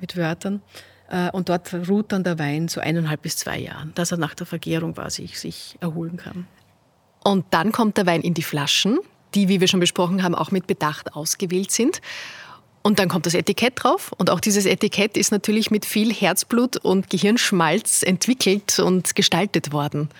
mit 0.00 0.16
Wörtern. 0.16 0.62
Äh, 1.08 1.30
und 1.30 1.48
dort 1.48 1.72
ruht 1.88 2.10
dann 2.12 2.24
der 2.24 2.38
Wein 2.38 2.68
so 2.68 2.80
eineinhalb 2.80 3.22
bis 3.22 3.36
zwei 3.36 3.58
Jahren, 3.58 3.92
dass 3.94 4.10
er 4.10 4.18
nach 4.18 4.34
der 4.34 4.46
Vergärung 4.46 4.94
quasi 4.94 5.26
sich 5.28 5.76
erholen 5.80 6.16
kann. 6.16 6.46
Und 7.22 7.46
dann 7.50 7.72
kommt 7.72 7.96
der 7.96 8.06
Wein 8.06 8.22
in 8.22 8.34
die 8.34 8.42
Flaschen 8.42 8.98
die, 9.34 9.48
wie 9.48 9.60
wir 9.60 9.68
schon 9.68 9.80
besprochen 9.80 10.22
haben, 10.22 10.34
auch 10.34 10.50
mit 10.50 10.66
Bedacht 10.66 11.14
ausgewählt 11.14 11.70
sind. 11.70 12.00
Und 12.82 12.98
dann 12.98 13.08
kommt 13.08 13.24
das 13.24 13.34
Etikett 13.34 13.82
drauf. 13.82 14.12
Und 14.18 14.30
auch 14.30 14.40
dieses 14.40 14.66
Etikett 14.66 15.16
ist 15.16 15.32
natürlich 15.32 15.70
mit 15.70 15.86
viel 15.86 16.12
Herzblut 16.12 16.76
und 16.76 17.08
Gehirnschmalz 17.08 18.02
entwickelt 18.02 18.78
und 18.78 19.14
gestaltet 19.14 19.72
worden. 19.72 20.10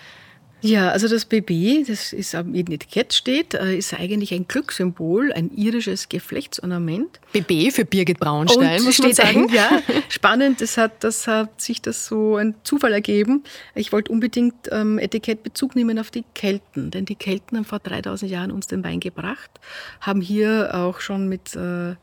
Ja, 0.65 0.89
also 0.89 1.07
das 1.07 1.25
BB, 1.25 1.87
das 1.87 2.11
ist 2.11 2.33
am 2.33 2.55
Etikett 2.55 3.13
steht, 3.13 3.53
äh, 3.53 3.77
ist 3.77 3.93
eigentlich 3.93 4.33
ein 4.33 4.47
Glückssymbol, 4.47 5.31
ein 5.31 5.51
irisches 5.55 6.09
Geflechtsornament. 6.09 7.19
BB 7.33 7.71
für 7.71 7.85
Birgit 7.85 8.19
Braunstein, 8.19 8.79
Und 8.79 8.85
muss 8.85 8.97
man 8.97 9.13
sagen. 9.13 9.47
Ja, 9.53 9.83
spannend, 10.09 10.61
das 10.61 10.77
hat, 10.77 11.03
das 11.03 11.27
hat 11.27 11.61
sich 11.61 11.83
das 11.83 12.07
so 12.07 12.37
ein 12.37 12.55
Zufall 12.63 12.93
ergeben. 12.93 13.43
Ich 13.75 13.91
wollte 13.91 14.11
unbedingt 14.11 14.55
ähm, 14.71 14.97
Etikett 14.97 15.43
Bezug 15.43 15.75
nehmen 15.75 15.99
auf 15.99 16.09
die 16.09 16.25
Kelten, 16.33 16.89
denn 16.89 17.05
die 17.05 17.15
Kelten 17.15 17.57
haben 17.57 17.65
vor 17.65 17.79
3000 17.79 18.31
Jahren 18.31 18.49
uns 18.49 18.65
den 18.65 18.83
Wein 18.83 18.99
gebracht, 18.99 19.51
haben 20.01 20.19
hier 20.21 20.71
auch 20.73 20.99
schon 20.99 21.29
mit 21.29 21.55
äh, 21.55 21.93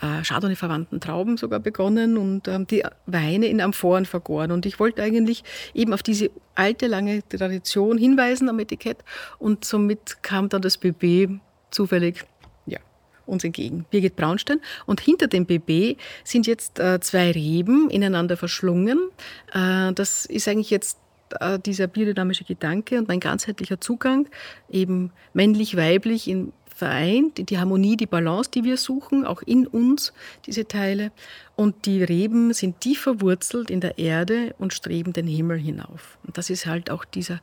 äh, 0.00 0.22
Chardonnay-verwandten 0.22 1.00
Trauben 1.00 1.36
sogar 1.36 1.60
begonnen 1.60 2.16
und 2.16 2.48
ähm, 2.48 2.66
die 2.66 2.84
Weine 3.06 3.46
in 3.46 3.60
Amphoren 3.60 4.06
vergoren. 4.06 4.52
Und 4.52 4.66
ich 4.66 4.78
wollte 4.78 5.02
eigentlich 5.02 5.44
eben 5.74 5.92
auf 5.92 6.02
diese 6.02 6.30
alte, 6.54 6.86
lange 6.86 7.26
Tradition 7.28 7.98
hinweisen 7.98 8.48
am 8.48 8.58
Etikett 8.58 8.98
und 9.38 9.64
somit 9.64 10.22
kam 10.22 10.48
dann 10.48 10.62
das 10.62 10.78
BB 10.78 11.40
zufällig 11.70 12.24
ja, 12.66 12.78
uns 13.26 13.44
entgegen. 13.44 13.86
Birgit 13.90 14.16
Braunstein. 14.16 14.60
Und 14.86 15.00
hinter 15.00 15.26
dem 15.26 15.46
BB 15.46 15.96
sind 16.24 16.46
jetzt 16.46 16.78
äh, 16.78 17.00
zwei 17.00 17.30
Reben 17.30 17.90
ineinander 17.90 18.36
verschlungen. 18.36 18.98
Äh, 19.52 19.92
das 19.92 20.26
ist 20.26 20.48
eigentlich 20.48 20.70
jetzt 20.70 20.98
äh, 21.40 21.58
dieser 21.58 21.86
biodynamische 21.86 22.44
Gedanke 22.44 22.98
und 22.98 23.08
mein 23.08 23.20
ganzheitlicher 23.20 23.80
Zugang, 23.80 24.28
eben 24.70 25.12
männlich-weiblich 25.34 26.28
in 26.28 26.52
vereint, 26.78 27.50
die 27.50 27.58
Harmonie, 27.58 27.96
die 27.96 28.06
Balance, 28.06 28.50
die 28.52 28.62
wir 28.62 28.76
suchen, 28.76 29.24
auch 29.24 29.42
in 29.42 29.66
uns, 29.66 30.12
diese 30.46 30.66
Teile. 30.68 31.10
Und 31.56 31.86
die 31.86 32.04
Reben 32.04 32.52
sind 32.52 32.80
tief 32.80 33.00
verwurzelt 33.00 33.68
in 33.68 33.80
der 33.80 33.98
Erde 33.98 34.54
und 34.58 34.72
streben 34.72 35.12
den 35.12 35.26
Himmel 35.26 35.58
hinauf. 35.58 36.18
Und 36.24 36.38
das 36.38 36.50
ist 36.50 36.66
halt 36.66 36.90
auch 36.90 37.04
dieser 37.04 37.40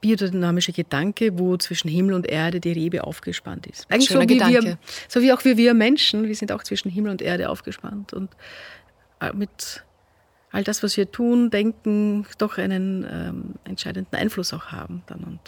biodynamische 0.00 0.72
Gedanke, 0.72 1.38
wo 1.38 1.58
zwischen 1.58 1.88
Himmel 1.88 2.14
und 2.14 2.26
Erde 2.26 2.58
die 2.60 2.72
Rebe 2.72 3.04
aufgespannt 3.04 3.66
ist. 3.66 3.90
Eigentlich 3.90 4.08
so 4.08 4.20
wie, 4.20 4.26
Gedanke. 4.26 4.62
wir, 4.62 4.78
so 5.08 5.20
wie 5.20 5.32
auch 5.34 5.44
wie 5.44 5.58
wir 5.58 5.74
Menschen, 5.74 6.26
wir 6.26 6.34
sind 6.34 6.50
auch 6.50 6.62
zwischen 6.62 6.90
Himmel 6.90 7.10
und 7.10 7.20
Erde 7.20 7.50
aufgespannt. 7.50 8.14
Und 8.14 8.30
äh, 9.20 9.34
mit 9.34 9.84
all 10.50 10.64
das, 10.64 10.82
was 10.82 10.96
wir 10.96 11.10
tun, 11.12 11.50
denken, 11.50 12.26
doch 12.38 12.56
einen 12.56 13.06
ähm, 13.10 13.54
entscheidenden 13.64 14.16
Einfluss 14.16 14.54
auch 14.54 14.66
haben 14.66 15.02
dann 15.08 15.24
und 15.24 15.40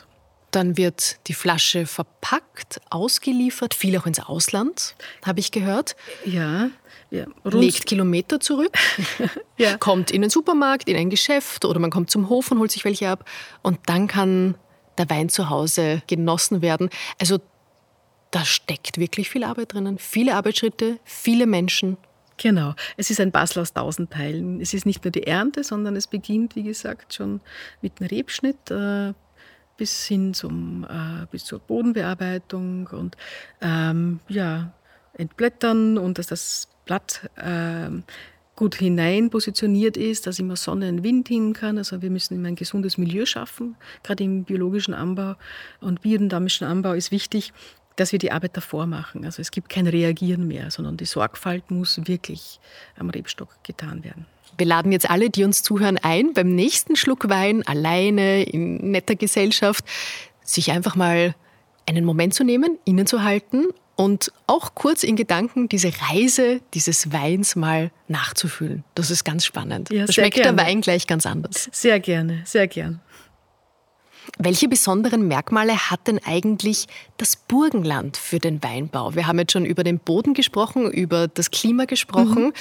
dann 0.59 0.77
wird 0.77 1.21
die 1.29 1.35
Flasche 1.35 1.87
verpackt, 1.87 2.81
ausgeliefert, 2.90 3.75
viel 3.75 3.97
auch 3.97 4.07
ins 4.07 4.18
Ausland, 4.18 4.97
habe 5.25 5.38
ich 5.38 5.53
gehört. 5.53 5.94
Ja. 6.25 6.71
ja 7.11 7.27
legt 7.44 7.87
Kilometer 7.87 8.40
zurück, 8.40 8.77
ja. 9.57 9.77
kommt 9.77 10.11
in 10.11 10.21
den 10.21 10.31
Supermarkt, 10.31 10.88
in 10.88 10.97
ein 10.97 11.11
Geschäft 11.11 11.64
oder 11.64 11.79
man 11.79 11.90
kommt 11.90 12.11
zum 12.11 12.29
Hof 12.29 12.51
und 12.51 12.59
holt 12.59 12.73
sich 12.73 12.85
welche 12.85 13.09
ab. 13.09 13.25
Und 13.62 13.79
dann 13.87 14.09
kann 14.09 14.57
der 14.99 15.09
Wein 15.09 15.29
zu 15.29 15.49
Hause 15.49 16.03
genossen 16.09 16.61
werden. 16.61 16.90
Also 17.21 17.38
da 18.33 18.44
steckt 18.44 18.99
wirklich 18.99 19.31
viel 19.31 19.44
Arbeit 19.44 19.75
drinnen, 19.75 19.99
viele 19.99 20.35
Arbeitsschritte, 20.35 20.99
viele 21.05 21.47
Menschen. 21.47 21.99
Genau, 22.37 22.75
es 22.97 23.11
ist 23.11 23.21
ein 23.21 23.31
Basel 23.31 23.62
aus 23.62 23.73
tausend 23.73 24.11
Teilen. 24.11 24.61
Es 24.61 24.75
ist 24.75 24.87
nicht 24.87 25.05
nur 25.05 25.12
die 25.12 25.25
Ernte, 25.25 25.62
sondern 25.62 25.94
es 25.94 26.09
beginnt, 26.09 26.57
wie 26.57 26.64
gesagt, 26.64 27.14
schon 27.14 27.40
mit 27.81 28.01
einem 28.01 28.09
Rebschnitt 28.09 28.73
äh, 28.73 29.12
bis 29.79 30.05
hin 30.05 30.35
zum, 30.35 30.85
äh, 30.85 31.27
bis 31.31 31.47
zur 31.47 31.61
Bodenbearbeitung 31.61 32.88
und 32.88 33.17
ähm, 33.62 34.21
ja, 34.29 34.73
entblättern 35.14 35.97
und 35.97 36.19
dass 36.19 36.27
das 36.27 36.69
Blatt 36.85 37.31
äh, 37.37 37.88
gut 38.57 38.75
hinein 38.75 39.31
positioniert 39.31 39.97
ist, 39.97 40.27
dass 40.27 40.41
immer 40.41 40.57
Sonne 40.57 40.88
und 40.88 41.05
Wind 41.05 41.29
hin 41.29 41.53
kann. 41.53 41.79
Also 41.79 42.03
wir 42.03 42.11
müssen 42.11 42.35
immer 42.35 42.49
ein 42.49 42.57
gesundes 42.57 42.99
Milieu 42.99 43.25
schaffen, 43.25 43.77
gerade 44.03 44.25
im 44.25 44.45
biologischen 44.45 44.95
Anbau 44.95 45.37
und 45.81 46.03
biodynamischen 46.03 46.67
Anbau 46.67 46.93
ist 46.93 47.12
wichtig, 47.12 47.53
dass 47.95 48.12
wir 48.12 48.19
die 48.19 48.33
Arbeit 48.33 48.57
davor 48.57 48.87
machen. 48.87 49.25
Also 49.25 49.41
es 49.43 49.51
gibt 49.51 49.69
kein 49.69 49.87
Reagieren 49.87 50.47
mehr, 50.47 50.71
sondern 50.71 50.97
die 50.97 51.05
Sorgfalt 51.05 51.71
muss 51.71 52.01
wirklich 52.07 52.61
am 52.97 53.11
Rebstock 53.11 53.62
getan 53.62 54.05
werden. 54.05 54.27
Wir 54.59 54.66
laden 54.66 54.92
jetzt 54.92 55.09
alle, 55.09 55.31
die 55.31 55.44
uns 55.44 55.62
zuhören, 55.62 55.99
ein, 55.99 56.33
beim 56.35 56.55
nächsten 56.55 56.97
Schluck 56.97 57.29
Wein, 57.29 57.66
alleine, 57.66 58.42
in 58.42 58.90
netter 58.90 59.14
Gesellschaft, 59.14 59.85
sich 60.42 60.73
einfach 60.73 60.97
mal 60.97 61.35
einen 61.87 62.05
Moment 62.05 62.35
zu 62.35 62.44
nehmen, 62.44 62.77
innezuhalten 62.85 63.68
und 63.97 64.33
auch 64.47 64.75
kurz 64.75 65.03
in 65.05 65.16
Gedanken 65.16 65.68
diese 65.68 65.92
Reise 66.11 66.61
dieses 66.75 67.12
Weins 67.12 67.57
mal 67.57 67.90
nachzufühlen. 68.09 68.85
Das 68.94 69.11
ist 69.11 69.25
ganz 69.25 69.44
spannend. 69.44 69.90
Ja, 69.90 70.07
da 70.07 70.12
schmeckt 70.12 70.37
gerne. 70.37 70.57
der 70.57 70.66
Wein 70.66 70.81
gleich 70.81 71.07
ganz 71.07 71.25
anders. 71.25 71.68
Sehr 71.73 72.01
gerne, 72.01 72.42
sehr 72.44 72.66
gern. 72.66 73.01
Welche 74.38 74.68
besonderen 74.68 75.27
Merkmale 75.27 75.90
hat 75.90 76.07
denn 76.07 76.21
eigentlich 76.25 76.87
das 77.16 77.37
Burgenland 77.37 78.16
für 78.16 78.38
den 78.38 78.62
Weinbau? 78.62 79.14
Wir 79.14 79.27
haben 79.27 79.38
jetzt 79.38 79.53
schon 79.53 79.64
über 79.64 79.85
den 79.85 79.99
Boden 79.99 80.35
gesprochen, 80.35 80.90
über 80.90 81.29
das 81.29 81.51
Klima 81.51 81.87
gesprochen. 81.87 82.47
Mhm. 82.47 82.53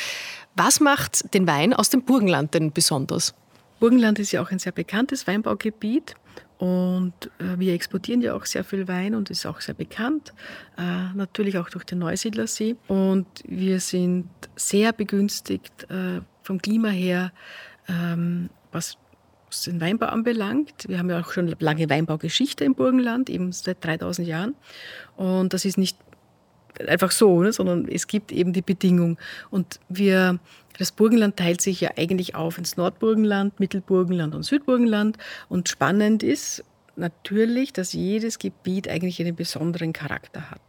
Was 0.57 0.79
macht 0.79 1.35
den 1.35 1.45
Wein 1.45 1.71
aus 1.71 1.91
dem 1.91 2.01
Burgenland 2.01 2.55
denn 2.55 2.71
besonders? 2.71 3.35
Burgenland 3.79 4.17
ist 4.17 4.31
ja 4.31 4.41
auch 4.41 4.49
ein 4.49 4.57
sehr 4.57 4.71
bekanntes 4.71 5.27
Weinbaugebiet 5.27 6.15
Und 6.57 7.13
äh, 7.37 7.59
wir 7.59 7.73
exportieren 7.73 8.21
ja 8.21 8.33
auch 8.33 8.45
sehr 8.45 8.63
viel 8.63 8.87
Wein 8.87 9.13
und 9.13 9.29
ist 9.29 9.45
auch 9.45 9.61
sehr 9.61 9.75
bekannt, 9.75 10.33
äh, 10.79 11.13
natürlich 11.13 11.59
auch 11.59 11.69
durch 11.69 11.83
den 11.83 11.99
Neusiedlersee. 11.99 12.75
Und 12.87 13.27
wir 13.47 13.79
sind 13.79 14.29
sehr 14.55 14.93
begünstigt 14.93 15.85
äh, 15.91 16.21
vom 16.41 16.59
Klima 16.59 16.89
her, 16.89 17.31
ähm, 17.87 18.49
was 18.71 18.97
den 19.67 19.79
Weinbau 19.79 20.07
anbelangt. 20.07 20.87
Wir 20.87 20.97
haben 20.97 21.09
ja 21.11 21.19
auch 21.19 21.31
schon 21.31 21.55
lange 21.59 21.87
Weinbaugeschichte 21.87 22.65
im 22.65 22.73
Burgenland, 22.73 23.29
eben 23.29 23.51
seit 23.51 23.85
3000 23.85 24.27
Jahren. 24.27 24.55
Und 25.15 25.53
das 25.53 25.63
ist 25.63 25.77
nicht 25.77 25.97
einfach 26.87 27.11
so, 27.11 27.41
ne, 27.41 27.51
sondern 27.51 27.87
es 27.87 28.07
gibt 28.07 28.31
eben 28.31 28.53
die 28.53 28.61
Bedingung. 28.61 29.17
Und 29.49 29.79
wir, 29.89 30.39
das 30.77 30.91
Burgenland 30.91 31.37
teilt 31.37 31.61
sich 31.61 31.81
ja 31.81 31.91
eigentlich 31.97 32.35
auf 32.35 32.57
ins 32.57 32.77
Nordburgenland, 32.77 33.59
Mittelburgenland 33.59 34.35
und 34.35 34.43
Südburgenland. 34.43 35.17
Und 35.49 35.69
spannend 35.69 36.23
ist 36.23 36.63
natürlich, 36.97 37.73
dass 37.73 37.93
jedes 37.93 38.39
Gebiet 38.39 38.87
eigentlich 38.87 39.19
einen 39.21 39.35
besonderen 39.35 39.93
Charakter 39.93 40.49
hat 40.49 40.61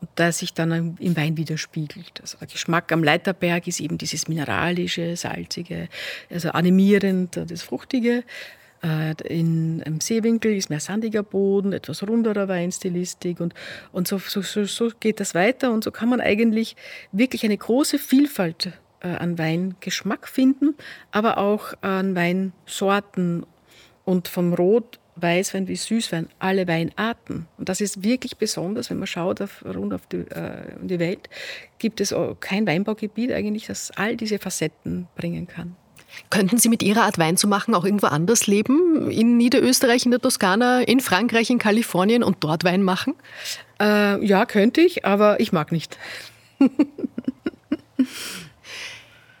und 0.00 0.08
der 0.18 0.32
sich 0.32 0.54
dann 0.54 0.96
im 0.98 1.16
Wein 1.16 1.36
widerspiegelt. 1.36 2.20
Also 2.20 2.38
der 2.38 2.48
Geschmack 2.48 2.92
am 2.92 3.02
Leiterberg 3.02 3.66
ist 3.66 3.80
eben 3.80 3.98
dieses 3.98 4.28
mineralische, 4.28 5.16
salzige, 5.16 5.88
also 6.30 6.50
animierend, 6.50 7.36
das 7.36 7.62
fruchtige. 7.62 8.24
Äh, 8.82 9.14
in, 9.28 9.80
Im 9.80 10.00
Seewinkel 10.00 10.56
ist 10.56 10.70
mehr 10.70 10.80
sandiger 10.80 11.22
Boden, 11.22 11.72
etwas 11.72 12.06
runderer 12.06 12.48
Weinstilistik 12.48 13.40
und, 13.40 13.54
und 13.92 14.08
so, 14.08 14.18
so, 14.18 14.42
so, 14.42 14.90
geht 14.98 15.20
das 15.20 15.34
weiter 15.34 15.72
und 15.72 15.84
so 15.84 15.90
kann 15.90 16.08
man 16.08 16.20
eigentlich 16.20 16.76
wirklich 17.12 17.44
eine 17.44 17.56
große 17.56 17.98
Vielfalt 17.98 18.72
äh, 19.00 19.08
an 19.08 19.38
Weingeschmack 19.38 20.26
finden, 20.26 20.74
aber 21.12 21.38
auch 21.38 21.74
an 21.80 22.16
Weinsorten 22.16 23.46
und 24.04 24.26
vom 24.28 24.52
Rot 24.52 24.98
Weißwein 25.14 25.68
wie 25.68 25.76
Süßwein, 25.76 26.28
alle 26.38 26.66
Weinarten. 26.66 27.46
Und 27.58 27.68
das 27.68 27.82
ist 27.82 28.02
wirklich 28.02 28.38
besonders, 28.38 28.88
wenn 28.88 28.98
man 28.98 29.06
schaut 29.06 29.42
auf, 29.42 29.62
rund 29.64 29.92
auf 29.92 30.06
die, 30.06 30.20
äh, 30.30 30.74
die 30.80 30.98
Welt, 30.98 31.28
gibt 31.78 32.00
es 32.00 32.14
kein 32.40 32.66
Weinbaugebiet 32.66 33.30
eigentlich, 33.30 33.66
das 33.66 33.90
all 33.90 34.16
diese 34.16 34.38
Facetten 34.38 35.08
bringen 35.14 35.46
kann. 35.46 35.76
Könnten 36.30 36.58
Sie 36.58 36.68
mit 36.68 36.82
Ihrer 36.82 37.02
Art 37.02 37.18
Wein 37.18 37.36
zu 37.36 37.46
machen 37.46 37.74
auch 37.74 37.84
irgendwo 37.84 38.06
anders 38.06 38.46
leben? 38.46 39.10
In 39.10 39.36
Niederösterreich, 39.36 40.04
in 40.04 40.10
der 40.10 40.20
Toskana, 40.20 40.80
in 40.82 41.00
Frankreich, 41.00 41.50
in 41.50 41.58
Kalifornien 41.58 42.22
und 42.22 42.38
dort 42.40 42.64
Wein 42.64 42.82
machen? 42.82 43.14
Äh, 43.80 44.24
ja, 44.24 44.46
könnte 44.46 44.80
ich, 44.80 45.04
aber 45.04 45.40
ich 45.40 45.52
mag 45.52 45.72
nicht. 45.72 45.98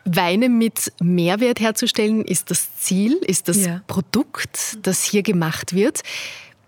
Weine 0.04 0.48
mit 0.48 0.92
Mehrwert 1.00 1.60
herzustellen 1.60 2.24
ist 2.24 2.50
das 2.50 2.76
Ziel, 2.76 3.18
ist 3.26 3.48
das 3.48 3.66
ja. 3.66 3.82
Produkt, 3.86 4.78
das 4.82 5.04
hier 5.04 5.22
gemacht 5.22 5.74
wird. 5.74 6.02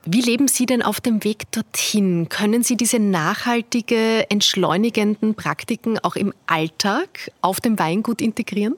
Wie 0.06 0.20
leben 0.20 0.48
Sie 0.48 0.66
denn 0.66 0.82
auf 0.82 1.00
dem 1.00 1.24
Weg 1.24 1.50
dorthin? 1.50 2.28
Können 2.28 2.62
Sie 2.62 2.76
diese 2.76 2.98
nachhaltige, 2.98 4.30
entschleunigenden 4.30 5.34
Praktiken 5.34 5.98
auch 5.98 6.14
im 6.14 6.34
Alltag 6.46 7.30
auf 7.40 7.60
dem 7.60 7.78
Weingut 7.78 8.20
integrieren? 8.20 8.76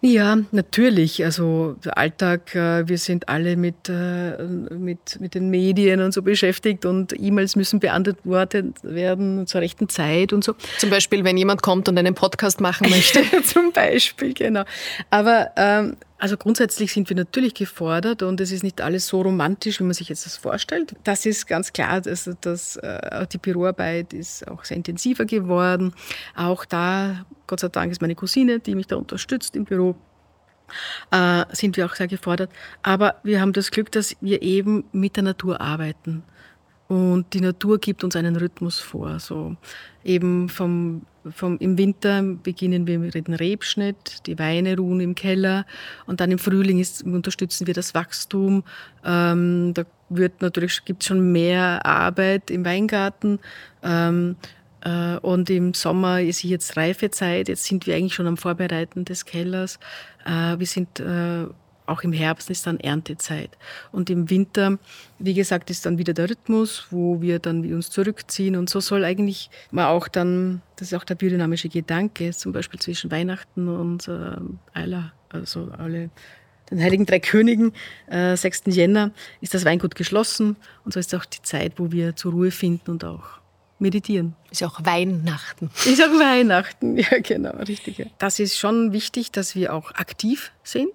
Ja, 0.00 0.38
natürlich. 0.52 1.24
Also 1.24 1.76
der 1.84 1.98
Alltag, 1.98 2.54
äh, 2.54 2.88
wir 2.88 2.98
sind 2.98 3.28
alle 3.28 3.56
mit, 3.56 3.88
äh, 3.88 4.40
mit, 4.44 5.20
mit 5.20 5.34
den 5.34 5.50
Medien 5.50 6.00
und 6.00 6.12
so 6.12 6.22
beschäftigt 6.22 6.84
und 6.84 7.12
E-Mails 7.18 7.56
müssen 7.56 7.80
beantwortet 7.80 8.76
werden 8.82 9.48
zur 9.48 9.60
rechten 9.60 9.88
Zeit 9.88 10.32
und 10.32 10.44
so. 10.44 10.54
Zum 10.78 10.90
Beispiel, 10.90 11.24
wenn 11.24 11.36
jemand 11.36 11.62
kommt 11.62 11.88
und 11.88 11.98
einen 11.98 12.14
Podcast 12.14 12.60
machen 12.60 12.88
möchte. 12.90 13.22
Zum 13.42 13.72
Beispiel, 13.72 14.34
genau. 14.34 14.62
Aber 15.10 15.50
ähm, 15.56 15.96
also 16.18 16.36
grundsätzlich 16.36 16.92
sind 16.92 17.08
wir 17.08 17.16
natürlich 17.16 17.54
gefordert 17.54 18.22
und 18.24 18.40
es 18.40 18.50
ist 18.50 18.64
nicht 18.64 18.80
alles 18.80 19.06
so 19.06 19.22
romantisch, 19.22 19.78
wie 19.78 19.84
man 19.84 19.94
sich 19.94 20.08
jetzt 20.08 20.26
das 20.26 20.36
vorstellt. 20.36 20.96
Das 21.04 21.24
ist 21.24 21.46
ganz 21.46 21.72
klar, 21.72 22.00
dass, 22.00 22.28
dass 22.40 22.76
äh, 22.76 23.26
die 23.32 23.38
Büroarbeit 23.38 24.12
ist 24.12 24.46
auch 24.48 24.64
sehr 24.64 24.76
intensiver 24.76 25.24
geworden. 25.24 25.94
Auch 26.34 26.64
da, 26.64 27.24
Gott 27.46 27.60
sei 27.60 27.68
Dank, 27.68 27.92
ist 27.92 28.00
meine 28.00 28.16
Cousine, 28.16 28.58
die 28.58 28.74
mich 28.74 28.88
da 28.88 28.96
unterstützt 28.96 29.54
im 29.54 29.64
Büro. 29.64 29.94
Äh, 31.12 31.44
sind 31.52 31.76
wir 31.76 31.86
auch 31.86 31.94
sehr 31.94 32.08
gefordert. 32.08 32.50
Aber 32.82 33.16
wir 33.22 33.40
haben 33.40 33.52
das 33.52 33.70
Glück, 33.70 33.92
dass 33.92 34.16
wir 34.20 34.42
eben 34.42 34.84
mit 34.92 35.16
der 35.16 35.22
Natur 35.22 35.60
arbeiten. 35.60 36.24
Und 36.88 37.34
die 37.34 37.42
Natur 37.42 37.78
gibt 37.78 38.02
uns 38.02 38.16
einen 38.16 38.36
Rhythmus 38.36 38.80
vor. 38.80 39.20
So 39.20 39.56
eben 40.04 40.48
vom, 40.48 41.02
vom, 41.30 41.58
im 41.58 41.76
Winter 41.76 42.22
beginnen 42.22 42.86
wir 42.86 42.98
mit 42.98 43.14
dem 43.14 43.34
Rebschnitt, 43.34 44.26
die 44.26 44.38
Weine 44.38 44.76
ruhen 44.76 45.00
im 45.00 45.14
Keller 45.14 45.66
und 46.06 46.20
dann 46.20 46.30
im 46.30 46.38
Frühling 46.38 46.80
ist, 46.80 47.02
unterstützen 47.02 47.66
wir 47.66 47.74
das 47.74 47.94
Wachstum. 47.94 48.64
Ähm, 49.04 49.72
da 49.74 49.84
wird 50.08 50.40
natürlich 50.40 50.82
gibt's 50.86 51.06
schon 51.06 51.30
mehr 51.30 51.84
Arbeit 51.84 52.50
im 52.50 52.64
Weingarten. 52.64 53.38
Ähm, 53.82 54.36
äh, 54.82 55.18
und 55.18 55.50
im 55.50 55.74
Sommer 55.74 56.22
ist 56.22 56.42
jetzt 56.42 56.76
Reifezeit. 56.78 57.48
Jetzt 57.48 57.64
sind 57.64 57.86
wir 57.86 57.96
eigentlich 57.96 58.14
schon 58.14 58.26
am 58.26 58.38
Vorbereiten 58.38 59.04
des 59.04 59.26
Kellers. 59.26 59.78
Äh, 60.24 60.58
wir 60.58 60.66
sind 60.66 61.00
äh, 61.00 61.46
auch 61.88 62.02
im 62.02 62.12
Herbst 62.12 62.50
ist 62.50 62.66
dann 62.66 62.78
Erntezeit. 62.78 63.50
Und 63.92 64.10
im 64.10 64.30
Winter, 64.30 64.78
wie 65.18 65.34
gesagt, 65.34 65.70
ist 65.70 65.86
dann 65.86 65.98
wieder 65.98 66.14
der 66.14 66.30
Rhythmus, 66.30 66.86
wo 66.90 67.20
wir 67.20 67.38
dann 67.38 67.60
uns 67.72 67.90
zurückziehen. 67.90 68.56
Und 68.56 68.70
so 68.70 68.80
soll 68.80 69.04
eigentlich 69.04 69.50
man 69.70 69.86
auch 69.86 70.08
dann, 70.08 70.62
das 70.76 70.88
ist 70.88 70.94
auch 70.98 71.04
der 71.04 71.14
biodynamische 71.14 71.68
Gedanke, 71.68 72.30
zum 72.32 72.52
Beispiel 72.52 72.80
zwischen 72.80 73.10
Weihnachten 73.10 73.68
und 73.68 74.08
äh, 74.08 74.36
Eiler, 74.74 75.12
also 75.30 75.70
alle 75.76 76.10
den 76.70 76.82
Heiligen 76.82 77.06
Drei 77.06 77.18
Königen, 77.18 77.72
äh, 78.08 78.36
6. 78.36 78.64
Jänner, 78.66 79.10
ist 79.40 79.54
das 79.54 79.64
Weingut 79.64 79.94
geschlossen. 79.94 80.56
Und 80.84 80.92
so 80.92 81.00
ist 81.00 81.14
auch 81.14 81.24
die 81.24 81.42
Zeit, 81.42 81.74
wo 81.76 81.92
wir 81.92 82.14
zur 82.14 82.32
Ruhe 82.32 82.50
finden 82.50 82.90
und 82.90 83.04
auch 83.04 83.38
meditieren. 83.78 84.34
Ist 84.50 84.62
auch 84.64 84.84
Weihnachten. 84.84 85.70
Ist 85.86 86.02
auch 86.02 86.18
Weihnachten, 86.18 86.96
ja 86.98 87.18
genau, 87.22 87.56
richtig. 87.56 88.06
Das 88.18 88.38
ist 88.38 88.58
schon 88.58 88.92
wichtig, 88.92 89.30
dass 89.30 89.54
wir 89.54 89.72
auch 89.72 89.92
aktiv 89.92 90.52
sind. 90.62 90.90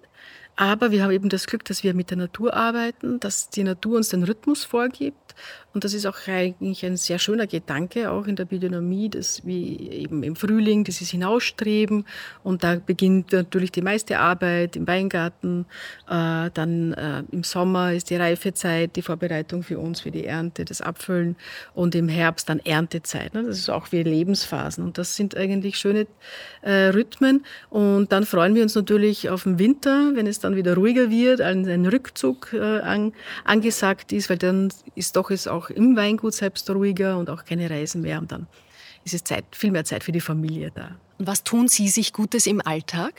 Aber 0.55 0.91
wir 0.91 1.03
haben 1.03 1.11
eben 1.11 1.29
das 1.29 1.47
Glück, 1.47 1.65
dass 1.65 1.83
wir 1.83 1.93
mit 1.93 2.11
der 2.11 2.17
Natur 2.17 2.53
arbeiten, 2.53 3.19
dass 3.19 3.49
die 3.49 3.63
Natur 3.63 3.97
uns 3.97 4.09
den 4.09 4.23
Rhythmus 4.23 4.63
vorgibt 4.63 5.35
und 5.73 5.83
das 5.83 5.93
ist 5.93 6.05
auch 6.05 6.17
eigentlich 6.27 6.85
ein 6.85 6.97
sehr 6.97 7.17
schöner 7.17 7.47
Gedanke, 7.47 8.11
auch 8.11 8.27
in 8.27 8.35
der 8.35 8.45
Biodynamie, 8.45 9.09
dass 9.09 9.43
wie 9.43 9.89
eben 9.89 10.21
im 10.21 10.35
Frühling 10.35 10.83
dieses 10.83 11.09
Hinausstreben 11.09 12.05
und 12.43 12.63
da 12.63 12.75
beginnt 12.75 13.31
natürlich 13.31 13.71
die 13.71 13.81
meiste 13.81 14.19
Arbeit 14.19 14.75
im 14.75 14.87
Weingarten. 14.87 15.65
Äh, 16.07 16.51
dann 16.53 16.93
äh, 16.93 17.23
im 17.31 17.43
Sommer 17.43 17.93
ist 17.93 18.11
die 18.11 18.17
Reifezeit, 18.17 18.95
die 18.95 19.01
Vorbereitung 19.01 19.63
für 19.63 19.79
uns 19.79 20.01
für 20.01 20.11
die 20.11 20.25
Ernte, 20.25 20.63
das 20.63 20.81
Abfüllen 20.81 21.35
und 21.73 21.95
im 21.95 22.07
Herbst 22.07 22.49
dann 22.49 22.59
Erntezeit. 22.59 23.33
Ne? 23.33 23.43
Das 23.43 23.57
ist 23.57 23.69
auch 23.69 23.91
wie 23.91 24.03
Lebensphasen 24.03 24.83
und 24.83 24.99
das 24.99 25.15
sind 25.15 25.35
eigentlich 25.35 25.77
schöne 25.79 26.05
äh, 26.61 26.89
Rhythmen 26.89 27.45
und 27.71 28.11
dann 28.11 28.25
freuen 28.25 28.53
wir 28.53 28.61
uns 28.61 28.75
natürlich 28.75 29.29
auf 29.31 29.43
den 29.43 29.57
Winter, 29.57 30.11
wenn 30.13 30.27
es 30.27 30.39
dann 30.39 30.55
wieder 30.55 30.75
ruhiger 30.75 31.09
wird, 31.09 31.41
ein, 31.41 31.63
Rückzug 31.85 32.53
an, 32.53 33.13
angesagt 33.43 34.11
ist, 34.11 34.29
weil 34.29 34.37
dann 34.37 34.69
ist 34.95 35.15
doch 35.15 35.31
es 35.31 35.47
auch 35.47 35.62
im 35.69 35.95
Weingut 35.95 36.33
selbst 36.33 36.69
ruhiger 36.69 37.17
und 37.17 37.29
auch 37.29 37.45
keine 37.45 37.69
Reisen 37.69 38.01
mehr. 38.01 38.19
Und 38.19 38.31
dann 38.31 38.47
ist 39.03 39.13
es 39.13 39.23
Zeit, 39.23 39.45
viel 39.51 39.71
mehr 39.71 39.85
Zeit 39.85 40.03
für 40.03 40.11
die 40.11 40.21
Familie 40.21 40.71
da. 40.73 40.95
Und 41.17 41.27
was 41.27 41.43
tun 41.43 41.67
Sie 41.67 41.87
sich 41.87 42.13
Gutes 42.13 42.47
im 42.47 42.65
Alltag? 42.65 43.13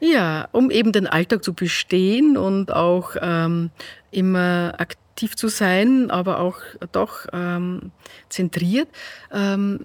Ja, 0.00 0.48
um 0.52 0.70
eben 0.70 0.92
den 0.92 1.06
Alltag 1.06 1.42
zu 1.42 1.54
bestehen 1.54 2.36
und 2.36 2.72
auch 2.72 3.16
ähm, 3.20 3.70
immer 4.10 4.74
aktiv 4.78 5.34
zu 5.34 5.48
sein, 5.48 6.10
aber 6.10 6.38
auch 6.40 6.58
doch 6.92 7.26
ähm, 7.32 7.90
zentriert, 8.28 8.88
ähm, 9.32 9.84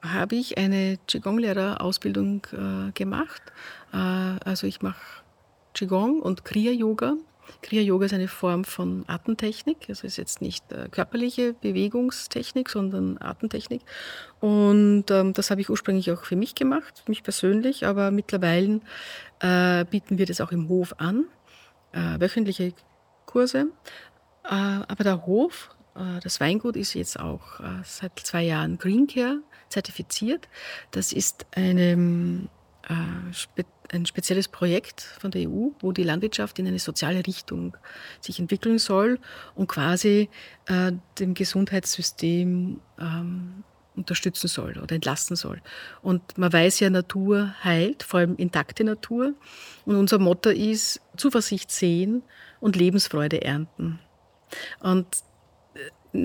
habe 0.00 0.36
ich 0.36 0.58
eine 0.58 0.98
Qigong-Lehrerausbildung 1.08 2.46
äh, 2.52 2.92
gemacht. 2.92 3.42
Äh, 3.92 3.96
also 3.96 4.66
ich 4.66 4.80
mache 4.82 5.00
Qigong 5.74 6.20
und 6.20 6.44
Kriya-Yoga 6.44 7.16
Kriya 7.62 7.82
Yoga 7.82 8.06
ist 8.06 8.14
eine 8.14 8.28
Form 8.28 8.64
von 8.64 9.04
Atemtechnik. 9.06 9.86
Also 9.88 10.06
ist 10.06 10.16
jetzt 10.16 10.40
nicht 10.40 10.70
äh, 10.72 10.88
körperliche 10.90 11.54
Bewegungstechnik, 11.54 12.68
sondern 12.70 13.18
Atemtechnik. 13.20 13.82
Und 14.40 15.10
ähm, 15.10 15.32
das 15.32 15.50
habe 15.50 15.60
ich 15.60 15.70
ursprünglich 15.70 16.10
auch 16.12 16.24
für 16.24 16.36
mich 16.36 16.54
gemacht, 16.54 17.02
für 17.04 17.10
mich 17.10 17.22
persönlich, 17.22 17.86
aber 17.86 18.10
mittlerweile 18.10 18.80
äh, 19.40 19.84
bieten 19.84 20.18
wir 20.18 20.26
das 20.26 20.40
auch 20.40 20.52
im 20.52 20.68
Hof 20.68 20.94
an, 20.98 21.24
äh, 21.92 22.20
wöchentliche 22.20 22.72
Kurse. 23.26 23.68
Äh, 24.44 24.54
aber 24.54 25.04
der 25.04 25.26
Hof, 25.26 25.70
äh, 25.94 26.20
das 26.22 26.40
Weingut 26.40 26.76
ist 26.76 26.94
jetzt 26.94 27.18
auch 27.18 27.60
äh, 27.60 27.82
seit 27.84 28.18
zwei 28.20 28.44
Jahren 28.44 28.78
Green 28.78 29.06
Care 29.06 29.40
zertifiziert. 29.68 30.48
Das 30.90 31.12
ist 31.12 31.46
eine 31.54 32.48
ein 33.92 34.06
spezielles 34.06 34.48
Projekt 34.48 35.00
von 35.00 35.30
der 35.30 35.48
EU, 35.48 35.70
wo 35.80 35.92
die 35.92 36.02
Landwirtschaft 36.02 36.58
in 36.58 36.66
eine 36.66 36.78
soziale 36.78 37.26
Richtung 37.26 37.76
sich 38.20 38.38
entwickeln 38.38 38.78
soll 38.78 39.18
und 39.54 39.68
quasi 39.68 40.28
äh, 40.66 40.92
dem 41.18 41.34
Gesundheitssystem 41.34 42.80
ähm, 43.00 43.64
unterstützen 43.96 44.48
soll 44.48 44.78
oder 44.78 44.94
entlasten 44.94 45.36
soll. 45.36 45.60
Und 46.02 46.38
man 46.38 46.52
weiß 46.52 46.80
ja, 46.80 46.88
Natur 46.88 47.54
heilt, 47.64 48.02
vor 48.02 48.20
allem 48.20 48.36
intakte 48.36 48.84
Natur. 48.84 49.34
Und 49.84 49.96
unser 49.96 50.18
Motto 50.18 50.50
ist 50.50 51.00
Zuversicht 51.16 51.70
sehen 51.70 52.22
und 52.60 52.76
Lebensfreude 52.76 53.42
ernten. 53.42 53.98
Und 54.80 55.06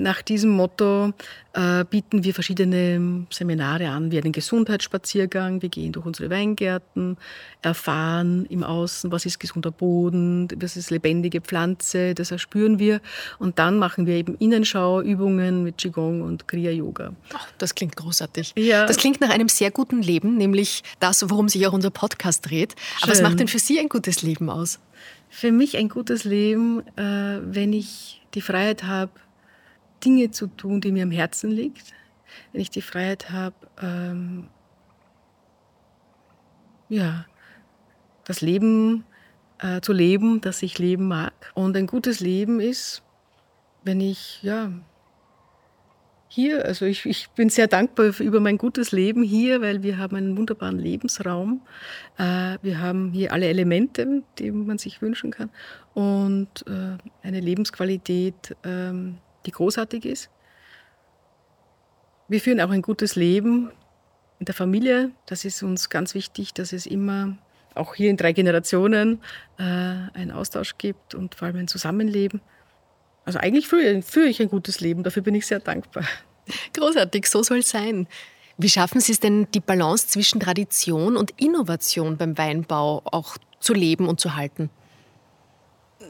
nach 0.02 0.22
diesem 0.22 0.50
Motto 0.50 1.12
äh, 1.52 1.84
bieten 1.84 2.24
wir 2.24 2.34
verschiedene 2.34 3.26
Seminare 3.30 3.88
an, 3.88 4.10
wie 4.10 4.18
einen 4.18 4.32
Gesundheitsspaziergang. 4.32 5.62
Wir 5.62 5.68
gehen 5.68 5.92
durch 5.92 6.04
unsere 6.04 6.30
Weingärten, 6.30 7.16
erfahren 7.62 8.46
im 8.46 8.64
Außen, 8.64 9.12
was 9.12 9.24
ist 9.24 9.38
gesunder 9.38 9.70
Boden, 9.70 10.48
was 10.56 10.76
ist 10.76 10.90
lebendige 10.90 11.40
Pflanze, 11.40 12.14
das 12.14 12.30
erspüren 12.30 12.78
wir. 12.78 13.00
Und 13.38 13.58
dann 13.58 13.78
machen 13.78 14.06
wir 14.06 14.14
eben 14.14 14.34
Innenschauübungen 14.36 15.62
mit 15.62 15.78
Qigong 15.78 16.22
und 16.22 16.48
Kriya-Yoga. 16.48 17.14
das 17.58 17.74
klingt 17.74 17.96
großartig. 17.96 18.52
Ja. 18.56 18.86
Das 18.86 18.96
klingt 18.96 19.20
nach 19.20 19.30
einem 19.30 19.48
sehr 19.48 19.70
guten 19.70 20.02
Leben, 20.02 20.36
nämlich 20.36 20.82
das, 21.00 21.28
worum 21.30 21.48
sich 21.48 21.66
auch 21.66 21.72
unser 21.72 21.90
Podcast 21.90 22.50
dreht. 22.50 22.74
Aber 23.00 23.12
was 23.12 23.18
Schön. 23.18 23.26
macht 23.26 23.40
denn 23.40 23.48
für 23.48 23.58
Sie 23.58 23.78
ein 23.78 23.88
gutes 23.88 24.22
Leben 24.22 24.50
aus? 24.50 24.80
Für 25.30 25.52
mich 25.52 25.76
ein 25.76 25.88
gutes 25.88 26.24
Leben, 26.24 26.80
äh, 26.96 27.40
wenn 27.42 27.72
ich 27.72 28.22
die 28.34 28.40
Freiheit 28.40 28.84
habe, 28.84 29.10
Dinge 30.04 30.30
zu 30.30 30.46
tun, 30.46 30.80
die 30.80 30.92
mir 30.92 31.04
am 31.04 31.10
Herzen 31.10 31.50
liegt, 31.50 31.92
wenn 32.52 32.60
ich 32.60 32.70
die 32.70 32.82
Freiheit 32.82 33.30
habe, 33.30 33.56
ähm, 33.80 34.48
ja, 36.88 37.26
das 38.24 38.40
Leben 38.40 39.04
äh, 39.58 39.80
zu 39.80 39.92
leben, 39.92 40.40
das 40.40 40.62
ich 40.62 40.78
leben 40.78 41.08
mag. 41.08 41.32
Und 41.54 41.76
ein 41.76 41.86
gutes 41.86 42.20
Leben 42.20 42.60
ist, 42.60 43.02
wenn 43.82 44.00
ich, 44.00 44.42
ja, 44.42 44.70
hier, 46.28 46.64
also 46.64 46.84
ich, 46.84 47.06
ich 47.06 47.28
bin 47.30 47.48
sehr 47.48 47.68
dankbar 47.68 48.12
über 48.18 48.40
mein 48.40 48.58
gutes 48.58 48.90
Leben 48.90 49.22
hier, 49.22 49.60
weil 49.60 49.84
wir 49.84 49.98
haben 49.98 50.16
einen 50.16 50.36
wunderbaren 50.36 50.80
Lebensraum. 50.80 51.62
Äh, 52.18 52.58
wir 52.60 52.80
haben 52.80 53.12
hier 53.12 53.32
alle 53.32 53.46
Elemente, 53.46 54.24
die 54.38 54.50
man 54.50 54.78
sich 54.78 55.00
wünschen 55.00 55.30
kann 55.30 55.50
und 55.94 56.64
äh, 56.66 56.96
eine 57.22 57.40
Lebensqualität, 57.40 58.56
ähm, 58.64 59.18
die 59.46 59.50
großartig 59.50 60.04
ist. 60.04 60.30
Wir 62.28 62.40
führen 62.40 62.60
auch 62.60 62.70
ein 62.70 62.82
gutes 62.82 63.16
Leben 63.16 63.70
in 64.38 64.46
der 64.46 64.54
Familie. 64.54 65.10
Das 65.26 65.44
ist 65.44 65.62
uns 65.62 65.90
ganz 65.90 66.14
wichtig, 66.14 66.54
dass 66.54 66.72
es 66.72 66.86
immer, 66.86 67.36
auch 67.74 67.94
hier 67.94 68.10
in 68.10 68.16
drei 68.16 68.32
Generationen, 68.32 69.20
äh, 69.58 69.62
einen 69.62 70.30
Austausch 70.30 70.78
gibt 70.78 71.14
und 71.14 71.34
vor 71.34 71.46
allem 71.46 71.56
ein 71.58 71.68
Zusammenleben. 71.68 72.40
Also 73.24 73.38
eigentlich 73.38 73.68
führe, 73.68 74.02
führe 74.02 74.26
ich 74.26 74.40
ein 74.40 74.48
gutes 74.48 74.80
Leben, 74.80 75.02
dafür 75.02 75.22
bin 75.22 75.34
ich 75.34 75.46
sehr 75.46 75.60
dankbar. 75.60 76.04
Großartig, 76.74 77.26
so 77.26 77.42
soll 77.42 77.58
es 77.58 77.70
sein. 77.70 78.06
Wie 78.56 78.68
schaffen 78.68 79.00
Sie 79.00 79.12
es 79.12 79.20
denn, 79.20 79.48
die 79.52 79.60
Balance 79.60 80.08
zwischen 80.08 80.40
Tradition 80.40 81.16
und 81.16 81.32
Innovation 81.40 82.16
beim 82.16 82.38
Weinbau 82.38 83.02
auch 83.04 83.36
zu 83.58 83.74
leben 83.74 84.06
und 84.08 84.20
zu 84.20 84.36
halten? 84.36 84.70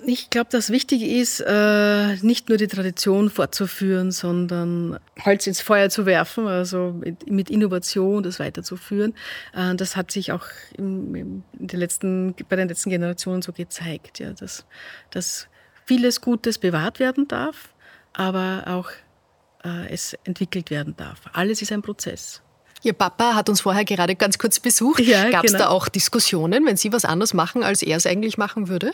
Ich 0.07 0.31
glaube, 0.31 0.49
das 0.51 0.71
Wichtige 0.71 1.07
ist, 1.07 1.41
äh, 1.41 2.17
nicht 2.17 2.49
nur 2.49 2.59
die 2.59 2.67
Tradition 2.67 3.31
fortzuführen, 3.31 4.11
sondern 4.11 4.99
Holz 5.25 5.47
ins 5.47 5.61
Feuer 5.61 5.89
zu 5.89 6.05
werfen, 6.05 6.47
also 6.47 6.95
mit, 6.99 7.31
mit 7.31 7.51
Innovation 7.51 8.23
das 8.23 8.39
weiterzuführen. 8.39 9.15
Äh, 9.55 9.75
das 9.77 9.97
hat 9.97 10.11
sich 10.11 10.33
auch 10.33 10.47
im, 10.77 11.15
im, 11.15 11.43
den 11.55 11.81
letzten, 11.81 12.35
bei 12.49 12.57
den 12.57 12.69
letzten 12.69 12.91
Generationen 12.91 13.43
so 13.43 13.53
gezeigt, 13.53 14.19
ja, 14.19 14.33
dass, 14.33 14.67
dass 15.11 15.49
vieles 15.87 16.21
Gutes 16.21 16.59
bewahrt 16.59 16.99
werden 16.99 17.27
darf, 17.29 17.71
aber 18.13 18.65
auch 18.67 18.91
äh, 19.65 19.93
es 19.93 20.15
entwickelt 20.25 20.71
werden 20.71 20.95
darf. 20.97 21.23
Alles 21.33 21.63
ist 21.63 21.73
ein 21.73 21.83
Prozess. 21.83 22.43
Ihr 22.83 22.93
Papa 22.93 23.35
hat 23.35 23.49
uns 23.49 23.63
vorher 23.63 23.87
gerade 23.87 24.15
ganz 24.15 24.37
kurz 24.37 24.61
besucht. 24.61 25.01
Ja, 25.01 25.31
Gab 25.31 25.45
es 25.45 25.53
genau. 25.53 25.65
da 25.65 25.71
auch 25.71 25.89
Diskussionen, 25.89 26.67
wenn 26.67 26.77
Sie 26.77 26.93
was 26.93 27.07
anderes 27.07 27.33
machen, 27.33 27.63
als 27.63 27.83
er 27.83 27.97
es 27.97 28.07
eigentlich 28.07 28.37
machen 28.37 28.69
würde? 28.69 28.93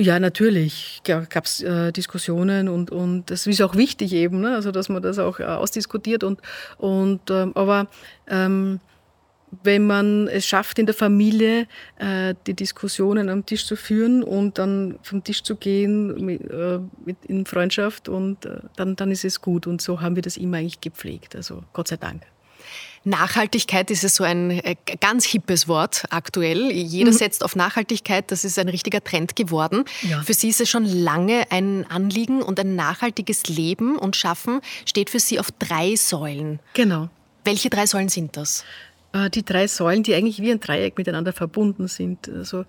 Ja, 0.00 0.20
natürlich 0.20 1.00
gab 1.02 1.44
es 1.44 1.60
äh, 1.60 1.90
Diskussionen 1.90 2.68
und, 2.68 2.92
und 2.92 3.32
das 3.32 3.48
ist 3.48 3.60
auch 3.60 3.74
wichtig 3.74 4.12
eben, 4.12 4.40
ne? 4.40 4.54
also 4.54 4.70
dass 4.70 4.88
man 4.88 5.02
das 5.02 5.18
auch 5.18 5.40
äh, 5.40 5.44
ausdiskutiert. 5.44 6.22
Und, 6.22 6.40
und, 6.76 7.20
ähm, 7.30 7.50
aber 7.56 7.88
ähm, 8.28 8.78
wenn 9.64 9.88
man 9.88 10.28
es 10.28 10.46
schafft, 10.46 10.78
in 10.78 10.86
der 10.86 10.94
Familie 10.94 11.66
äh, 11.98 12.36
die 12.46 12.54
Diskussionen 12.54 13.28
am 13.28 13.44
Tisch 13.44 13.66
zu 13.66 13.74
führen 13.74 14.22
und 14.22 14.58
dann 14.58 15.00
vom 15.02 15.24
Tisch 15.24 15.42
zu 15.42 15.56
gehen 15.56 16.24
mit, 16.24 16.48
äh, 16.48 16.78
mit 17.04 17.16
in 17.26 17.44
Freundschaft, 17.44 18.08
und 18.08 18.44
äh, 18.44 18.60
dann, 18.76 18.94
dann 18.94 19.10
ist 19.10 19.24
es 19.24 19.40
gut. 19.40 19.66
Und 19.66 19.82
so 19.82 20.00
haben 20.00 20.14
wir 20.14 20.22
das 20.22 20.36
immer 20.36 20.58
eigentlich 20.58 20.80
gepflegt. 20.80 21.34
Also 21.34 21.64
Gott 21.72 21.88
sei 21.88 21.96
Dank. 21.96 22.22
Nachhaltigkeit 23.04 23.90
ist 23.90 24.02
ja 24.02 24.08
so 24.08 24.24
ein 24.24 24.50
äh, 24.50 24.76
ganz 25.00 25.24
hippes 25.24 25.68
Wort 25.68 26.04
aktuell. 26.10 26.70
Jeder 26.70 27.12
setzt 27.12 27.44
auf 27.44 27.56
Nachhaltigkeit, 27.56 28.30
das 28.30 28.44
ist 28.44 28.58
ein 28.58 28.68
richtiger 28.68 29.02
Trend 29.02 29.36
geworden. 29.36 29.84
Ja. 30.02 30.22
Für 30.22 30.34
Sie 30.34 30.48
ist 30.48 30.60
es 30.60 30.68
schon 30.68 30.84
lange 30.84 31.50
ein 31.50 31.86
Anliegen 31.88 32.42
und 32.42 32.60
ein 32.60 32.76
nachhaltiges 32.76 33.48
Leben 33.48 33.96
und 33.96 34.16
Schaffen 34.16 34.60
steht 34.84 35.10
für 35.10 35.20
Sie 35.20 35.40
auf 35.40 35.50
drei 35.58 35.96
Säulen. 35.96 36.60
Genau. 36.74 37.08
Welche 37.44 37.70
drei 37.70 37.86
Säulen 37.86 38.08
sind 38.08 38.36
das? 38.36 38.64
Äh, 39.12 39.30
die 39.30 39.44
drei 39.44 39.66
Säulen, 39.68 40.02
die 40.02 40.14
eigentlich 40.14 40.40
wie 40.40 40.50
ein 40.50 40.60
Dreieck 40.60 40.98
miteinander 40.98 41.32
verbunden 41.32 41.88
sind. 41.88 42.28
Also 42.28 42.64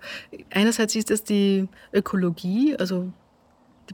einerseits 0.50 0.94
ist 0.94 1.10
das 1.10 1.24
die 1.24 1.68
Ökologie, 1.92 2.76
also 2.78 3.12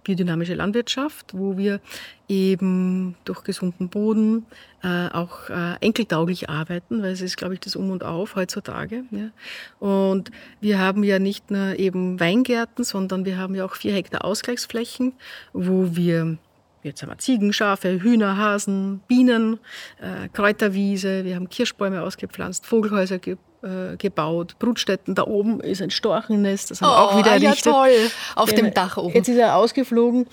biodynamische 0.02 0.54
Landwirtschaft, 0.54 1.32
wo 1.34 1.56
wir 1.56 1.80
eben 2.28 3.14
durch 3.24 3.44
gesunden 3.44 3.88
Boden 3.88 4.46
äh, 4.82 5.08
auch 5.08 5.48
äh, 5.48 5.74
enkeltauglich 5.80 6.48
arbeiten, 6.48 7.02
weil 7.02 7.12
es 7.12 7.20
ist, 7.20 7.36
glaube 7.36 7.54
ich, 7.54 7.60
das 7.60 7.76
Um 7.76 7.90
und 7.90 8.04
Auf 8.04 8.36
heutzutage. 8.36 9.04
Ja. 9.10 9.30
Und 9.78 10.30
wir 10.60 10.78
haben 10.78 11.04
ja 11.04 11.18
nicht 11.18 11.50
nur 11.50 11.78
eben 11.78 12.18
Weingärten, 12.18 12.84
sondern 12.84 13.24
wir 13.24 13.38
haben 13.38 13.54
ja 13.54 13.64
auch 13.64 13.74
vier 13.74 13.92
Hektar 13.92 14.24
Ausgleichsflächen, 14.24 15.12
wo 15.52 15.96
wir 15.96 16.38
Jetzt 16.86 17.02
haben 17.02 17.10
wir 17.10 17.18
Ziegen, 17.18 17.52
Schafe, 17.52 18.00
Hühner, 18.00 18.36
Hasen, 18.36 19.00
Bienen, 19.08 19.58
äh, 20.00 20.28
Kräuterwiese, 20.28 21.24
wir 21.24 21.34
haben 21.34 21.48
Kirschbäume 21.48 22.00
ausgepflanzt, 22.00 22.64
Vogelhäuser 22.64 23.18
ge 23.18 23.36
äh, 23.62 23.96
gebaut, 23.96 24.58
Brutstätten. 24.58 25.14
Da 25.14 25.24
oben 25.24 25.60
ist 25.60 25.82
ein 25.82 25.90
Storchennest, 25.90 26.70
das 26.70 26.82
haben 26.82 26.90
wir 26.90 26.98
auch 26.98 27.18
wieder 27.18 27.30
Oh, 27.32 27.38
ja 27.38 27.48
errichtet. 27.48 27.72
toll, 27.72 28.10
auf 28.34 28.50
Genau. 28.50 28.62
dem 28.62 28.74
Dach 28.74 28.96
oben. 28.96 29.14
Jetzt 29.14 29.28
ist 29.28 29.36
er 29.38 29.56
ausgeflogen, 29.56 30.26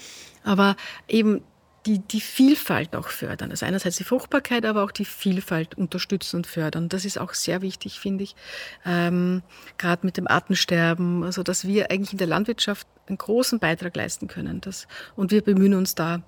aber 0.44 0.76
eben 1.08 1.42
die, 1.86 2.00
die 2.00 2.22
Vielfalt 2.22 2.96
auch 2.96 3.10
fördern. 3.10 3.52
Also 3.52 3.66
einerseits 3.66 3.98
die 3.98 4.06
Fruchtbarkeit, 4.06 4.66
aber 4.66 4.84
auch 4.84 4.92
die 4.92 5.04
Vielfalt 5.04 5.76
unterstützen 5.78 6.38
und 6.38 6.48
fördern. 6.48 6.88
Das 6.88 7.04
ist 7.04 7.18
auch 7.20 7.34
sehr 7.34 7.62
wichtig, 7.62 8.00
finde 8.00 8.24
ich. 8.24 8.36
Ähm, 8.86 9.42
Gerade 9.78 10.06
mit 10.06 10.16
dem 10.16 10.28
Artensterben, 10.28 11.24
also 11.26 11.44
dass 11.44 11.68
wir 11.68 11.92
eigentlich 11.92 12.14
in 12.14 12.20
der 12.20 12.28
Landwirtschaft 12.28 12.88
einen 13.10 13.18
großen 13.18 13.60
Beitrag 13.60 13.96
leisten 13.98 14.30
können. 14.30 14.62
Das, 14.62 14.88
und 15.18 15.32
wir 15.32 15.42
bemühen 15.42 15.74
uns 15.74 15.94
da, 15.94 16.22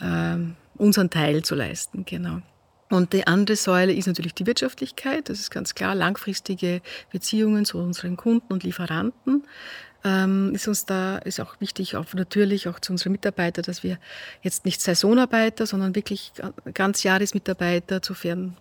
ähm, 0.00 0.54
unseren 0.76 1.10
Teil 1.10 1.42
zu 1.42 1.56
leisten. 1.56 2.04
Genau. 2.04 2.38
Und 2.88 3.12
die 3.12 3.26
andere 3.26 3.56
Säule 3.56 3.92
ist 3.92 4.06
natürlich 4.06 4.34
die 4.34 4.46
Wirtschaftlichkeit. 4.46 5.28
Das 5.28 5.40
ist 5.40 5.50
ganz 5.50 5.74
klar, 5.74 5.94
langfristige 5.94 6.82
Beziehungen 7.10 7.64
zu 7.64 7.78
unseren 7.78 8.16
Kunden 8.16 8.52
und 8.52 8.62
Lieferanten. 8.62 9.44
Ähm, 10.04 10.54
ist 10.54 10.68
uns 10.68 10.84
da 10.84 11.18
ist 11.18 11.40
auch 11.40 11.60
wichtig, 11.60 11.96
auch 11.96 12.14
natürlich 12.14 12.68
auch 12.68 12.78
zu 12.78 12.92
unseren 12.92 13.10
Mitarbeitern, 13.12 13.64
dass 13.64 13.82
wir 13.82 13.98
jetzt 14.42 14.64
nicht 14.64 14.80
Saisonarbeiter, 14.80 15.66
sondern 15.66 15.96
wirklich 15.96 16.32
ganz 16.74 17.02
Jahresmitarbeiter 17.02 18.02
zu 18.02 18.14
fairen 18.14 18.56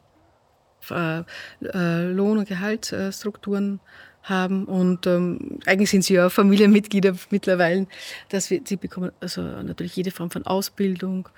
äh, 0.90 1.24
äh, 1.62 2.12
Lohn- 2.12 2.40
und 2.40 2.48
Gehaltsstrukturen 2.48 3.80
haben. 4.24 4.66
Und 4.66 5.06
ähm, 5.06 5.60
eigentlich 5.68 5.92
sind 5.92 6.04
sie 6.04 6.16
ja 6.16 6.30
Familienmitglieder 6.32 7.16
mittlerweile, 7.30 7.86
dass 8.30 8.50
wir, 8.50 8.62
sie 8.64 8.78
bekommen 8.78 9.12
also 9.20 9.42
natürlich 9.42 9.96
jede 9.96 10.10
Form 10.12 10.32
von 10.32 10.48
Ausbildung. 10.48 11.30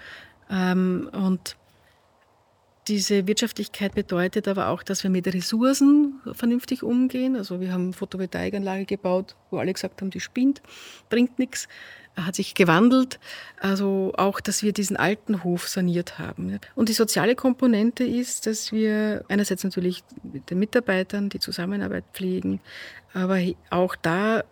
Ähm, 0.49 1.09
und 1.11 1.57
diese 2.87 3.27
Wirtschaftlichkeit 3.27 3.95
bedeutet 3.95 4.47
aber 4.47 4.69
auch, 4.69 4.83
dass 4.83 5.03
wir 5.03 5.09
mit 5.09 5.27
Ressourcen 5.27 6.21
vernünftig 6.31 6.83
umgehen. 6.83 7.35
Also 7.35 7.59
wir 7.59 7.73
haben 7.73 7.93
Photovoltaikanlage 7.93 8.85
gebaut, 8.85 9.35
wo 9.51 9.57
alle 9.57 9.73
gesagt 9.73 10.01
haben, 10.01 10.09
die 10.09 10.19
spinnt, 10.19 10.61
bringt 11.09 11.39
nichts. 11.39 11.67
Hat 12.15 12.33
sich 12.33 12.55
gewandelt. 12.55 13.19
Also 13.59 14.11
auch, 14.17 14.39
dass 14.39 14.63
wir 14.63 14.73
diesen 14.73 14.97
alten 14.97 15.43
Hof 15.43 15.67
saniert 15.67 16.17
haben. 16.17 16.59
Und 16.73 16.89
die 16.89 16.93
soziale 16.93 17.35
Komponente 17.35 18.03
ist, 18.03 18.47
dass 18.47 18.71
wir 18.71 19.23
einerseits 19.27 19.63
natürlich 19.63 20.03
mit 20.23 20.49
den 20.49 20.57
Mitarbeitern 20.57 21.29
die 21.29 21.39
Zusammenarbeit 21.39 22.05
pflegen, 22.13 22.59
aber 23.13 23.39
auch 23.69 23.95
da 23.95 24.43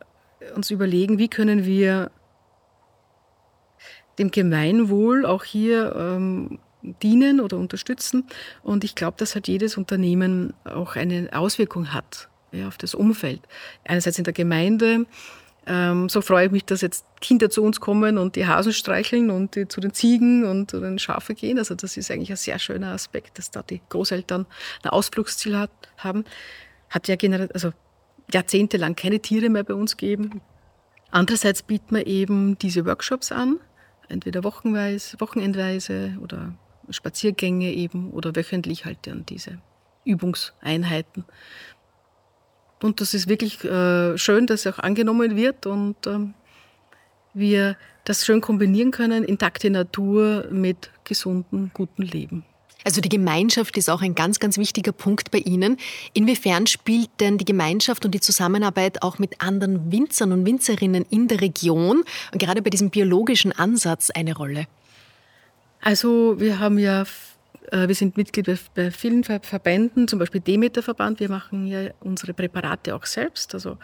uns 0.55 0.69
überlegen, 0.69 1.17
wie 1.17 1.27
können 1.27 1.65
wir 1.65 2.11
dem 4.19 4.29
Gemeinwohl 4.29 5.25
auch 5.25 5.43
hier 5.43 5.95
ähm, 5.95 6.59
dienen 7.01 7.39
oder 7.39 7.57
unterstützen. 7.57 8.25
Und 8.63 8.83
ich 8.83 8.95
glaube, 8.95 9.17
dass 9.17 9.35
halt 9.35 9.47
jedes 9.47 9.77
Unternehmen 9.77 10.53
auch 10.63 10.95
eine 10.95 11.29
Auswirkung 11.31 11.93
hat 11.93 12.29
ja, 12.51 12.67
auf 12.67 12.77
das 12.77 12.95
Umfeld. 12.95 13.41
Einerseits 13.83 14.17
in 14.17 14.23
der 14.23 14.33
Gemeinde, 14.33 15.05
ähm, 15.67 16.09
so 16.09 16.21
freue 16.21 16.45
ich 16.45 16.51
mich, 16.51 16.65
dass 16.65 16.81
jetzt 16.81 17.05
Kinder 17.21 17.49
zu 17.49 17.63
uns 17.63 17.79
kommen 17.79 18.17
und 18.17 18.35
die 18.35 18.45
Hasen 18.45 18.73
streicheln 18.73 19.31
und 19.31 19.55
die 19.55 19.67
zu 19.67 19.81
den 19.81 19.93
Ziegen 19.93 20.45
und 20.45 20.69
zu 20.69 20.79
den 20.79 20.99
Schafe 20.99 21.33
gehen. 21.33 21.57
Also 21.57 21.75
das 21.75 21.97
ist 21.97 22.11
eigentlich 22.11 22.31
ein 22.31 22.37
sehr 22.37 22.59
schöner 22.59 22.91
Aspekt, 22.91 23.37
dass 23.39 23.51
da 23.51 23.63
die 23.63 23.81
Großeltern 23.89 24.45
ein 24.83 24.89
Ausflugsziel 24.89 25.57
hat, 25.57 25.71
haben. 25.97 26.23
Hat 26.89 27.07
ja 27.07 27.15
also 27.53 27.71
jahrzehntelang 28.31 28.95
keine 28.95 29.19
Tiere 29.19 29.49
mehr 29.49 29.63
bei 29.63 29.73
uns 29.73 29.97
gegeben. 29.97 30.41
Andererseits 31.11 31.63
bieten 31.63 31.95
wir 31.95 32.05
eben 32.07 32.57
diese 32.57 32.85
Workshops 32.85 33.31
an, 33.31 33.59
entweder 34.09 34.43
wochenweise, 34.43 35.19
wochenendweise 35.19 36.17
oder 36.21 36.53
Spaziergänge 36.89 37.71
eben 37.73 38.11
oder 38.11 38.35
wöchentlich 38.35 38.85
halt 38.85 38.99
dann 39.03 39.25
diese 39.25 39.59
Übungseinheiten. 40.05 41.25
Und 42.81 43.01
das 43.01 43.13
ist 43.13 43.27
wirklich 43.27 43.63
äh, 43.63 44.17
schön, 44.17 44.47
dass 44.47 44.65
es 44.65 44.73
auch 44.73 44.79
angenommen 44.79 45.35
wird 45.35 45.65
und 45.65 46.05
ähm, 46.07 46.33
wir 47.33 47.77
das 48.03 48.25
schön 48.25 48.41
kombinieren 48.41 48.91
können, 48.91 49.23
intakte 49.23 49.69
Natur 49.69 50.47
mit 50.51 50.91
gesundem, 51.03 51.71
gutem 51.73 52.05
Leben. 52.05 52.45
Also 52.85 53.01
die 53.01 53.09
Gemeinschaft 53.09 53.75
ist 53.77 53.89
auch 53.89 54.03
ein 54.03 54.13
ganz, 54.13 54.39
ganz 54.39 54.59
wichtiger 54.59 54.91
Punkt 54.91 55.31
bei 55.31 55.39
Ihnen. 55.39 55.77
Inwiefern 56.13 56.67
spielt 56.67 57.09
denn 57.19 57.39
die 57.39 57.45
Gemeinschaft 57.45 58.05
und 58.05 58.11
die 58.11 58.19
Zusammenarbeit 58.19 59.01
auch 59.01 59.17
mit 59.17 59.41
anderen 59.41 59.91
Winzern 59.91 60.31
und 60.31 60.45
Winzerinnen 60.45 61.03
in 61.09 61.27
der 61.27 61.41
Region 61.41 62.03
und 62.31 62.39
gerade 62.39 62.61
bei 62.61 62.69
diesem 62.69 62.91
biologischen 62.91 63.51
Ansatz 63.51 64.11
eine 64.11 64.35
Rolle? 64.35 64.67
Also 65.81 66.39
wir 66.39 66.59
haben 66.59 66.79
ja 66.79 67.05
äh, 67.71 67.87
wir 67.87 67.95
sind 67.95 68.17
Mitglied 68.17 68.49
bei 68.73 68.91
vielen 68.91 69.23
Verbänden, 69.23 70.07
zum 70.07 70.19
Beispiel 70.19 70.41
Demeter-Verband. 70.41 71.19
Wir 71.19 71.29
machen 71.29 71.67
ja 71.67 71.89
unsere 72.01 72.33
Präparate 72.33 72.95
auch 72.95 73.05
selbst. 73.05 73.53
Also, 73.53 73.77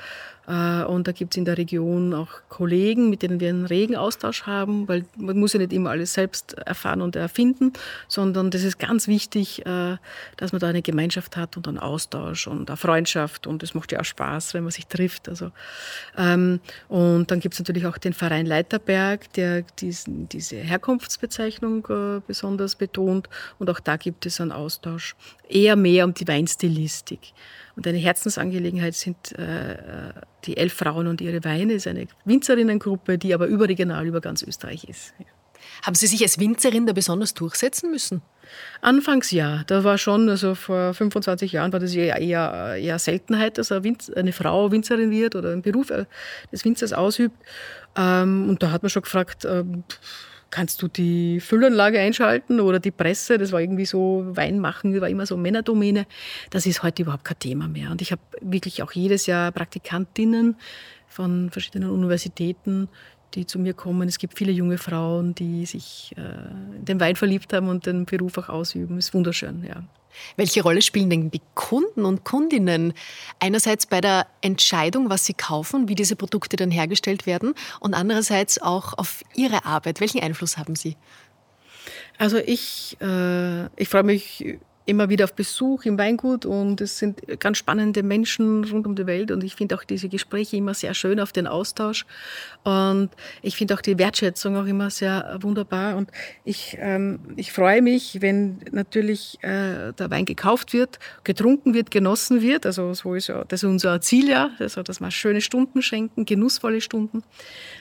und 0.52 1.08
da 1.08 1.12
gibt 1.14 1.34
es 1.34 1.38
in 1.38 1.46
der 1.46 1.58
Region 1.58 2.14
auch 2.14 2.28
Kollegen, 2.50 3.10
mit 3.10 3.22
denen 3.22 3.40
wir 3.40 3.50
einen 3.50 3.66
regen 3.66 3.96
Austausch 3.96 4.44
haben, 4.44 4.88
weil 4.88 5.06
man 5.16 5.38
muss 5.40 5.54
ja 5.54 5.60
nicht 5.60 5.72
immer 5.72 5.92
alles 5.92 6.14
selbst 6.14 6.54
erfahren 6.54 7.02
und 7.02 7.16
erfinden, 7.16 7.72
sondern 8.10 8.52
das 8.52 8.64
ist 8.64 8.78
ganz 8.78 9.08
wichtig, 9.08 9.66
äh, 9.66 9.98
dass 10.36 10.52
man 10.52 10.60
da 10.60 10.68
eine 10.68 10.82
Gemeinschaft 10.82 11.38
hat 11.38 11.56
und 11.56 11.68
einen 11.68 11.78
Austausch 11.78 12.48
und 12.48 12.70
eine 12.70 12.76
Freundschaft. 12.76 13.48
Und 13.48 13.64
es 13.64 13.74
macht 13.74 13.94
ja 13.94 14.02
auch 14.02 14.06
Spaß, 14.06 14.54
wenn 14.54 14.64
man 14.64 14.72
sich 14.72 14.88
trifft. 14.88 15.30
Also, 15.30 15.52
ähm, 16.18 16.60
und 16.90 17.32
dann 17.32 17.40
gibt 17.40 17.54
es 17.54 17.60
natürlich 17.60 17.86
auch 17.86 17.98
den 17.98 18.14
Verein 18.14 18.46
Leiterberg, 18.46 19.32
der 19.34 19.62
diesen, 19.80 20.28
diese 20.28 20.58
Herkunftsbezeichnung 20.58 22.22
besonders 22.28 22.76
betont 22.76 23.30
und 23.58 23.70
auch 23.70 23.80
da 23.80 23.96
gibt 23.98 24.26
es 24.26 24.42
einen 24.42 24.52
Austausch. 24.52 25.16
Eher 25.48 25.76
mehr 25.76 26.06
um 26.06 26.14
die 26.14 26.28
Weinstilistik. 26.28 27.34
Und 27.82 27.88
eine 27.88 27.98
Herzensangelegenheit 27.98 28.94
sind 28.94 29.32
äh, 29.40 29.76
die 30.46 30.56
Elf 30.56 30.72
Frauen 30.72 31.08
und 31.08 31.20
ihre 31.20 31.44
Weine. 31.44 31.74
Das 31.74 31.88
ist 31.88 31.88
eine 31.88 32.06
Winzerinnengruppe, 32.26 33.18
die 33.18 33.34
aber 33.34 33.48
überregional 33.48 34.06
über 34.06 34.22
ganz 34.22 34.44
Österreich 34.44 34.84
ist. 34.84 35.16
Ja. 35.18 35.26
Haben 35.82 35.96
Sie 35.96 36.06
sich 36.06 36.22
als 36.22 36.38
Winzerin 36.38 36.86
da 36.86 36.94
besonders 36.94 37.34
durchsetzen 37.34 37.90
müssen? 37.90 38.22
Anfangs 38.82 39.32
ja. 39.32 39.64
Da 39.66 39.84
war 39.84 39.98
schon, 39.98 40.30
also 40.30 40.54
vor 40.54 40.94
25 40.94 41.54
Jahren 41.54 41.74
war 41.74 41.80
das 41.80 41.96
eher, 41.96 42.22
eher, 42.22 42.76
eher 42.78 43.00
Seltenheit, 43.00 43.58
dass 43.58 43.72
eine, 43.72 43.84
Winz, 43.84 44.12
eine 44.12 44.32
Frau 44.32 44.72
Winzerin 44.72 45.10
wird 45.10 45.36
oder 45.36 45.52
einen 45.52 45.64
Beruf 45.64 45.90
äh, 45.90 46.06
des 46.52 46.64
Winzers 46.64 46.94
ausübt. 46.94 47.36
Ähm, 47.98 48.48
und 48.48 48.62
da 48.62 48.70
hat 48.70 48.84
man 48.84 48.92
schon 48.92 49.02
gefragt, 49.02 49.44
ähm, 49.46 49.86
kannst 50.52 50.82
du 50.82 50.88
die 50.88 51.40
Füllanlage 51.40 52.00
einschalten 52.00 52.60
oder 52.60 52.80
die 52.80 52.92
Presse? 52.92 53.38
Das 53.38 53.52
war 53.52 53.62
irgendwie 53.62 53.86
so, 53.86 54.24
Wein 54.28 54.60
machen 54.60 55.00
war 55.02 55.10
immer 55.10 55.26
so 55.26 55.38
Männerdomäne. 55.38 56.06
Das 56.50 56.66
ist 56.66 56.84
heute 56.84 57.04
überhaupt 57.04 57.26
kein 57.26 57.40
Thema 57.40 57.68
mehr. 57.68 57.90
Und 57.90 58.02
ich 58.02 58.12
habe 58.12 58.22
wirklich 58.42 58.84
auch 58.84 58.92
jedes 58.92 59.26
Jahr 59.26 59.52
Praktikantinnen 59.52 60.58
von 61.08 61.50
verschiedenen 61.50 61.90
Universitäten, 61.90 62.90
die 63.34 63.46
zu 63.46 63.60
mir 63.60 63.74
kommen. 63.74 64.08
Es 64.08 64.20
gibt 64.20 64.38
viele 64.38 64.52
junge 64.52 64.78
Frauen, 64.78 65.34
die 65.34 65.66
sich 65.66 66.14
äh, 66.18 66.78
in 66.78 66.86
den 66.86 67.00
Wein 67.00 67.16
verliebt 67.16 67.54
haben 67.54 67.70
und 67.70 67.86
den 67.86 68.06
Beruf 68.06 68.38
auch 68.38 68.50
ausüben. 68.50 68.98
Ist 68.98 69.14
wunderschön, 69.14 69.64
ja. 69.64 69.84
Welche 70.36 70.64
Rolle 70.64 70.82
spielen 70.82 71.10
denn 71.10 71.32
die 71.32 71.42
Kunden 71.56 72.06
und 72.06 72.24
Kundinnen 72.24 72.94
einerseits 73.40 73.86
bei 73.86 74.02
der 74.02 74.28
Entscheidung, 74.42 75.10
was 75.10 75.26
sie 75.26 75.34
kaufen, 75.34 75.88
wie 75.88 75.96
diese 75.96 76.16
Produkte 76.16 76.56
dann 76.56 76.72
hergestellt 76.72 77.26
werden 77.26 77.54
und 77.80 77.94
andererseits 77.94 78.62
auch 78.62 78.98
auf 78.98 79.24
ihre 79.36 79.66
Arbeit? 79.66 80.00
Welchen 80.00 80.22
Einfluss 80.22 80.58
haben 80.58 80.76
sie? 80.76 80.98
Also 82.18 82.38
ich, 82.38 82.98
äh, 83.02 83.66
ich 83.76 83.90
freue 83.90 84.04
mich 84.04 84.60
immer 84.86 85.10
wieder 85.10 85.26
auf 85.26 85.34
Besuch 85.34 85.86
im 85.86 85.98
Weingut 85.98 86.46
und 86.46 86.82
es 86.82 86.98
sind 86.98 87.22
ganz 87.40 87.58
spannende 87.58 88.02
Menschen 88.02 88.64
rund 88.64 88.88
um 88.88 88.96
die 88.96 89.06
Welt 89.06 89.32
und 89.32 89.44
ich 89.44 89.56
finde 89.56 89.76
auch 89.76 89.84
diese 89.84 90.10
Gespräche 90.10 90.58
immer 90.58 90.74
sehr 90.74 90.94
schön 90.94 91.20
auf 91.20 91.32
den 91.32 91.46
Austausch 91.46 92.06
und 92.64 93.10
ich 93.44 93.56
finde 93.56 93.76
auch 93.76 93.82
die 93.82 94.00
Wertschätzung 94.00 94.58
auch 94.58 94.66
immer 94.66 94.90
sehr 94.90 95.38
wunderbar 95.42 95.98
und 95.98 96.10
ich, 96.44 96.78
ähm, 96.80 97.20
ich 97.36 97.52
freue 97.52 97.82
mich, 97.82 98.22
wenn 98.22 98.60
natürlich 98.72 99.38
äh, 99.44 99.94
der 99.94 100.10
Wein 100.10 100.26
gekauft 100.26 100.74
wird, 100.74 100.98
getrunken 101.24 101.74
wird, 101.76 101.92
genossen 101.92 102.42
wird, 102.42 102.66
also 102.66 102.94
so 102.94 103.14
ist 103.14 103.28
ja, 103.28 103.44
das 103.48 103.62
ist 103.62 103.70
unser 103.70 104.02
Ziel 104.02 104.30
ja, 104.30 104.50
also 104.60 104.82
dass 104.82 105.00
wir 105.00 105.12
schöne 105.12 105.42
Stunden 105.42 105.84
schenken, 105.84 106.26
genussvolle 106.26 106.82
Stunden, 106.82 107.24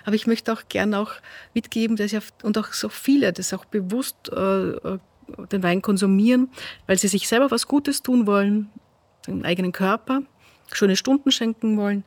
aber 0.05 0.17
ich 0.17 0.27
möchte 0.27 0.53
auch 0.53 0.63
gerne 0.69 0.99
auch 0.99 1.13
mitgeben, 1.55 1.97
dass 1.97 2.13
ja 2.13 2.21
und 2.43 2.59
auch 2.59 2.75
so 2.75 2.91
viele 2.91 3.33
das 3.33 3.55
auch 3.55 3.65
bewusst 3.65 4.31
äh, 4.33 4.99
den 5.53 5.63
Wein 5.63 5.83
konsumieren, 5.83 6.51
weil 6.87 6.99
sie 6.99 7.09
sich 7.09 7.29
selber 7.29 7.51
was 7.51 7.67
Gutes 7.67 8.03
tun 8.03 8.27
wollen, 8.27 8.71
dem 9.27 9.45
eigenen 9.45 9.73
Körper, 9.73 10.23
schöne 10.73 10.97
Stunden 10.97 11.31
schenken 11.31 11.77
wollen 11.77 12.05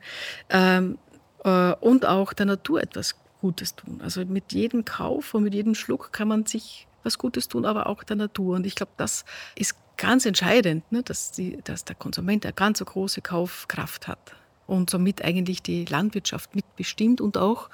ähm, 0.50 0.98
äh, 1.44 1.72
und 1.74 2.06
auch 2.06 2.32
der 2.32 2.46
Natur 2.46 2.82
etwas 2.82 3.16
Gutes 3.40 3.76
tun. 3.76 4.00
Also 4.02 4.24
mit 4.24 4.52
jedem 4.52 4.84
Kauf 4.84 5.34
und 5.34 5.42
mit 5.42 5.54
jedem 5.54 5.74
Schluck 5.74 6.12
kann 6.12 6.28
man 6.28 6.46
sich 6.46 6.86
was 7.02 7.18
Gutes 7.18 7.48
tun, 7.48 7.66
aber 7.66 7.86
auch 7.86 8.02
der 8.02 8.16
Natur. 8.16 8.56
Und 8.56 8.66
ich 8.66 8.74
glaube, 8.74 8.92
das 8.96 9.24
ist 9.54 9.76
ganz 9.96 10.26
entscheidend, 10.26 10.90
ne, 10.90 11.02
dass, 11.02 11.32
die, 11.32 11.58
dass 11.62 11.84
der 11.84 11.94
Konsument 11.94 12.44
eine 12.44 12.54
ganz 12.54 12.78
so 12.78 12.84
große 12.84 13.20
Kaufkraft 13.20 14.08
hat 14.08 14.34
und 14.66 14.90
somit 14.90 15.22
eigentlich 15.22 15.62
die 15.62 15.84
Landwirtschaft 15.84 16.54
mitbestimmt 16.54 17.20
und 17.20 17.36
auch 17.36 17.68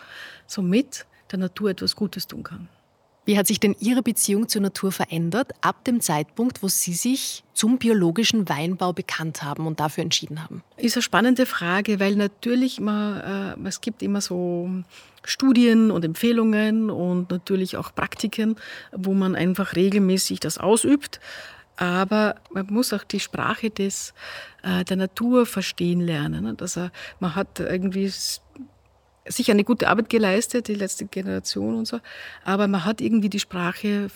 somit 0.47 1.07
der 1.31 1.39
Natur 1.39 1.71
etwas 1.71 1.97
Gutes 1.97 2.27
tun 2.27 2.43
kann. 2.43 2.69
Wie 3.27 3.37
hat 3.37 3.47
sich 3.47 3.61
denn 3.61 3.77
Ihre 3.79 4.03
Beziehung 4.03 4.49
zur 4.49 4.63
Natur 4.63 4.93
verändert 4.93 5.53
ab 5.61 5.85
dem 5.85 6.01
Zeitpunkt, 6.01 6.63
wo 6.63 6.69
Sie 6.69 6.95
sich 6.95 7.45
zum 7.53 7.79
biologischen 7.79 8.49
Weinbau 8.49 8.93
bekannt 8.93 9.43
haben 9.43 9.67
und 9.67 9.79
dafür 9.79 10.03
entschieden 10.03 10.43
haben? 10.43 10.63
Ist 10.79 10.97
eine 10.97 11.03
spannende 11.03 11.45
Frage, 11.47 12.01
weil 12.01 12.17
natürlich 12.17 12.81
man, 12.81 13.57
äh, 13.63 13.69
es 13.69 13.81
gibt 13.83 14.03
immer 14.03 14.21
so 14.21 14.71
Studien 15.23 15.91
und 15.91 16.05
Empfehlungen 16.05 16.91
und 16.91 17.31
natürlich 17.31 17.77
auch 17.77 17.95
Praktiken, 17.95 18.57
wo 18.93 19.13
man 19.13 19.35
einfach 19.35 19.77
regelmäßig 19.77 20.41
das 20.41 20.57
ausübt. 20.59 21.21
Aber 21.77 22.37
man 22.51 22.67
muss 22.67 22.93
auch 22.93 23.05
die 23.05 23.21
Sprache 23.21 23.71
des, 23.71 24.13
äh, 24.63 24.85
der 24.85 24.97
Natur 24.97 25.47
verstehen 25.47 26.01
lernen. 26.01 26.57
Also 26.61 26.91
man 27.21 27.35
hat 27.35 27.61
irgendwie 27.61 28.11
sicher 29.31 29.53
eine 29.53 29.65
gute 29.65 29.89
Arbeit 29.89 30.11
geleistet, 30.11 30.69
die 30.69 30.75
letzte 30.75 31.07
Generation 31.07 31.77
und 31.77 31.87
so, 31.87 32.01
aber 32.45 32.69
man 32.69 32.85
hat 32.85 33.01
irgendwie 33.01 33.31
die 33.31 33.41
Sprache 33.41 34.09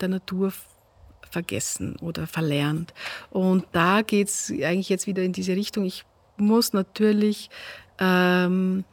der 0.00 0.08
Natur 0.08 0.52
vergessen 1.30 1.96
oder 2.00 2.26
verlernt. 2.26 2.94
Und 3.30 3.66
da 3.72 4.02
geht 4.02 4.28
es 4.28 4.50
eigentlich 4.50 4.88
jetzt 4.88 5.06
wieder 5.06 5.22
in 5.22 5.32
diese 5.32 5.54
Richtung. 5.56 5.84
Ich 5.84 6.04
muss 6.36 6.72
natürlich 6.72 7.50
ähm, 7.98 8.84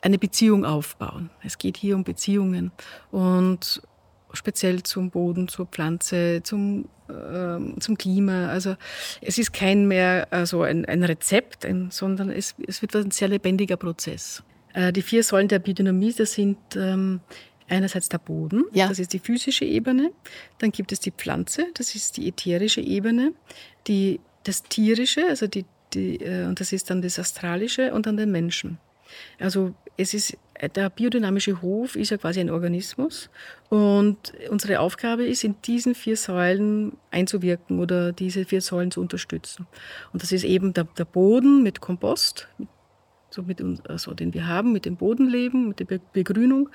eine 0.00 0.18
Beziehung 0.18 0.64
aufbauen. 0.64 1.30
Es 1.42 1.58
geht 1.58 1.76
hier 1.76 1.96
um 1.96 2.04
Beziehungen 2.04 2.72
und 3.10 3.82
speziell 4.32 4.82
zum 4.82 5.10
Boden, 5.10 5.48
zur 5.48 5.66
Pflanze, 5.66 6.42
zum, 6.42 6.88
äh, 7.08 7.80
zum 7.80 7.96
Klima. 7.96 8.48
Also 8.48 8.76
es 9.20 9.38
ist 9.38 9.52
kein 9.52 9.88
mehr 9.88 10.28
also 10.30 10.62
ein, 10.62 10.84
ein 10.84 11.02
Rezept, 11.02 11.64
ein, 11.64 11.90
sondern 11.90 12.30
es, 12.30 12.54
es 12.66 12.82
wird 12.82 12.94
ein 12.94 13.10
sehr 13.10 13.28
lebendiger 13.28 13.76
Prozess. 13.76 14.42
Äh, 14.78 14.92
die 14.92 15.02
vier 15.02 15.24
Säulen 15.24 15.48
der 15.48 15.58
Biodynamie, 15.58 16.12
das 16.12 16.34
sind 16.34 16.56
ähm, 16.76 17.20
einerseits 17.68 18.08
der 18.08 18.18
Boden, 18.18 18.64
ja. 18.72 18.86
das 18.86 19.00
ist 19.00 19.12
die 19.12 19.18
physische 19.18 19.64
Ebene, 19.64 20.12
dann 20.58 20.70
gibt 20.70 20.92
es 20.92 21.00
die 21.00 21.10
Pflanze, 21.10 21.66
das 21.74 21.96
ist 21.96 22.16
die 22.16 22.28
ätherische 22.28 22.80
Ebene, 22.80 23.32
die, 23.88 24.20
das 24.44 24.62
tierische, 24.62 25.26
also 25.28 25.48
die, 25.48 25.64
die, 25.94 26.16
äh, 26.20 26.46
und 26.46 26.60
das 26.60 26.72
ist 26.72 26.90
dann 26.90 27.02
das 27.02 27.18
astralische 27.18 27.92
und 27.92 28.06
dann 28.06 28.16
den 28.16 28.30
Menschen. 28.30 28.78
Also 29.40 29.74
es 29.96 30.14
ist 30.14 30.36
der 30.74 30.90
biodynamische 30.90 31.62
Hof 31.62 31.96
ist 31.96 32.10
ja 32.10 32.18
quasi 32.18 32.40
ein 32.40 32.50
Organismus 32.50 33.30
und 33.68 34.32
unsere 34.50 34.80
Aufgabe 34.80 35.24
ist, 35.24 35.44
in 35.44 35.54
diesen 35.62 35.94
vier 35.94 36.16
Säulen 36.16 36.96
einzuwirken 37.10 37.78
oder 37.78 38.12
diese 38.12 38.44
vier 38.44 38.60
Säulen 38.60 38.90
zu 38.90 39.00
unterstützen. 39.00 39.66
Und 40.12 40.22
das 40.22 40.30
ist 40.30 40.44
eben 40.44 40.74
der, 40.74 40.84
der 40.84 41.04
Boden 41.04 41.62
mit 41.62 41.80
Kompost, 41.80 42.48
mit 42.58 42.68
so 43.38 43.42
mit, 43.42 43.62
also 43.88 44.14
den 44.14 44.34
wir 44.34 44.46
haben, 44.46 44.72
mit 44.72 44.84
dem 44.84 44.96
Bodenleben, 44.96 45.68
mit 45.68 45.80
der 45.80 46.00
Begrünung. 46.12 46.68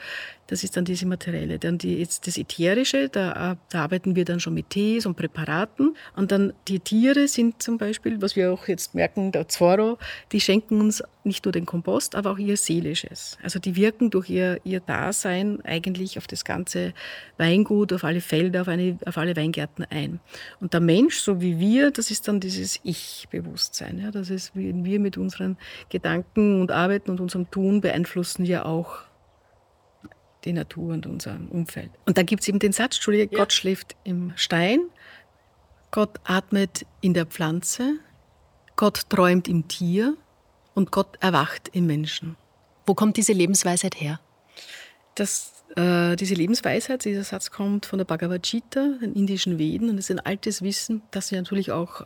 Das 0.48 0.64
ist 0.64 0.78
dann 0.78 0.86
diese 0.86 1.06
materielle. 1.06 1.60
Dann 1.60 1.78
die, 1.78 1.98
jetzt 1.98 2.26
das 2.28 2.38
Ätherische, 2.38 3.10
da, 3.10 3.58
da 3.70 3.84
arbeiten 3.84 4.16
wir 4.16 4.26
dann 4.26 4.40
schon 4.40 4.54
mit 4.54 4.70
Tees 4.70 5.06
und 5.06 5.16
Präparaten. 5.16 5.96
Und 6.16 6.32
dann 6.32 6.54
die 6.68 6.80
Tiere 6.80 7.28
sind 7.28 7.62
zum 7.62 7.78
Beispiel, 7.78 8.22
was 8.22 8.36
wir 8.36 8.52
auch 8.54 8.68
jetzt 8.68 8.96
merken, 8.96 9.32
der 9.32 9.48
Zorro, 9.48 9.98
die 10.32 10.40
schenken 10.40 10.80
uns 10.80 11.04
nicht 11.26 11.46
nur 11.46 11.52
den 11.52 11.66
Kompost, 11.66 12.16
aber 12.16 12.32
auch 12.32 12.38
ihr 12.38 12.58
Seelisches. 12.58 13.38
Also 13.42 13.60
die 13.60 13.76
wirken 13.76 14.10
durch 14.10 14.30
ihr, 14.30 14.60
ihr 14.64 14.80
Dasein 14.80 15.62
eigentlich 15.64 16.18
auf 16.18 16.28
das 16.28 16.44
ganze 16.44 16.94
Weingut, 17.38 17.94
auf 17.94 18.04
alle 18.04 18.22
Felder, 18.22 18.62
auf, 18.62 18.68
eine, 18.68 18.98
auf 19.06 19.18
alle 19.18 19.36
Weingärten 19.36 19.86
ein. 19.90 20.20
Und 20.60 20.74
der 20.74 20.82
Mensch, 20.82 21.20
so 21.20 21.42
wie 21.42 21.60
wir, 21.60 21.92
das 21.92 22.12
ist 22.12 22.28
dann 22.28 22.40
dieses 22.40 22.80
Ich-Bewusstsein. 22.84 24.00
Ja? 24.00 24.12
Das 24.12 24.30
ist, 24.30 24.56
wie 24.56 24.74
wir 24.84 25.00
mit 25.00 25.18
unseren 25.18 25.58
Gedanken 25.90 26.62
und 26.62 26.72
Arbeiten 26.72 27.12
und 27.12 27.20
unserem 27.20 27.50
Tun 27.50 27.82
beeinflussen 27.82 28.46
ja 28.46 28.66
auch 28.66 29.00
die 30.46 30.54
Natur 30.54 30.94
und 30.94 31.06
unser 31.06 31.40
Umfeld. 31.50 31.90
Und 32.06 32.18
da 32.18 32.24
gibt 32.24 32.42
es 32.42 32.48
eben 32.50 32.60
den 32.60 32.74
Satz, 32.74 32.96
Entschuldige, 32.96 33.34
ja. 33.34 33.40
Gott 33.40 33.54
schläft 33.54 33.96
im 34.04 34.34
Stein, 34.36 34.82
Gott 35.92 36.20
atmet 36.26 36.86
in 37.02 37.14
der 37.14 37.26
Pflanze, 37.26 37.94
Gott 38.76 39.10
träumt 39.10 39.48
im 39.48 39.68
Tier 39.68 40.18
und 40.74 40.92
Gott 40.92 41.18
erwacht 41.20 41.70
im 41.74 41.86
Menschen. 41.86 42.36
Wo 42.86 42.94
kommt 42.94 43.18
diese 43.18 43.34
Lebensweisheit 43.34 44.00
her? 44.00 44.20
Das, 45.16 45.64
äh, 45.76 46.16
diese 46.16 46.34
Lebensweisheit, 46.34 47.06
dieser 47.06 47.24
Satz 47.24 47.52
kommt 47.52 47.86
von 47.86 47.98
der 47.98 48.06
Bhagavad 48.06 48.44
Gita, 48.44 48.98
den 49.02 49.14
indischen 49.14 49.58
Veden, 49.58 49.90
und 49.90 49.98
es 49.98 50.10
ist 50.10 50.20
ein 50.20 50.26
altes 50.26 50.62
Wissen, 50.62 51.02
das 51.12 51.30
ja 51.30 51.40
natürlich 51.40 51.72
auch 51.72 52.06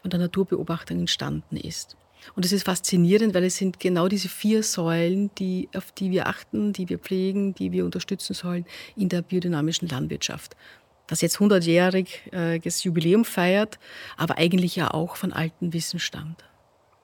von 0.00 0.10
der 0.10 0.20
Naturbeobachtung 0.20 1.00
entstanden 1.00 1.56
ist. 1.56 1.96
Und 2.34 2.44
es 2.44 2.52
ist 2.52 2.64
faszinierend, 2.64 3.34
weil 3.34 3.44
es 3.44 3.56
sind 3.56 3.80
genau 3.80 4.08
diese 4.08 4.28
vier 4.28 4.62
Säulen, 4.62 5.30
die, 5.36 5.68
auf 5.74 5.92
die 5.92 6.10
wir 6.10 6.26
achten, 6.26 6.72
die 6.72 6.88
wir 6.88 6.98
pflegen, 6.98 7.54
die 7.54 7.72
wir 7.72 7.84
unterstützen 7.84 8.34
sollen 8.34 8.66
in 8.96 9.08
der 9.08 9.22
biodynamischen 9.22 9.88
Landwirtschaft. 9.88 10.56
Das 11.06 11.20
jetzt 11.22 11.38
100-jähriges 11.38 12.84
Jubiläum 12.84 13.24
feiert, 13.24 13.78
aber 14.16 14.36
eigentlich 14.36 14.76
ja 14.76 14.92
auch 14.92 15.16
von 15.16 15.32
alten 15.32 15.72
Wissen 15.72 15.98
stammt. 15.98 16.44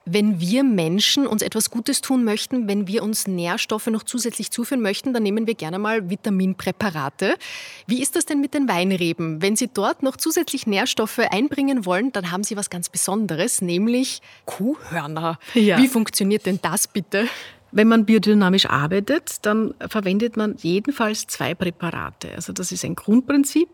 Wenn 0.05 0.39
wir 0.39 0.63
Menschen 0.63 1.25
uns 1.25 1.41
etwas 1.41 1.71
Gutes 1.71 2.01
tun 2.01 2.23
möchten, 2.23 2.67
wenn 2.67 2.87
wir 2.87 3.01
uns 3.01 3.25
Nährstoffe 3.25 3.87
noch 3.87 4.03
zusätzlich 4.03 4.51
zuführen 4.51 4.81
möchten, 4.81 5.13
dann 5.13 5.23
nehmen 5.23 5.47
wir 5.47 5.55
gerne 5.55 5.79
mal 5.79 6.11
Vitaminpräparate. 6.11 7.35
Wie 7.87 8.01
ist 8.03 8.15
das 8.15 8.25
denn 8.25 8.39
mit 8.39 8.53
den 8.53 8.69
Weinreben? 8.69 9.41
Wenn 9.41 9.55
Sie 9.55 9.67
dort 9.67 10.03
noch 10.03 10.15
zusätzlich 10.15 10.67
Nährstoffe 10.67 11.19
einbringen 11.19 11.85
wollen, 11.85 12.11
dann 12.11 12.31
haben 12.31 12.43
Sie 12.43 12.55
was 12.55 12.69
ganz 12.69 12.89
Besonderes, 12.89 13.61
nämlich 13.61 14.21
Kuhhörner. 14.45 15.39
Ja. 15.55 15.79
Wie 15.79 15.87
funktioniert 15.87 16.45
denn 16.45 16.59
das 16.61 16.87
bitte? 16.87 17.27
Wenn 17.71 17.87
man 17.87 18.05
biodynamisch 18.05 18.67
arbeitet, 18.67 19.37
dann 19.41 19.73
verwendet 19.89 20.37
man 20.37 20.55
jedenfalls 20.61 21.27
zwei 21.27 21.55
Präparate. 21.55 22.31
Also 22.35 22.53
das 22.53 22.71
ist 22.71 22.85
ein 22.85 22.95
Grundprinzip. 22.95 23.67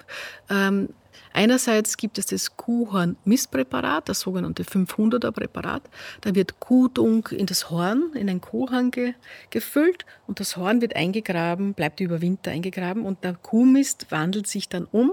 Ähm, 0.50 0.90
Einerseits 1.34 1.98
gibt 1.98 2.18
es 2.18 2.28
das 2.28 2.58
Kuhhorn-Misspräparat, 2.58 4.10
das 4.10 4.22
sogenannte 4.22 4.64
500er 4.64 5.32
Präparat. 5.32 5.84
Da 6.22 6.36
wird 6.36 6.60
Kuhdunk 6.60 7.32
in 7.32 7.46
das 7.46 7.70
Horn, 7.70 8.12
in 8.14 8.30
ein 8.30 8.42
Kuhhorn 8.42 8.92
ge 8.92 9.14
gefüllt 9.50 10.06
und 10.28 10.40
das 10.40 10.58
Horn 10.58 10.82
wird 10.82 10.96
eingegraben, 10.96 11.74
bleibt 11.74 12.00
über 12.00 12.22
Winter 12.22 12.52
eingegraben 12.52 13.06
und 13.06 13.24
der 13.24 13.34
Kuhmist 13.34 14.12
wandelt 14.12 14.48
sich 14.48 14.70
dann 14.70 14.86
um 14.92 15.12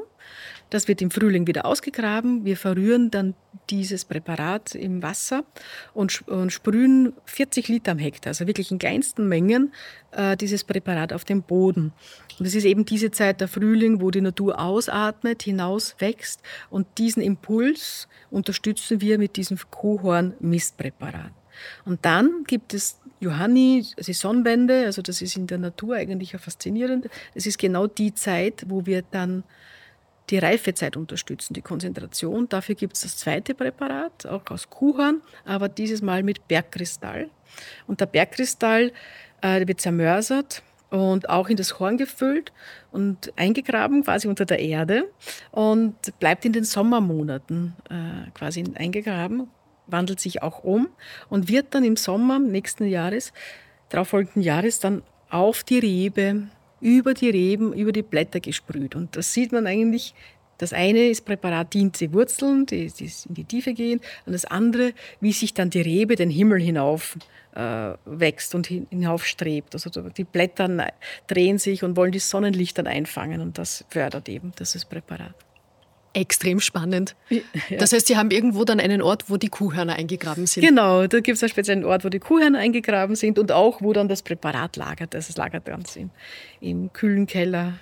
das 0.70 0.88
wird 0.88 1.02
im 1.02 1.10
Frühling 1.10 1.46
wieder 1.46 1.64
ausgegraben. 1.64 2.44
Wir 2.44 2.56
verrühren 2.56 3.10
dann 3.10 3.34
dieses 3.70 4.04
Präparat 4.04 4.74
im 4.74 5.02
Wasser 5.02 5.44
und, 5.94 6.26
und 6.28 6.52
sprühen 6.52 7.12
40 7.26 7.68
Liter 7.68 7.92
am 7.92 7.98
Hektar, 7.98 8.30
also 8.30 8.46
wirklich 8.46 8.70
in 8.70 8.78
kleinsten 8.78 9.28
Mengen, 9.28 9.72
äh, 10.12 10.36
dieses 10.36 10.64
Präparat 10.64 11.12
auf 11.12 11.24
den 11.24 11.42
Boden. 11.42 11.92
Und 12.38 12.46
es 12.46 12.54
ist 12.54 12.64
eben 12.64 12.84
diese 12.84 13.10
Zeit 13.10 13.40
der 13.40 13.48
Frühling, 13.48 14.00
wo 14.00 14.10
die 14.10 14.20
Natur 14.20 14.58
ausatmet, 14.58 15.42
hinauswächst 15.42 16.40
und 16.70 16.86
diesen 16.98 17.22
Impuls 17.22 18.08
unterstützen 18.30 19.00
wir 19.00 19.18
mit 19.18 19.36
diesem 19.36 19.58
Kuhhorn-Mistpräparat. 19.70 21.32
Und 21.84 22.04
dann 22.04 22.44
gibt 22.46 22.72
es 22.74 23.00
Johanni, 23.20 23.84
Saisonwende, 23.96 24.86
also 24.86 25.02
das 25.02 25.22
ist 25.22 25.36
in 25.36 25.46
der 25.46 25.58
Natur 25.58 25.96
eigentlich 25.96 26.32
ja 26.32 26.38
faszinierend. 26.38 27.08
Es 27.34 27.46
ist 27.46 27.58
genau 27.58 27.86
die 27.86 28.14
Zeit, 28.14 28.64
wo 28.68 28.86
wir 28.86 29.02
dann 29.02 29.42
die 30.30 30.38
Reifezeit 30.38 30.96
unterstützen, 30.96 31.54
die 31.54 31.62
Konzentration. 31.62 32.48
Dafür 32.48 32.74
gibt 32.74 32.94
es 32.94 33.02
das 33.02 33.16
zweite 33.16 33.54
Präparat, 33.54 34.26
auch 34.26 34.42
aus 34.50 34.68
Kuhhorn, 34.70 35.22
aber 35.44 35.68
dieses 35.68 36.02
Mal 36.02 36.22
mit 36.22 36.46
Bergkristall. 36.48 37.30
Und 37.86 38.00
der 38.00 38.06
Bergkristall 38.06 38.92
äh, 39.40 39.66
wird 39.66 39.80
zermörsert 39.80 40.62
und 40.90 41.28
auch 41.28 41.48
in 41.48 41.56
das 41.56 41.78
Horn 41.78 41.96
gefüllt 41.96 42.52
und 42.92 43.32
eingegraben 43.36 44.04
quasi 44.04 44.28
unter 44.28 44.44
der 44.44 44.58
Erde 44.58 45.10
und 45.50 45.94
bleibt 46.18 46.44
in 46.44 46.52
den 46.52 46.64
Sommermonaten 46.64 47.74
äh, 47.90 48.30
quasi 48.32 48.64
eingegraben, 48.74 49.48
wandelt 49.86 50.20
sich 50.20 50.42
auch 50.42 50.64
um 50.64 50.88
und 51.28 51.48
wird 51.48 51.74
dann 51.74 51.84
im 51.84 51.96
Sommer 51.96 52.38
nächsten 52.38 52.86
Jahres, 52.86 53.32
darauffolgenden 53.90 54.42
Jahres 54.42 54.80
dann 54.80 55.02
auf 55.30 55.62
die 55.62 55.78
Rebe 55.78 56.48
über 56.80 57.14
die 57.14 57.30
Reben, 57.30 57.72
über 57.72 57.92
die 57.92 58.02
Blätter 58.02 58.40
gesprüht. 58.40 58.94
Und 58.94 59.16
das 59.16 59.32
sieht 59.32 59.52
man 59.52 59.66
eigentlich. 59.66 60.14
Das 60.58 60.72
eine 60.72 61.08
ist 61.08 61.24
Präparat 61.24 61.72
dient 61.72 62.00
die 62.00 62.12
Wurzeln, 62.12 62.66
die, 62.66 62.88
die 62.88 63.10
in 63.28 63.34
die 63.34 63.44
Tiefe 63.44 63.74
gehen, 63.74 64.00
und 64.26 64.32
das 64.32 64.44
andere, 64.44 64.92
wie 65.20 65.32
sich 65.32 65.54
dann 65.54 65.70
die 65.70 65.80
Rebe 65.80 66.16
den 66.16 66.30
Himmel 66.30 66.60
hinauf 66.60 67.16
äh, 67.54 67.92
wächst 68.04 68.56
und 68.56 68.66
hinaufstrebt. 68.66 69.74
Also 69.74 69.90
die 69.90 70.24
Blätter 70.24 70.92
drehen 71.28 71.58
sich 71.58 71.84
und 71.84 71.96
wollen 71.96 72.12
die 72.12 72.18
Sonnenlicht 72.18 72.76
dann 72.76 72.88
einfangen 72.88 73.40
und 73.40 73.56
das 73.56 73.84
fördert 73.88 74.28
eben 74.28 74.52
dieses 74.58 74.84
Präparat. 74.84 75.34
Extrem 76.18 76.58
spannend. 76.58 77.14
Das 77.78 77.92
heißt, 77.92 78.08
Sie 78.08 78.16
haben 78.16 78.30
irgendwo 78.32 78.64
dann 78.64 78.80
einen 78.80 79.02
Ort, 79.02 79.30
wo 79.30 79.36
die 79.36 79.48
Kuhhörner 79.48 79.94
eingegraben 79.94 80.46
sind. 80.46 80.64
Genau, 80.64 81.06
da 81.06 81.20
gibt 81.20 81.36
es 81.36 81.42
einen 81.42 81.50
speziellen 81.50 81.84
Ort, 81.84 82.04
wo 82.04 82.08
die 82.08 82.18
Kuhhörner 82.18 82.58
eingegraben 82.58 83.14
sind 83.14 83.38
und 83.38 83.52
auch, 83.52 83.80
wo 83.82 83.92
dann 83.92 84.08
das 84.08 84.22
Präparat 84.22 84.76
lagert. 84.76 85.14
Das 85.14 85.36
lagert 85.36 85.66
ganz 85.66 85.94
im, 85.94 86.10
im 86.60 86.92
kühlen 86.92 87.28
Keller. 87.28 87.74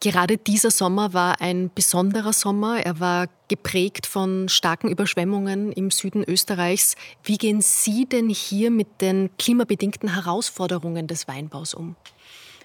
Gerade 0.00 0.36
dieser 0.36 0.70
Sommer 0.70 1.14
war 1.14 1.40
ein 1.40 1.70
besonderer 1.74 2.32
Sommer. 2.32 2.78
Er 2.84 3.00
war 3.00 3.28
geprägt 3.48 4.06
von 4.06 4.48
starken 4.48 4.88
Überschwemmungen 4.88 5.72
im 5.72 5.90
Süden 5.90 6.22
Österreichs. 6.22 6.94
Wie 7.24 7.38
gehen 7.38 7.62
Sie 7.62 8.06
denn 8.06 8.28
hier 8.28 8.70
mit 8.70 9.00
den 9.00 9.30
klimabedingten 9.38 10.14
Herausforderungen 10.14 11.06
des 11.06 11.26
Weinbaus 11.26 11.74
um? 11.74 11.96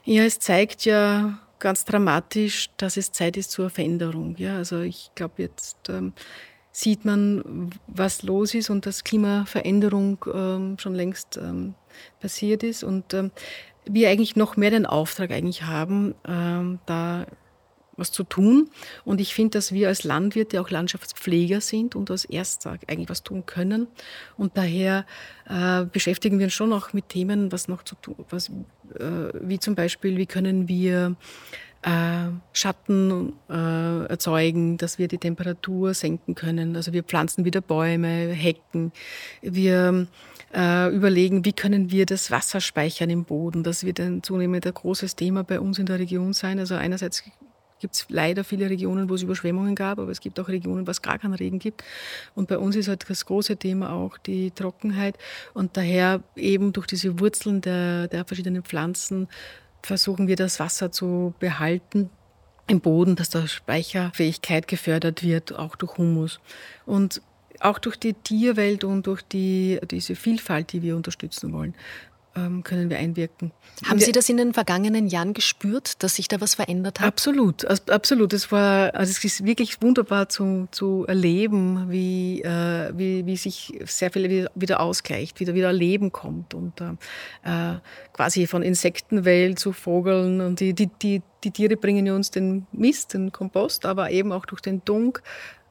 Ja, 0.03 0.23
es 0.23 0.39
zeigt 0.39 0.85
ja 0.85 1.39
ganz 1.62 1.86
dramatisch, 1.86 2.70
dass 2.76 2.97
es 2.97 3.14
Zeit 3.14 3.38
ist 3.38 3.51
zur 3.51 3.70
Veränderung. 3.70 4.36
Ja, 4.38 4.57
also 4.57 4.82
ich 4.82 5.12
glaube, 5.16 5.36
jetzt 5.38 5.78
ähm, 5.88 6.12
sieht 6.74 7.05
man, 7.05 7.70
was 7.88 8.24
los 8.24 8.53
ist 8.53 8.70
und 8.70 8.86
dass 8.86 9.05
Klimaveränderung 9.05 10.26
ähm, 10.34 10.78
schon 10.78 10.95
längst 10.95 11.38
ähm, 11.38 11.76
passiert 12.20 12.64
ist 12.64 12.84
und 12.84 13.14
ähm, 13.14 13.32
wir 13.86 14.09
eigentlich 14.09 14.36
noch 14.36 14.57
mehr 14.57 14.72
den 14.72 14.86
Auftrag 14.86 15.32
eigentlich 15.32 15.64
haben, 15.64 16.16
ähm, 16.28 16.80
da 16.86 17.26
was 18.01 18.11
zu 18.11 18.23
tun. 18.23 18.69
Und 19.05 19.21
ich 19.21 19.33
finde, 19.33 19.57
dass 19.57 19.71
wir 19.71 19.87
als 19.87 20.03
Landwirte 20.03 20.59
auch 20.59 20.69
Landschaftspfleger 20.69 21.61
sind 21.61 21.95
und 21.95 22.11
als 22.11 22.25
Erster 22.25 22.77
eigentlich 22.87 23.09
was 23.09 23.23
tun 23.23 23.45
können. 23.45 23.87
Und 24.37 24.57
daher 24.57 25.05
äh, 25.47 25.85
beschäftigen 25.85 26.39
wir 26.39 26.45
uns 26.45 26.53
schon 26.53 26.73
auch 26.73 26.91
mit 26.91 27.07
Themen, 27.07 27.51
was 27.51 27.69
noch 27.69 27.83
zu 27.83 27.95
tun, 27.95 28.15
was, 28.29 28.49
äh, 28.49 29.31
wie 29.41 29.59
zum 29.59 29.75
Beispiel, 29.75 30.17
wie 30.17 30.25
können 30.25 30.67
wir 30.67 31.15
äh, 31.83 32.29
Schatten 32.53 33.33
äh, 33.49 34.05
erzeugen, 34.05 34.77
dass 34.77 34.99
wir 34.99 35.07
die 35.07 35.17
Temperatur 35.17 35.93
senken 35.93 36.35
können. 36.35 36.75
Also 36.75 36.93
wir 36.93 37.03
pflanzen 37.03 37.45
wieder 37.45 37.61
Bäume, 37.61 38.29
Hecken. 38.29 38.91
Wir 39.41 40.07
äh, 40.53 40.93
überlegen, 40.93 41.45
wie 41.45 41.53
können 41.53 41.91
wir 41.91 42.05
das 42.05 42.29
Wasser 42.29 42.61
speichern 42.61 43.09
im 43.09 43.23
Boden. 43.25 43.63
Das 43.63 43.83
wird 43.83 43.99
ein 43.99 44.21
zunehmend 44.21 44.65
ein 44.67 44.73
großes 44.73 45.15
Thema 45.15 45.43
bei 45.43 45.59
uns 45.59 45.79
in 45.79 45.85
der 45.85 45.99
Region 45.99 46.33
sein. 46.33 46.59
Also 46.59 46.75
einerseits 46.75 47.23
gibt 47.82 47.95
es 47.95 48.05
leider 48.09 48.43
viele 48.43 48.69
Regionen, 48.69 49.09
wo 49.09 49.15
es 49.15 49.23
Überschwemmungen 49.23 49.75
gab, 49.75 49.99
aber 49.99 50.11
es 50.11 50.21
gibt 50.21 50.39
auch 50.39 50.47
Regionen, 50.47 50.88
wo 50.88 50.91
es 50.91 51.01
gar 51.01 51.19
keinen 51.19 51.34
Regen 51.34 51.59
gibt. 51.59 51.84
Und 52.36 52.47
bei 52.47 52.57
uns 52.57 52.75
ist 52.75 52.88
halt 52.88 53.09
das 53.09 53.25
große 53.25 53.57
Thema 53.57 53.91
auch 53.91 54.17
die 54.17 54.51
Trockenheit. 54.51 55.17
Und 55.53 55.75
daher 55.75 56.23
eben 56.36 56.71
durch 56.71 56.88
diese 56.88 57.19
Wurzeln 57.19 57.59
der, 57.61 58.07
der 58.07 58.23
verschiedenen 58.23 58.63
Pflanzen 58.63 59.27
versuchen 59.84 60.27
wir 60.27 60.36
das 60.36 60.59
Wasser 60.59 60.91
zu 60.91 61.34
behalten 61.39 62.09
im 62.67 62.79
Boden, 62.79 63.15
dass 63.15 63.29
da 63.29 63.47
Speicherfähigkeit 63.47 64.67
gefördert 64.67 65.23
wird, 65.23 65.53
auch 65.53 65.75
durch 65.75 65.97
Humus. 65.97 66.39
Und 66.86 67.21
auch 67.59 67.79
durch 67.79 67.97
die 67.97 68.13
Tierwelt 68.13 68.84
und 68.84 69.07
durch 69.07 69.21
die, 69.21 69.79
diese 69.89 70.15
Vielfalt, 70.15 70.71
die 70.73 70.82
wir 70.82 70.95
unterstützen 70.95 71.53
wollen. 71.53 71.75
Ähm, 72.34 72.63
können 72.63 72.89
wir 72.89 72.97
einwirken. 72.97 73.51
Haben 73.86 73.99
Sie 73.99 74.13
das 74.13 74.29
in 74.29 74.38
den 74.38 74.53
vergangenen 74.53 75.07
Jahren 75.07 75.34
gespürt, 75.34 76.01
dass 76.01 76.15
sich 76.15 76.29
da 76.29 76.39
was 76.39 76.55
verändert 76.55 77.01
hat? 77.01 77.07
Absolut, 77.07 77.65
absolut. 77.89 78.32
Es 78.32 78.53
war, 78.53 78.95
also 78.95 79.11
es 79.11 79.21
ist 79.21 79.43
wirklich 79.43 79.82
wunderbar 79.82 80.29
zu, 80.29 80.69
zu 80.71 81.03
erleben, 81.09 81.88
wie, 81.89 82.41
äh, 82.41 82.93
wie, 82.95 83.25
wie 83.25 83.36
sich 83.36 83.77
sehr 83.84 84.11
viel 84.11 84.47
wieder, 84.55 84.79
ausgleicht, 84.79 85.41
wieder 85.41 85.55
wieder 85.55 85.73
Leben 85.73 86.13
kommt 86.13 86.53
und 86.53 86.79
äh, 86.79 86.93
äh, 87.43 87.79
quasi 88.13 88.47
von 88.47 88.61
Insektenwelt 88.61 89.59
zu 89.59 89.73
Vogeln 89.73 90.39
und 90.39 90.61
die, 90.61 90.73
die, 90.73 90.89
die, 91.01 91.21
die 91.43 91.51
Tiere 91.51 91.75
bringen 91.75 92.09
uns 92.11 92.32
den 92.32 92.65
Mist, 92.71 93.13
den 93.13 93.34
Kompost, 93.34 93.86
aber 93.86 94.09
eben 94.11 94.32
auch 94.32 94.45
durch 94.45 94.61
den 94.61 94.86
Dunk 94.86 95.21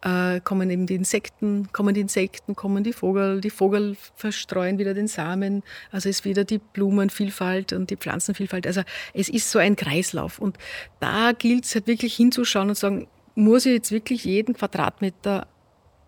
äh, 0.03 0.41
kommen 0.41 0.71
eben 0.71 0.87
die 0.87 0.95
Insekten, 0.95 1.69
kommen 1.73 1.95
die 1.95 2.01
Insekten, 2.01 2.57
kommen 2.57 2.85
die 2.85 2.93
Vogel, 2.93 3.41
die 3.41 3.51
Vogel 3.51 3.97
verstreuen 4.15 4.79
wieder 4.79 4.95
den 4.95 5.09
Samen, 5.09 5.63
also 5.91 6.09
ist 6.09 6.25
wieder 6.25 6.45
die 6.45 6.59
Blumenvielfalt 6.59 7.73
und 7.73 7.91
die 7.91 7.97
Pflanzenvielfalt. 7.97 8.67
Also 8.67 8.83
es 9.13 9.29
ist 9.29 9.51
so 9.51 9.59
ein 9.59 9.77
Kreislauf 9.77 10.39
und 10.39 10.57
da 11.01 11.33
gilt 11.33 11.65
es 11.65 11.75
halt 11.75 11.87
wirklich 11.87 12.15
hinzuschauen 12.15 12.71
und 12.71 12.77
sagen, 12.77 13.09
muss 13.35 13.67
ich 13.67 13.73
jetzt 13.73 13.93
wirklich 13.93 14.25
jeden 14.25 14.55
Quadratmeter 14.55 15.47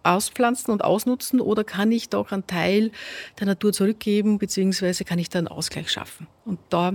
auspflanzen 0.02 0.72
und 0.72 0.82
ausnutzen 0.82 1.40
oder 1.40 1.64
kann 1.64 1.92
ich 1.92 2.08
doch 2.08 2.32
einen 2.32 2.46
Teil 2.46 2.90
der 3.38 3.46
Natur 3.46 3.72
zurückgeben, 3.72 4.38
beziehungsweise 4.38 5.04
kann 5.04 5.18
ich 5.18 5.28
da 5.28 5.38
einen 5.38 5.48
Ausgleich 5.48 5.90
schaffen? 5.90 6.26
Und 6.44 6.58
da 6.70 6.94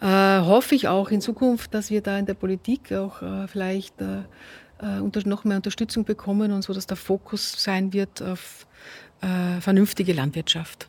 äh, 0.00 0.40
hoffe 0.44 0.74
ich 0.74 0.88
auch 0.88 1.10
in 1.10 1.20
Zukunft, 1.20 1.74
dass 1.74 1.90
wir 1.90 2.00
da 2.00 2.18
in 2.18 2.26
der 2.26 2.34
Politik 2.34 2.92
auch 2.92 3.22
äh, 3.22 3.46
vielleicht 3.46 4.00
äh, 4.00 4.22
äh 4.80 5.28
noch 5.28 5.44
mehr 5.44 5.56
Unterstützung 5.56 6.04
bekommen 6.04 6.52
und 6.52 6.62
so, 6.62 6.72
dass 6.72 6.86
der 6.86 6.96
Fokus 6.96 7.62
sein 7.62 7.92
wird 7.92 8.22
auf 8.22 8.66
äh, 9.20 9.60
vernünftige 9.60 10.12
Landwirtschaft. 10.12 10.88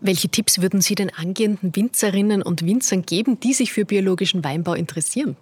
Welche 0.00 0.28
Tipps 0.28 0.60
würden 0.60 0.80
Sie 0.80 0.94
den 0.94 1.14
angehenden 1.14 1.76
Winzerinnen 1.76 2.42
und 2.42 2.64
Winzern 2.64 3.02
geben, 3.02 3.38
die 3.38 3.52
sich 3.52 3.72
für 3.72 3.84
biologischen 3.84 4.42
Weinbau 4.42 4.74
interessieren? 4.74 5.36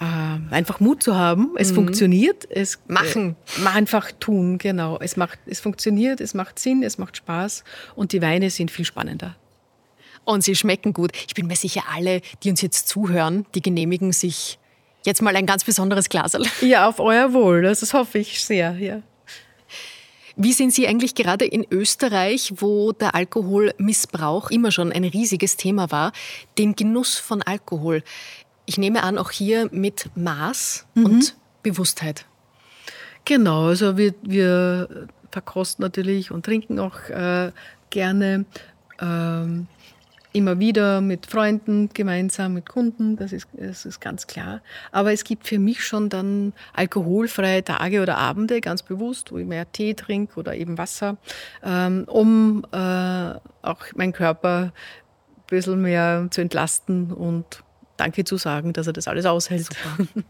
äh, 0.00 0.54
einfach 0.54 0.80
Mut 0.80 1.02
zu 1.02 1.16
haben. 1.16 1.54
Es 1.56 1.70
mhm. 1.70 1.76
funktioniert. 1.76 2.46
Es 2.50 2.80
machen. 2.86 3.36
Äh, 3.62 3.68
einfach 3.68 4.12
tun, 4.12 4.58
genau. 4.58 4.98
Es 5.00 5.16
macht, 5.16 5.38
es 5.46 5.60
funktioniert, 5.60 6.20
es 6.20 6.34
macht 6.34 6.58
Sinn, 6.58 6.82
es 6.82 6.98
macht 6.98 7.16
Spaß 7.16 7.64
und 7.94 8.12
die 8.12 8.22
Weine 8.22 8.50
sind 8.50 8.70
viel 8.70 8.84
spannender. 8.84 9.36
Und 10.24 10.42
sie 10.42 10.56
schmecken 10.56 10.92
gut. 10.92 11.12
Ich 11.28 11.34
bin 11.34 11.46
mir 11.46 11.56
sicher, 11.56 11.84
alle, 11.94 12.20
die 12.42 12.50
uns 12.50 12.60
jetzt 12.60 12.88
zuhören, 12.88 13.46
die 13.54 13.62
genehmigen 13.62 14.12
sich 14.12 14.58
jetzt 15.06 15.22
mal 15.22 15.34
ein 15.34 15.46
ganz 15.46 15.64
besonderes 15.64 16.08
Glas. 16.08 16.36
Ja, 16.60 16.88
auf 16.88 17.00
euer 17.00 17.32
Wohl. 17.32 17.62
Das 17.62 17.92
hoffe 17.92 18.18
ich 18.18 18.44
sehr, 18.44 18.76
ja. 18.76 19.02
Wie 20.38 20.52
sind 20.52 20.74
Sie 20.74 20.86
eigentlich 20.86 21.14
gerade 21.14 21.46
in 21.46 21.66
Österreich, 21.70 22.52
wo 22.56 22.92
der 22.92 23.14
Alkoholmissbrauch 23.14 24.50
immer 24.50 24.70
schon 24.70 24.92
ein 24.92 25.04
riesiges 25.04 25.56
Thema 25.56 25.90
war, 25.90 26.12
den 26.58 26.76
Genuss 26.76 27.16
von 27.16 27.40
Alkohol? 27.40 28.02
Ich 28.66 28.76
nehme 28.76 29.02
an, 29.02 29.16
auch 29.16 29.30
hier 29.30 29.68
mit 29.72 30.10
Maß 30.14 30.86
mhm. 30.94 31.04
und 31.06 31.36
Bewusstheit. 31.62 32.26
Genau, 33.24 33.68
also 33.68 33.96
wir, 33.96 34.14
wir 34.22 35.08
verkosten 35.30 35.82
natürlich 35.82 36.30
und 36.30 36.44
trinken 36.44 36.78
auch 36.78 36.98
äh, 37.08 37.52
gerne. 37.90 38.44
Ähm, 39.00 39.68
immer 40.36 40.58
wieder 40.58 41.00
mit 41.00 41.24
Freunden, 41.24 41.88
gemeinsam 41.94 42.52
mit 42.52 42.68
Kunden, 42.68 43.16
das 43.16 43.32
ist, 43.32 43.48
das 43.54 43.86
ist 43.86 44.00
ganz 44.00 44.26
klar. 44.26 44.60
Aber 44.92 45.12
es 45.12 45.24
gibt 45.24 45.46
für 45.46 45.58
mich 45.58 45.82
schon 45.82 46.10
dann 46.10 46.52
alkoholfreie 46.74 47.64
Tage 47.64 48.02
oder 48.02 48.18
Abende, 48.18 48.60
ganz 48.60 48.82
bewusst, 48.82 49.32
wo 49.32 49.38
ich 49.38 49.46
mehr 49.46 49.70
Tee 49.72 49.94
trinke 49.94 50.38
oder 50.38 50.54
eben 50.54 50.76
Wasser, 50.76 51.16
ähm, 51.64 52.04
um 52.06 52.66
äh, 52.70 52.76
auch 52.76 53.78
meinen 53.94 54.12
Körper 54.12 54.72
ein 55.36 55.42
bisschen 55.48 55.80
mehr 55.80 56.28
zu 56.30 56.42
entlasten 56.42 57.12
und 57.12 57.62
Danke 57.96 58.24
zu 58.24 58.36
sagen, 58.36 58.74
dass 58.74 58.86
er 58.86 58.92
das 58.92 59.08
alles 59.08 59.24
aushält. 59.24 59.64
Super. 59.64 60.22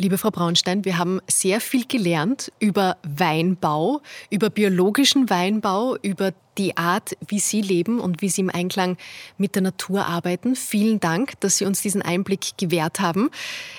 Liebe 0.00 0.16
Frau 0.16 0.30
Braunstein, 0.30 0.84
wir 0.84 0.96
haben 0.96 1.20
sehr 1.26 1.60
viel 1.60 1.84
gelernt 1.84 2.52
über 2.60 2.98
Weinbau, 3.02 4.00
über 4.30 4.48
biologischen 4.48 5.28
Weinbau, 5.28 5.96
über 6.02 6.32
die 6.56 6.76
Art, 6.76 7.16
wie 7.26 7.40
Sie 7.40 7.60
leben 7.60 7.98
und 7.98 8.22
wie 8.22 8.28
Sie 8.28 8.42
im 8.42 8.48
Einklang 8.48 8.96
mit 9.38 9.56
der 9.56 9.62
Natur 9.62 10.06
arbeiten. 10.06 10.54
Vielen 10.54 11.00
Dank, 11.00 11.40
dass 11.40 11.58
Sie 11.58 11.64
uns 11.64 11.82
diesen 11.82 12.00
Einblick 12.00 12.56
gewährt 12.58 13.00
haben. 13.00 13.28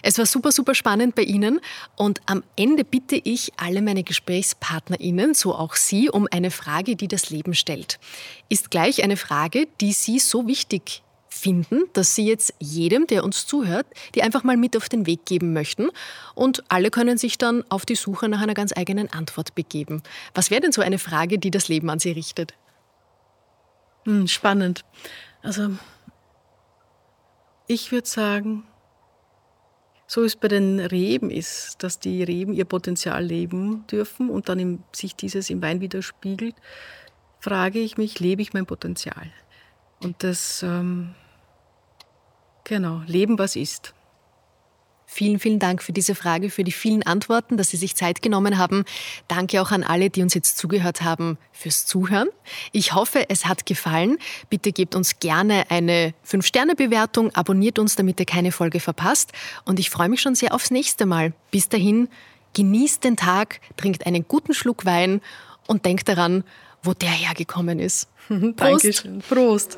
Es 0.04 0.18
war 0.18 0.26
super, 0.26 0.52
super 0.52 0.76
spannend 0.76 1.16
bei 1.16 1.22
Ihnen. 1.22 1.62
Und 1.96 2.20
am 2.26 2.44
Ende 2.58 2.84
bitte 2.84 3.16
ich 3.16 3.54
alle 3.56 3.82
meine 3.82 4.04
GesprächspartnerInnen, 4.04 5.34
so 5.34 5.56
auch 5.56 5.76
Sie, 5.76 6.10
um 6.10 6.28
eine 6.30 6.52
Frage, 6.52 6.98
die 6.98 7.08
das 7.08 7.30
Leben 7.30 7.54
stellt. 7.54 7.98
Ist 8.50 8.72
gleich 8.72 9.04
eine 9.04 9.16
Frage, 9.16 9.70
die 9.80 9.94
Sie 9.94 10.20
so 10.20 10.48
wichtig 10.48 11.02
finden, 11.30 11.84
dass 11.94 12.16
Sie 12.16 12.28
jetzt 12.28 12.54
jedem, 12.60 13.08
der 13.08 13.24
uns 13.24 13.46
zuhört, 13.48 13.86
die 14.16 14.24
einfach 14.24 14.44
mal 14.44 14.58
mit 14.58 14.76
auf 14.76 14.90
den 14.90 15.06
Weg 15.06 15.26
geben 15.26 15.54
möchten. 15.54 15.90
Und 16.36 16.64
alle 16.70 16.92
können 16.92 17.18
sich 17.18 17.38
dann 17.38 17.64
auf 17.70 17.86
die 17.86 17.96
Suche 17.96 18.28
nach 18.30 18.42
einer 18.42 18.54
ganz 18.54 18.76
eigenen 18.76 19.12
Antwort 19.12 19.56
begeben. 19.56 20.02
Was 20.34 20.52
wäre 20.52 20.62
denn 20.62 20.72
so 20.72 20.82
eine 20.82 21.00
Frage, 21.00 21.40
die 21.40 21.52
das 21.52 21.68
Leben 21.68 21.90
an 21.90 22.00
Sie 22.00 22.12
richtet? 22.12 22.54
Hm, 24.06 24.28
spannend. 24.28 24.84
Also, 25.42 25.72
ich 27.68 27.92
würde 27.92 28.08
sagen, 28.08 28.66
so 30.08 30.24
wie 30.24 30.26
es 30.26 30.36
bei 30.36 30.48
den 30.48 30.80
Reben 30.80 31.30
ist, 31.30 31.84
dass 31.84 32.00
die 32.00 32.24
Reben 32.24 32.54
ihr 32.54 32.66
Potenzial 32.66 33.24
leben 33.24 33.86
dürfen 33.88 34.32
und 34.32 34.50
dann 34.50 34.58
im, 34.58 34.84
sich 34.92 35.16
dieses 35.16 35.52
im 35.52 35.62
Wein 35.62 35.82
widerspiegelt, 35.82 36.56
frage 37.40 37.80
ich 37.80 37.98
mich, 37.98 38.20
lebe 38.20 38.42
ich 38.42 38.54
mein 38.54 38.66
Potenzial? 38.66 39.32
Und 40.02 40.24
das, 40.24 40.64
ähm, 40.64 41.16
genau, 42.64 43.02
Leben, 43.06 43.38
was 43.38 43.56
ist. 43.56 43.94
Vielen, 45.12 45.40
vielen 45.40 45.58
Dank 45.58 45.82
für 45.82 45.92
diese 45.92 46.14
Frage, 46.14 46.52
für 46.52 46.64
die 46.64 46.72
vielen 46.72 47.02
Antworten, 47.02 47.58
dass 47.58 47.72
Sie 47.72 47.78
sich 47.78 47.96
Zeit 47.96 48.22
genommen 48.22 48.60
haben. 48.60 48.86
Danke 49.28 49.60
auch 49.60 49.72
an 49.72 49.84
alle, 49.84 50.12
die 50.12 50.22
uns 50.22 50.36
jetzt 50.36 50.60
zugehört 50.60 51.02
haben, 51.02 51.40
fürs 51.52 51.88
Zuhören. 51.88 52.30
Ich 52.74 52.94
hoffe, 52.94 53.28
es 53.28 53.48
hat 53.48 53.66
gefallen. 53.66 54.20
Bitte 54.52 54.72
gebt 54.72 54.94
uns 54.94 55.20
gerne 55.20 55.66
eine 55.72 56.14
5-Sterne-Bewertung, 56.28 57.34
abonniert 57.34 57.80
uns, 57.80 57.96
damit 57.96 58.20
ihr 58.20 58.28
keine 58.28 58.52
Folge 58.52 58.80
verpasst. 58.80 59.32
Und 59.66 59.80
ich 59.80 59.90
freue 59.90 60.10
mich 60.10 60.22
schon 60.22 60.36
sehr 60.36 60.54
aufs 60.54 60.70
nächste 60.70 61.08
Mal. 61.08 61.34
Bis 61.50 61.70
dahin, 61.70 62.08
genießt 62.54 63.04
den 63.04 63.18
Tag, 63.18 63.62
trinkt 63.78 64.06
einen 64.06 64.28
guten 64.28 64.54
Schluck 64.54 64.86
Wein 64.86 65.22
und 65.66 65.86
denkt 65.86 66.08
daran, 66.08 66.44
wo 66.84 66.94
der 66.94 67.10
hergekommen 67.10 67.80
ist. 67.80 68.08
Prost. 68.28 68.54
Dankeschön. 68.58 69.20
Prost. 69.28 69.78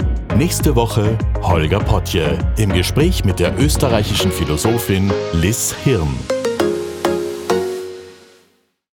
Nächste 0.37 0.75
Woche 0.75 1.17
Holger 1.41 1.79
Potje 1.79 2.37
im 2.57 2.71
Gespräch 2.71 3.25
mit 3.25 3.39
der 3.39 3.57
österreichischen 3.59 4.31
Philosophin 4.31 5.11
Liz 5.33 5.75
Hirn. 5.83 6.40